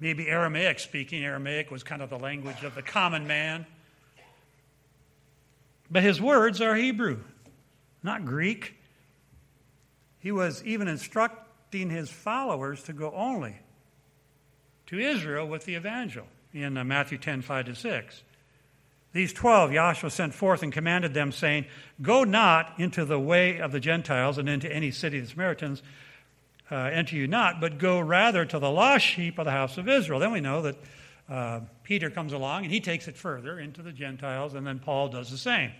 Maybe 0.00 0.28
Aramaic 0.28 0.78
speaking. 0.78 1.24
Aramaic 1.24 1.70
was 1.70 1.82
kind 1.82 2.02
of 2.02 2.10
the 2.10 2.18
language 2.18 2.62
of 2.62 2.74
the 2.74 2.82
common 2.82 3.26
man. 3.26 3.66
But 5.90 6.02
his 6.02 6.20
words 6.20 6.60
are 6.60 6.74
Hebrew, 6.74 7.20
not 8.02 8.26
Greek. 8.26 8.74
He 10.18 10.32
was 10.32 10.62
even 10.64 10.86
instructing 10.86 11.88
his 11.88 12.10
followers 12.10 12.82
to 12.84 12.92
go 12.92 13.10
only 13.12 13.56
to 14.86 14.98
Israel 14.98 15.46
with 15.46 15.64
the 15.64 15.74
evangel 15.74 16.26
in 16.52 16.76
uh, 16.76 16.84
Matthew 16.84 17.18
10 17.18 17.42
5 17.42 17.66
to 17.66 17.74
6. 17.74 18.22
These 19.12 19.32
twelve 19.32 19.70
Yahshua 19.70 20.10
sent 20.10 20.34
forth 20.34 20.62
and 20.62 20.72
commanded 20.72 21.14
them, 21.14 21.32
saying, 21.32 21.64
Go 22.02 22.24
not 22.24 22.74
into 22.78 23.04
the 23.04 23.18
way 23.18 23.58
of 23.58 23.72
the 23.72 23.80
Gentiles 23.80 24.36
and 24.38 24.48
into 24.48 24.70
any 24.70 24.90
city 24.90 25.18
of 25.18 25.24
the 25.24 25.30
Samaritans, 25.30 25.82
uh, 26.70 26.76
enter 26.76 27.16
you 27.16 27.26
not, 27.26 27.60
but 27.60 27.78
go 27.78 27.98
rather 27.98 28.44
to 28.44 28.58
the 28.58 28.70
lost 28.70 29.06
sheep 29.06 29.38
of 29.38 29.46
the 29.46 29.50
house 29.50 29.78
of 29.78 29.88
Israel. 29.88 30.20
Then 30.20 30.32
we 30.32 30.40
know 30.40 30.62
that 30.62 30.76
uh, 31.28 31.60
Peter 31.84 32.10
comes 32.10 32.34
along 32.34 32.64
and 32.64 32.72
he 32.72 32.80
takes 32.80 33.08
it 33.08 33.16
further 33.16 33.58
into 33.58 33.82
the 33.82 33.92
Gentiles, 33.92 34.54
and 34.54 34.66
then 34.66 34.78
Paul 34.78 35.08
does 35.08 35.30
the 35.30 35.38
same. 35.38 35.72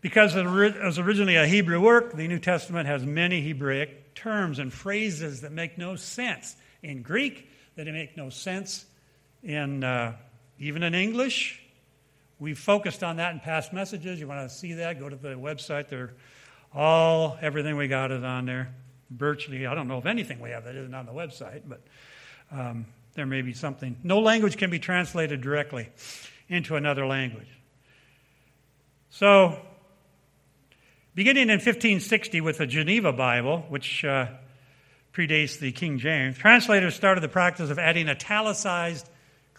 Because 0.00 0.34
it 0.34 0.44
was 0.44 0.98
originally 0.98 1.36
a 1.36 1.46
Hebrew 1.46 1.80
work, 1.80 2.16
the 2.16 2.26
New 2.26 2.38
Testament 2.38 2.86
has 2.88 3.04
many 3.04 3.42
Hebraic 3.42 4.14
terms 4.14 4.58
and 4.58 4.72
phrases 4.72 5.42
that 5.42 5.52
make 5.52 5.78
no 5.78 5.94
sense 5.94 6.56
in 6.82 7.02
Greek, 7.02 7.48
that 7.76 7.86
make 7.86 8.16
no 8.16 8.30
sense 8.30 8.86
in 9.42 9.84
uh, 9.84 10.14
even 10.58 10.82
in 10.82 10.94
English. 10.94 11.60
We've 12.38 12.58
focused 12.58 13.02
on 13.02 13.16
that 13.16 13.32
in 13.32 13.40
past 13.40 13.72
messages. 13.72 14.18
You 14.18 14.26
want 14.26 14.48
to 14.48 14.54
see 14.54 14.74
that? 14.74 14.98
Go 14.98 15.08
to 15.08 15.16
the 15.16 15.30
website. 15.30 15.88
They're 15.88 16.14
all 16.74 17.38
everything 17.40 17.76
we 17.76 17.88
got 17.88 18.12
is 18.12 18.22
on 18.22 18.46
there. 18.46 18.74
Virtually, 19.10 19.66
I 19.66 19.74
don't 19.74 19.88
know 19.88 19.98
if 19.98 20.06
anything 20.06 20.40
we 20.40 20.50
have 20.50 20.64
that 20.64 20.76
isn't 20.76 20.94
on 20.94 21.04
the 21.04 21.12
website, 21.12 21.62
but 21.66 21.82
um, 22.50 22.86
there 23.14 23.26
may 23.26 23.42
be 23.42 23.52
something. 23.52 23.96
No 24.02 24.20
language 24.20 24.56
can 24.56 24.70
be 24.70 24.78
translated 24.78 25.40
directly 25.40 25.88
into 26.48 26.76
another 26.76 27.06
language. 27.06 27.48
So, 29.10 29.58
beginning 31.14 31.44
in 31.44 31.58
1560 31.58 32.40
with 32.40 32.58
the 32.58 32.66
Geneva 32.66 33.12
Bible, 33.12 33.66
which 33.68 34.04
uh, 34.04 34.28
predates 35.12 35.58
the 35.58 35.72
King 35.72 35.98
James, 35.98 36.38
translators 36.38 36.94
started 36.94 37.20
the 37.20 37.28
practice 37.28 37.70
of 37.70 37.78
adding 37.78 38.08
italicized 38.08 39.08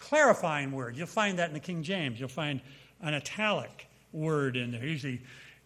clarifying 0.02 0.72
word. 0.72 0.96
You'll 0.96 1.06
find 1.06 1.38
that 1.38 1.48
in 1.48 1.54
the 1.54 1.60
King 1.60 1.82
James. 1.82 2.18
You'll 2.18 2.28
find 2.28 2.60
an 3.00 3.14
italic 3.14 3.86
word 4.12 4.56
in 4.56 4.72
there, 4.72 4.84
usually 4.84 5.22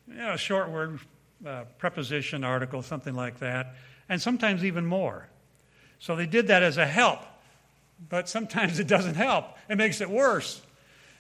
you 0.06 0.14
know, 0.14 0.34
a 0.34 0.38
short 0.38 0.70
word, 0.70 1.00
uh, 1.44 1.64
preposition, 1.78 2.44
article, 2.44 2.82
something 2.82 3.14
like 3.14 3.40
that, 3.40 3.74
and 4.08 4.20
sometimes 4.20 4.64
even 4.64 4.86
more. 4.86 5.28
So 5.98 6.16
they 6.16 6.26
did 6.26 6.48
that 6.48 6.62
as 6.62 6.76
a 6.76 6.86
help, 6.86 7.20
but 8.08 8.28
sometimes 8.28 8.78
it 8.78 8.86
doesn't 8.86 9.14
help. 9.14 9.56
It 9.68 9.76
makes 9.78 10.00
it 10.00 10.10
worse, 10.10 10.60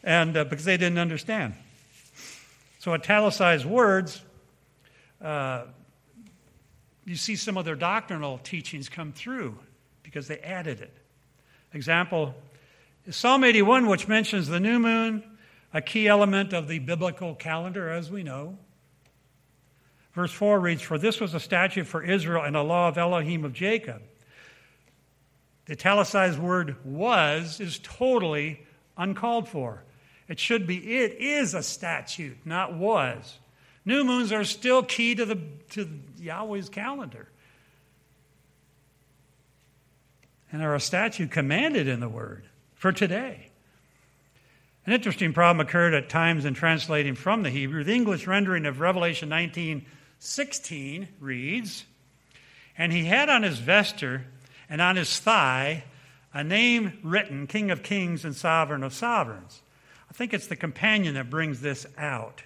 and 0.04 0.36
uh, 0.36 0.44
because 0.44 0.64
they 0.64 0.76
didn't 0.76 0.98
understand. 0.98 1.54
So 2.78 2.92
italicized 2.92 3.64
words, 3.64 4.20
uh, 5.20 5.64
you 7.04 7.16
see 7.16 7.34
some 7.34 7.56
of 7.56 7.64
their 7.64 7.74
doctrinal 7.74 8.38
teachings 8.38 8.88
come 8.88 9.12
through 9.12 9.58
because 10.02 10.28
they 10.28 10.38
added 10.38 10.80
it. 10.80 10.94
Example 11.72 12.34
Psalm 13.08 13.44
81, 13.44 13.86
which 13.86 14.08
mentions 14.08 14.48
the 14.48 14.58
new 14.58 14.80
moon, 14.80 15.22
a 15.72 15.80
key 15.80 16.08
element 16.08 16.52
of 16.52 16.66
the 16.66 16.80
biblical 16.80 17.36
calendar, 17.36 17.88
as 17.88 18.10
we 18.10 18.24
know. 18.24 18.58
Verse 20.12 20.32
4 20.32 20.58
reads, 20.58 20.82
For 20.82 20.98
this 20.98 21.20
was 21.20 21.32
a 21.32 21.38
statute 21.38 21.86
for 21.86 22.02
Israel 22.02 22.42
and 22.42 22.56
a 22.56 22.62
law 22.62 22.88
of 22.88 22.98
Elohim 22.98 23.44
of 23.44 23.52
Jacob. 23.52 24.02
The 25.66 25.74
italicized 25.74 26.38
word 26.38 26.76
was 26.84 27.60
is 27.60 27.78
totally 27.82 28.64
uncalled 28.96 29.48
for. 29.48 29.84
It 30.26 30.40
should 30.40 30.66
be, 30.66 30.96
it 30.96 31.12
is 31.20 31.54
a 31.54 31.62
statute, 31.62 32.38
not 32.44 32.74
was. 32.74 33.38
New 33.84 34.02
moons 34.02 34.32
are 34.32 34.42
still 34.42 34.82
key 34.82 35.14
to, 35.14 35.24
the, 35.24 35.38
to 35.70 35.88
Yahweh's 36.18 36.68
calendar. 36.68 37.28
And 40.50 40.60
are 40.62 40.74
a 40.74 40.80
statute 40.80 41.30
commanded 41.30 41.86
in 41.86 42.00
the 42.00 42.08
word 42.08 42.46
for 42.76 42.92
today. 42.92 43.48
An 44.86 44.92
interesting 44.92 45.32
problem 45.32 45.66
occurred 45.66 45.94
at 45.94 46.08
times 46.08 46.44
in 46.44 46.54
translating 46.54 47.16
from 47.16 47.42
the 47.42 47.50
Hebrew. 47.50 47.82
The 47.82 47.94
English 47.94 48.26
rendering 48.28 48.66
of 48.66 48.78
Revelation 48.78 49.28
19:16 49.28 51.08
reads, 51.18 51.84
"And 52.78 52.92
he 52.92 53.06
had 53.06 53.28
on 53.28 53.42
his 53.42 53.58
vesture 53.58 54.26
and 54.68 54.80
on 54.80 54.94
his 54.94 55.18
thigh 55.18 55.84
a 56.32 56.44
name 56.44 57.00
written, 57.02 57.48
King 57.48 57.72
of 57.72 57.82
Kings 57.82 58.24
and 58.24 58.36
Sovereign 58.36 58.84
of 58.84 58.94
Sovereigns." 58.94 59.62
I 60.08 60.12
think 60.12 60.32
it's 60.32 60.46
the 60.46 60.54
companion 60.54 61.14
that 61.14 61.30
brings 61.30 61.62
this 61.62 61.84
out. 61.98 62.44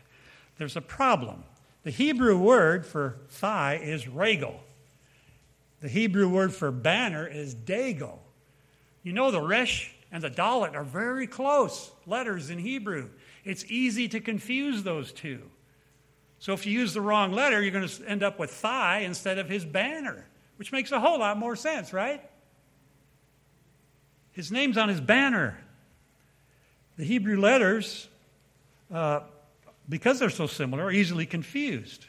There's 0.57 0.76
a 0.76 0.81
problem. 0.81 1.45
The 1.83 1.91
Hebrew 1.91 2.39
word 2.39 2.87
for 2.87 3.18
thigh 3.28 3.74
is 3.83 4.09
regal. 4.09 4.64
The 5.81 5.89
Hebrew 5.89 6.28
word 6.28 6.55
for 6.55 6.70
banner 6.70 7.26
is 7.26 7.55
dagel. 7.55 8.18
You 9.03 9.12
know 9.12 9.31
the 9.31 9.43
resh 9.43 9.93
and 10.13 10.23
the 10.23 10.31
dalet 10.31 10.75
are 10.75 10.85
very 10.85 11.27
close 11.27 11.93
letters 12.07 12.51
in 12.51 12.59
Hebrew. 12.59 13.09
It's 13.45 13.65
easy 13.67 14.09
to 14.09 14.21
confuse 14.21 14.83
those 14.83 15.13
two. 15.13 15.41
So 16.39 16.53
if 16.53 16.67
you 16.67 16.73
use 16.73 16.95
the 16.95 17.01
wrong 17.01 17.33
letter, 17.33 17.61
you're 17.61 17.71
going 17.71 17.87
to 17.87 18.09
end 18.09 18.23
up 18.23 18.39
with 18.39 18.51
thigh 18.51 19.01
instead 19.01 19.39
of 19.39 19.49
his 19.49 19.65
banner, 19.65 20.27
which 20.57 20.73
makes 20.73 20.91
a 20.91 20.99
whole 20.99 21.19
lot 21.19 21.37
more 21.37 21.55
sense, 21.55 21.93
right? 21.93 22.23
His 24.33 24.51
name's 24.51 24.79
on 24.79 24.89
his 24.89 25.01
banner. 25.01 25.59
The 26.97 27.05
Hebrew 27.05 27.39
letters, 27.39 28.09
uh, 28.93 29.21
because 29.89 30.19
they're 30.19 30.31
so 30.31 30.47
similar, 30.47 30.85
are 30.85 30.93
easily 30.93 31.27
confused. 31.27 32.07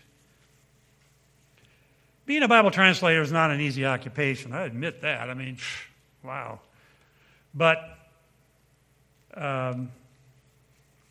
Being 2.26 2.44
a 2.44 2.48
Bible 2.48 2.72
translator 2.72 3.22
is 3.22 3.32
not 3.32 3.52
an 3.52 3.60
easy 3.60 3.86
occupation. 3.86 4.54
I 4.54 4.64
admit 4.64 5.02
that. 5.02 5.30
I 5.30 5.34
mean, 5.34 5.58
wow. 6.24 6.62
But 7.54 7.80
um, 9.36 9.92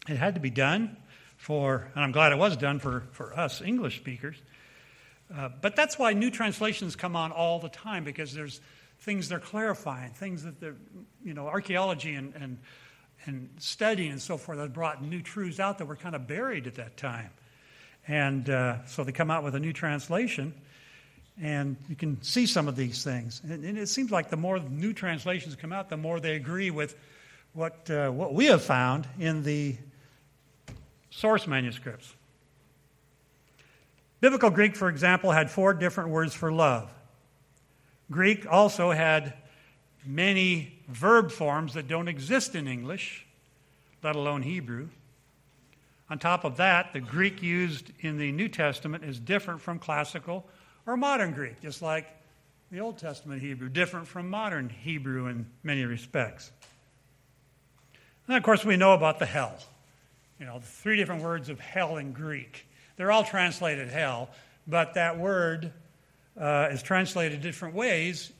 it 0.09 0.16
had 0.16 0.34
to 0.34 0.41
be 0.41 0.51
done 0.51 0.97
for, 1.36 1.91
and 1.95 2.05
I'm 2.05 2.12
glad 2.12 2.32
it 2.32 2.38
was 2.38 2.57
done 2.57 2.78
for, 2.78 3.05
for 3.12 3.38
us 3.38 3.62
English 3.62 3.97
speakers. 3.97 4.36
Uh, 5.34 5.49
but 5.61 5.76
that's 5.76 5.99
why 5.99 6.12
new 6.12 6.30
translations 6.30 6.97
come 6.97 7.14
on 7.14 7.30
all 7.32 7.59
the 7.59 7.68
time 7.68 8.05
because 8.05 8.34
there's 8.34 8.61
things 9.01 9.28
they're 9.28 9.38
clarifying, 9.38 10.11
things 10.12 10.43
that 10.43 10.61
they're, 10.61 10.76
you 11.24 11.34
know, 11.34 11.47
archaeology 11.47 12.14
and, 12.14 12.34
and, 12.34 12.59
and 13.26 13.49
studying 13.59 14.12
and 14.12 14.20
so 14.20 14.36
forth 14.36 14.59
that 14.59 14.72
brought 14.72 15.03
new 15.03 15.22
truths 15.22 15.61
out 15.61 15.78
that 15.78 15.86
were 15.86 15.97
kind 15.97 16.14
of 16.14 16.26
buried 16.26 16.66
at 16.66 16.74
that 16.74 16.97
time. 16.97 17.30
And 18.09 18.51
uh, 18.51 18.84
so 18.86 19.05
they 19.05 19.12
come 19.12 19.30
out 19.30 19.45
with 19.45 19.55
a 19.55 19.61
new 19.61 19.72
translation 19.72 20.53
and 21.41 21.76
you 21.88 21.97
can 21.97 22.20
see 22.22 22.47
some 22.47 22.68
of 22.68 22.76
these 22.76 23.03
things. 23.03 23.41
And, 23.45 23.78
it 23.78 23.88
seems 23.88 24.11
like 24.11 24.28
the 24.28 24.36
more 24.36 24.59
new 24.59 24.93
translations 24.93 25.57
come 25.57 25.72
out, 25.72 25.88
the 25.88 25.97
more 25.97 26.20
they 26.20 26.36
agree 26.36 26.70
with 26.70 26.95
what, 27.55 27.91
uh, 27.91 28.11
what 28.11 28.34
we 28.34 28.47
have 28.47 28.62
found 28.62 29.09
in 29.18 29.43
the 29.43 29.76
source 31.11 31.47
manuscripts. 31.47 32.14
Biblical 34.20 34.51
Greek, 34.51 34.76
for 34.76 34.88
example, 34.88 35.30
had 35.30 35.51
four 35.51 35.72
different 35.72 36.11
words 36.11 36.34
for 36.34 36.53
love. 36.53 36.91
Greek 38.11 38.47
also 38.51 38.91
had 38.91 39.34
many 40.05 40.78
verb 40.88 41.30
forms 41.30 41.74
that 41.74 41.88
don't 41.88 42.09
exist 42.09 42.55
in 42.55 42.68
English, 42.68 43.26
let 44.03 44.14
alone 44.14 44.43
Hebrew. 44.43 44.88
On 46.11 46.18
top 46.18 46.45
of 46.45 46.57
that, 46.57 46.93
the 46.93 47.01
Greek 47.01 47.41
used 47.43 47.93
in 48.01 48.18
the 48.18 48.32
New 48.32 48.49
Testament 48.49 49.05
is 49.05 49.18
different 49.18 49.61
from 49.61 49.78
classical 49.78 50.45
or 50.91 50.97
modern 50.97 51.32
Greek, 51.32 51.61
just 51.61 51.82
like 51.82 52.09
the 52.72 52.80
Old 52.80 52.99
Testament 52.99 53.41
Hebrew, 53.41 53.68
different 53.68 54.09
from 54.09 54.28
modern 54.28 54.68
Hebrew 54.68 55.26
in 55.26 55.47
many 55.62 55.84
respects. 55.84 56.51
And 58.26 58.36
of 58.36 58.43
course, 58.43 58.64
we 58.64 58.76
know 58.76 58.93
about 58.93 59.18
the 59.18 59.26
hell. 59.26 59.57
You 60.41 60.47
know, 60.47 60.59
three 60.61 60.97
different 60.97 61.22
words 61.22 61.49
of 61.49 61.61
hell 61.61 61.97
in 61.97 62.12
Greek. 62.12 62.66
They're 62.97 63.12
all 63.12 63.24
translated 63.24 63.88
hell, 63.88 64.30
but 64.66 64.95
that 64.95 65.18
word 65.18 65.72
uh, 66.38 66.68
is 66.72 66.82
translated 66.82 67.41
different 67.41 67.74
ways, 67.74 68.32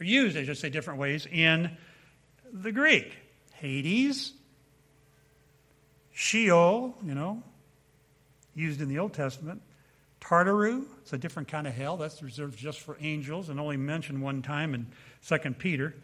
or 0.00 0.04
used, 0.04 0.36
I 0.36 0.44
should 0.44 0.58
say, 0.58 0.70
different 0.70 1.00
ways 1.00 1.26
in 1.26 1.76
the 2.52 2.70
Greek. 2.70 3.12
Hades, 3.54 4.32
Sheol, 6.12 6.96
you 7.04 7.14
know, 7.14 7.42
used 8.54 8.80
in 8.80 8.88
the 8.88 8.98
Old 9.00 9.12
Testament. 9.12 9.60
Tartaru, 10.24 10.84
it's 11.02 11.12
a 11.12 11.18
different 11.18 11.48
kind 11.48 11.66
of 11.66 11.74
hell. 11.74 11.96
That's 11.96 12.22
reserved 12.22 12.58
just 12.58 12.80
for 12.80 12.96
angels 13.00 13.50
and 13.50 13.60
only 13.60 13.76
mentioned 13.76 14.22
one 14.22 14.40
time 14.40 14.74
in 14.74 14.86
2 15.26 15.38
Peter. 15.58 15.94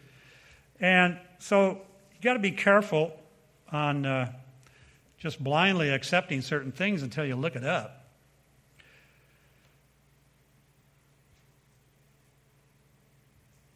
And 0.79 1.17
so 1.39 1.81
you 2.13 2.21
got 2.21 2.33
to 2.33 2.39
be 2.39 2.51
careful 2.51 3.13
on 3.71 4.05
uh, 4.05 4.31
just 5.17 5.43
blindly 5.43 5.89
accepting 5.89 6.41
certain 6.41 6.71
things 6.71 7.01
until 7.03 7.25
you 7.25 7.35
look 7.35 7.55
it 7.55 7.63
up. 7.63 8.05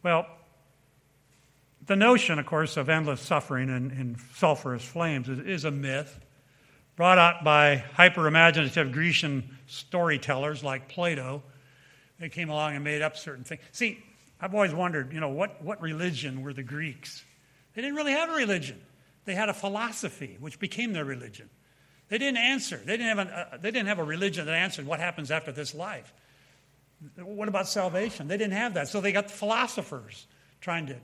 Well, 0.02 0.26
the 1.86 1.96
notion, 1.96 2.38
of 2.38 2.46
course, 2.46 2.76
of 2.76 2.88
endless 2.88 3.20
suffering 3.20 3.70
and, 3.70 3.90
and 3.90 4.18
sulfurous 4.36 4.82
flames 4.82 5.28
is, 5.28 5.40
is, 5.40 5.64
a 5.64 5.70
myth 5.70 6.20
brought 6.96 7.18
out 7.18 7.44
by 7.44 7.76
hyper 7.76 8.26
imaginative 8.26 8.90
Grecian 8.92 9.56
storytellers 9.66 10.64
like 10.64 10.88
Plato. 10.88 11.42
They 12.18 12.30
came 12.30 12.48
along 12.48 12.74
and 12.74 12.82
made 12.82 13.02
up 13.02 13.16
certain 13.16 13.44
things. 13.44 13.60
See, 13.72 14.02
I've 14.40 14.54
always 14.54 14.74
wondered, 14.74 15.12
you 15.12 15.20
know, 15.20 15.28
what, 15.28 15.62
what 15.62 15.80
religion 15.80 16.42
were 16.42 16.52
the 16.52 16.62
Greeks? 16.62 17.22
They 17.74 17.82
didn't 17.82 17.96
really 17.96 18.12
have 18.12 18.30
a 18.30 18.34
religion. 18.34 18.80
They 19.26 19.34
had 19.34 19.48
a 19.48 19.54
philosophy, 19.54 20.36
which 20.40 20.58
became 20.58 20.92
their 20.92 21.04
religion. 21.04 21.50
They 22.08 22.18
didn't 22.18 22.38
answer. 22.38 22.76
They 22.76 22.96
didn't 22.96 23.08
have, 23.08 23.18
an, 23.18 23.28
uh, 23.28 23.58
they 23.60 23.70
didn't 23.70 23.88
have 23.88 23.98
a 23.98 24.04
religion 24.04 24.46
that 24.46 24.54
answered 24.54 24.86
what 24.86 25.00
happens 25.00 25.30
after 25.30 25.52
this 25.52 25.74
life. 25.74 26.12
What 27.16 27.48
about 27.48 27.68
salvation? 27.68 28.28
They 28.28 28.38
didn't 28.38 28.54
have 28.54 28.74
that. 28.74 28.88
So 28.88 29.00
they 29.00 29.12
got 29.12 29.28
the 29.28 29.34
philosophers 29.34 30.26
trying 30.60 30.86
to, 30.86 30.96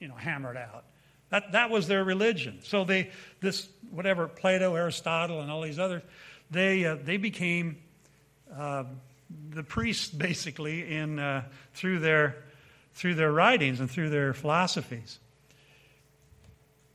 you 0.00 0.08
know, 0.08 0.14
hammer 0.14 0.50
it 0.50 0.56
out. 0.58 0.84
That, 1.30 1.52
that 1.52 1.70
was 1.70 1.88
their 1.88 2.04
religion. 2.04 2.60
So 2.62 2.84
they, 2.84 3.10
this, 3.40 3.68
whatever, 3.90 4.28
Plato, 4.28 4.74
Aristotle, 4.74 5.40
and 5.40 5.50
all 5.50 5.62
these 5.62 5.78
others, 5.78 6.02
they, 6.50 6.84
uh, 6.86 6.96
they 7.02 7.18
became 7.18 7.76
uh, 8.56 8.84
the 9.50 9.62
priests, 9.62 10.08
basically, 10.14 10.94
in, 10.94 11.18
uh, 11.18 11.44
through, 11.74 12.00
their, 12.00 12.44
through 12.94 13.14
their 13.14 13.32
writings 13.32 13.80
and 13.80 13.90
through 13.90 14.10
their 14.10 14.32
philosophies. 14.32 15.18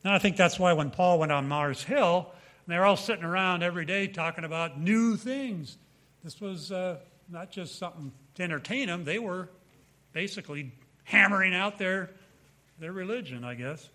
And 0.03 0.13
I 0.13 0.19
think 0.19 0.35
that's 0.35 0.59
why 0.59 0.73
when 0.73 0.89
Paul 0.91 1.19
went 1.19 1.31
on 1.31 1.47
Mars 1.47 1.83
Hill, 1.83 2.31
they're 2.67 2.85
all 2.85 2.97
sitting 2.97 3.23
around 3.23 3.63
every 3.63 3.85
day 3.85 4.07
talking 4.07 4.43
about 4.43 4.79
new 4.79 5.15
things. 5.15 5.77
This 6.23 6.41
was 6.41 6.71
uh, 6.71 6.97
not 7.29 7.51
just 7.51 7.77
something 7.77 8.11
to 8.35 8.43
entertain 8.43 8.87
them, 8.87 9.03
they 9.03 9.19
were 9.19 9.49
basically 10.11 10.71
hammering 11.03 11.53
out 11.53 11.77
their, 11.77 12.09
their 12.79 12.91
religion, 12.91 13.43
I 13.43 13.55
guess. 13.55 13.89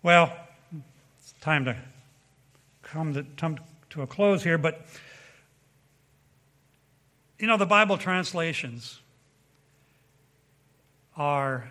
Well, 0.00 0.32
it's 1.18 1.34
time 1.40 1.64
to 1.64 1.76
come 2.82 3.14
to, 3.14 3.24
come 3.36 3.58
to 3.90 4.02
a 4.02 4.06
close 4.06 4.44
here, 4.44 4.56
but 4.56 4.86
you 7.38 7.48
know, 7.48 7.56
the 7.56 7.66
Bible 7.66 7.98
translations 7.98 9.00
are 11.16 11.70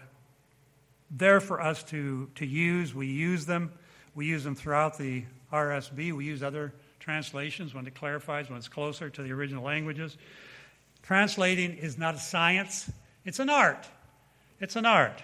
there 1.10 1.40
for 1.40 1.62
us 1.62 1.84
to, 1.84 2.30
to 2.36 2.46
use. 2.46 2.94
We 2.94 3.08
use 3.08 3.46
them. 3.46 3.72
We 4.14 4.26
use 4.26 4.44
them 4.44 4.56
throughout 4.56 4.98
the 4.98 5.24
RSB. 5.54 6.12
We 6.12 6.26
use 6.26 6.44
other 6.44 6.74
translations 7.00 7.74
when 7.74 7.88
it 7.88 7.96
clarifies, 7.96 8.50
when 8.50 8.58
it's 8.58 8.68
closer 8.68 9.10
to 9.10 9.24
the 9.24 9.32
original 9.32 9.64
languages. 9.64 10.18
Translating 11.02 11.78
is 11.78 11.98
not 11.98 12.16
a 12.16 12.20
science, 12.20 12.92
it's 13.24 13.40
an 13.40 13.50
art. 13.50 13.88
It's 14.60 14.76
an 14.76 14.86
art. 14.86 15.22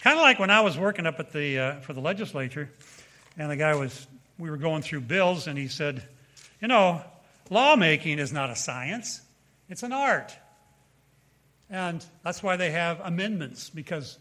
Kind 0.00 0.16
of 0.16 0.22
like 0.22 0.38
when 0.38 0.48
I 0.48 0.62
was 0.62 0.78
working 0.78 1.06
up 1.06 1.20
at 1.20 1.30
the, 1.30 1.58
uh, 1.58 1.80
for 1.80 1.92
the 1.92 2.00
legislature, 2.00 2.70
and 3.36 3.50
the 3.50 3.56
guy 3.56 3.74
was, 3.74 4.06
we 4.38 4.48
were 4.48 4.56
going 4.56 4.80
through 4.80 5.02
bills, 5.02 5.46
and 5.46 5.58
he 5.58 5.68
said, 5.68 6.02
You 6.62 6.68
know, 6.68 7.02
lawmaking 7.50 8.18
is 8.18 8.32
not 8.32 8.48
a 8.48 8.56
science, 8.56 9.20
it's 9.68 9.82
an 9.82 9.92
art. 9.92 10.34
And 11.68 12.04
that's 12.24 12.42
why 12.42 12.56
they 12.56 12.70
have 12.70 13.00
amendments, 13.00 13.68
because 13.68 14.18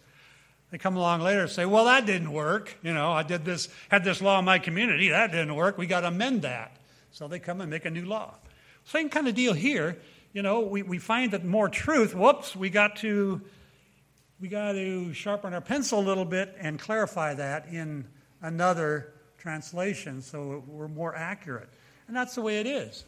they 0.70 0.78
come 0.78 0.98
along 0.98 1.22
later 1.22 1.44
and 1.44 1.50
say, 1.50 1.66
Well, 1.66 1.86
that 1.86 2.06
didn't 2.06 2.34
work. 2.34 2.76
You 2.84 2.94
know, 2.94 3.14
I 3.14 3.24
did 3.24 3.46
this, 3.46 3.70
had 3.88 4.04
this 4.04 4.22
law 4.22 4.38
in 4.40 4.46
my 4.46 4.60
community, 4.60 5.10
that 5.10 5.32
didn't 5.32 5.56
work. 5.56 5.78
We 5.78 5.88
got 5.88 6.02
to 6.02 6.08
amend 6.08 6.42
that. 6.42 6.76
So 7.12 7.30
they 7.30 7.40
come 7.40 7.62
and 7.62 7.72
make 7.72 7.86
a 7.86 7.90
new 7.90 8.06
law. 8.06 8.36
Same 8.84 9.08
kind 9.08 9.30
of 9.30 9.36
deal 9.36 9.54
here. 9.54 9.98
You 10.34 10.42
know, 10.42 10.60
we, 10.60 10.84
we 10.84 10.98
find 10.98 11.32
that 11.32 11.46
more 11.46 11.70
truth, 11.70 12.14
whoops, 12.14 12.54
we 12.54 12.70
got 12.70 12.98
to 12.98 13.42
we 14.40 14.48
got 14.48 14.72
to 14.72 15.14
sharpen 15.14 15.54
our 15.54 15.62
pencil 15.62 16.00
a 16.00 16.02
little 16.02 16.26
bit 16.26 16.56
and 16.60 16.80
clarify 16.80 17.34
that 17.34 17.68
in 17.68 18.06
another 18.42 19.14
translation 19.38 20.22
so 20.22 20.64
we're 20.68 20.88
more 20.88 21.14
accurate. 21.14 21.70
And 22.08 22.16
that's 22.16 22.36
the 22.36 22.42
way 22.42 22.60
it 22.60 22.66
is. 22.68 23.04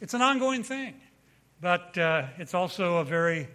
It's 0.00 0.14
an 0.14 0.22
ongoing 0.22 0.62
thing. 0.62 0.94
But 1.60 1.98
uh, 1.98 2.28
it's 2.38 2.54
also 2.54 2.98
a 2.98 3.04
very, 3.04 3.48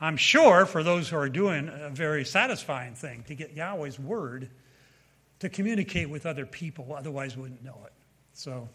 I'm 0.00 0.16
sure, 0.16 0.64
for 0.64 0.82
those 0.82 1.10
who 1.10 1.16
are 1.16 1.28
doing 1.28 1.68
a 1.68 1.90
very 1.90 2.24
satisfying 2.24 2.94
thing 2.94 3.24
to 3.24 3.34
get 3.34 3.54
Yahweh's 3.54 3.98
word 3.98 4.48
to 5.40 5.50
communicate 5.50 6.08
with 6.08 6.24
other 6.24 6.46
people, 6.46 6.94
otherwise 6.96 7.36
wouldn't 7.36 7.62
know 7.62 7.78
it. 7.84 7.92
So 8.32 8.70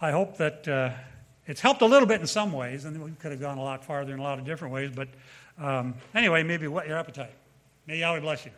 I 0.00 0.12
hope 0.12 0.36
that 0.36 0.68
uh, 0.68 0.90
it's 1.46 1.60
helped 1.60 1.82
a 1.82 1.86
little 1.86 2.06
bit 2.06 2.20
in 2.20 2.26
some 2.26 2.52
ways, 2.52 2.84
and 2.84 3.02
we 3.02 3.10
could 3.12 3.32
have 3.32 3.40
gone 3.40 3.58
a 3.58 3.62
lot 3.62 3.84
farther 3.84 4.12
in 4.12 4.20
a 4.20 4.22
lot 4.22 4.38
of 4.38 4.44
different 4.44 4.72
ways. 4.72 4.90
But 4.94 5.08
um, 5.58 5.94
anyway, 6.14 6.42
maybe 6.42 6.68
whet 6.68 6.86
your 6.86 6.98
appetite. 6.98 7.34
May 7.86 7.98
Yahweh 7.98 8.20
bless 8.20 8.44
you. 8.44 8.52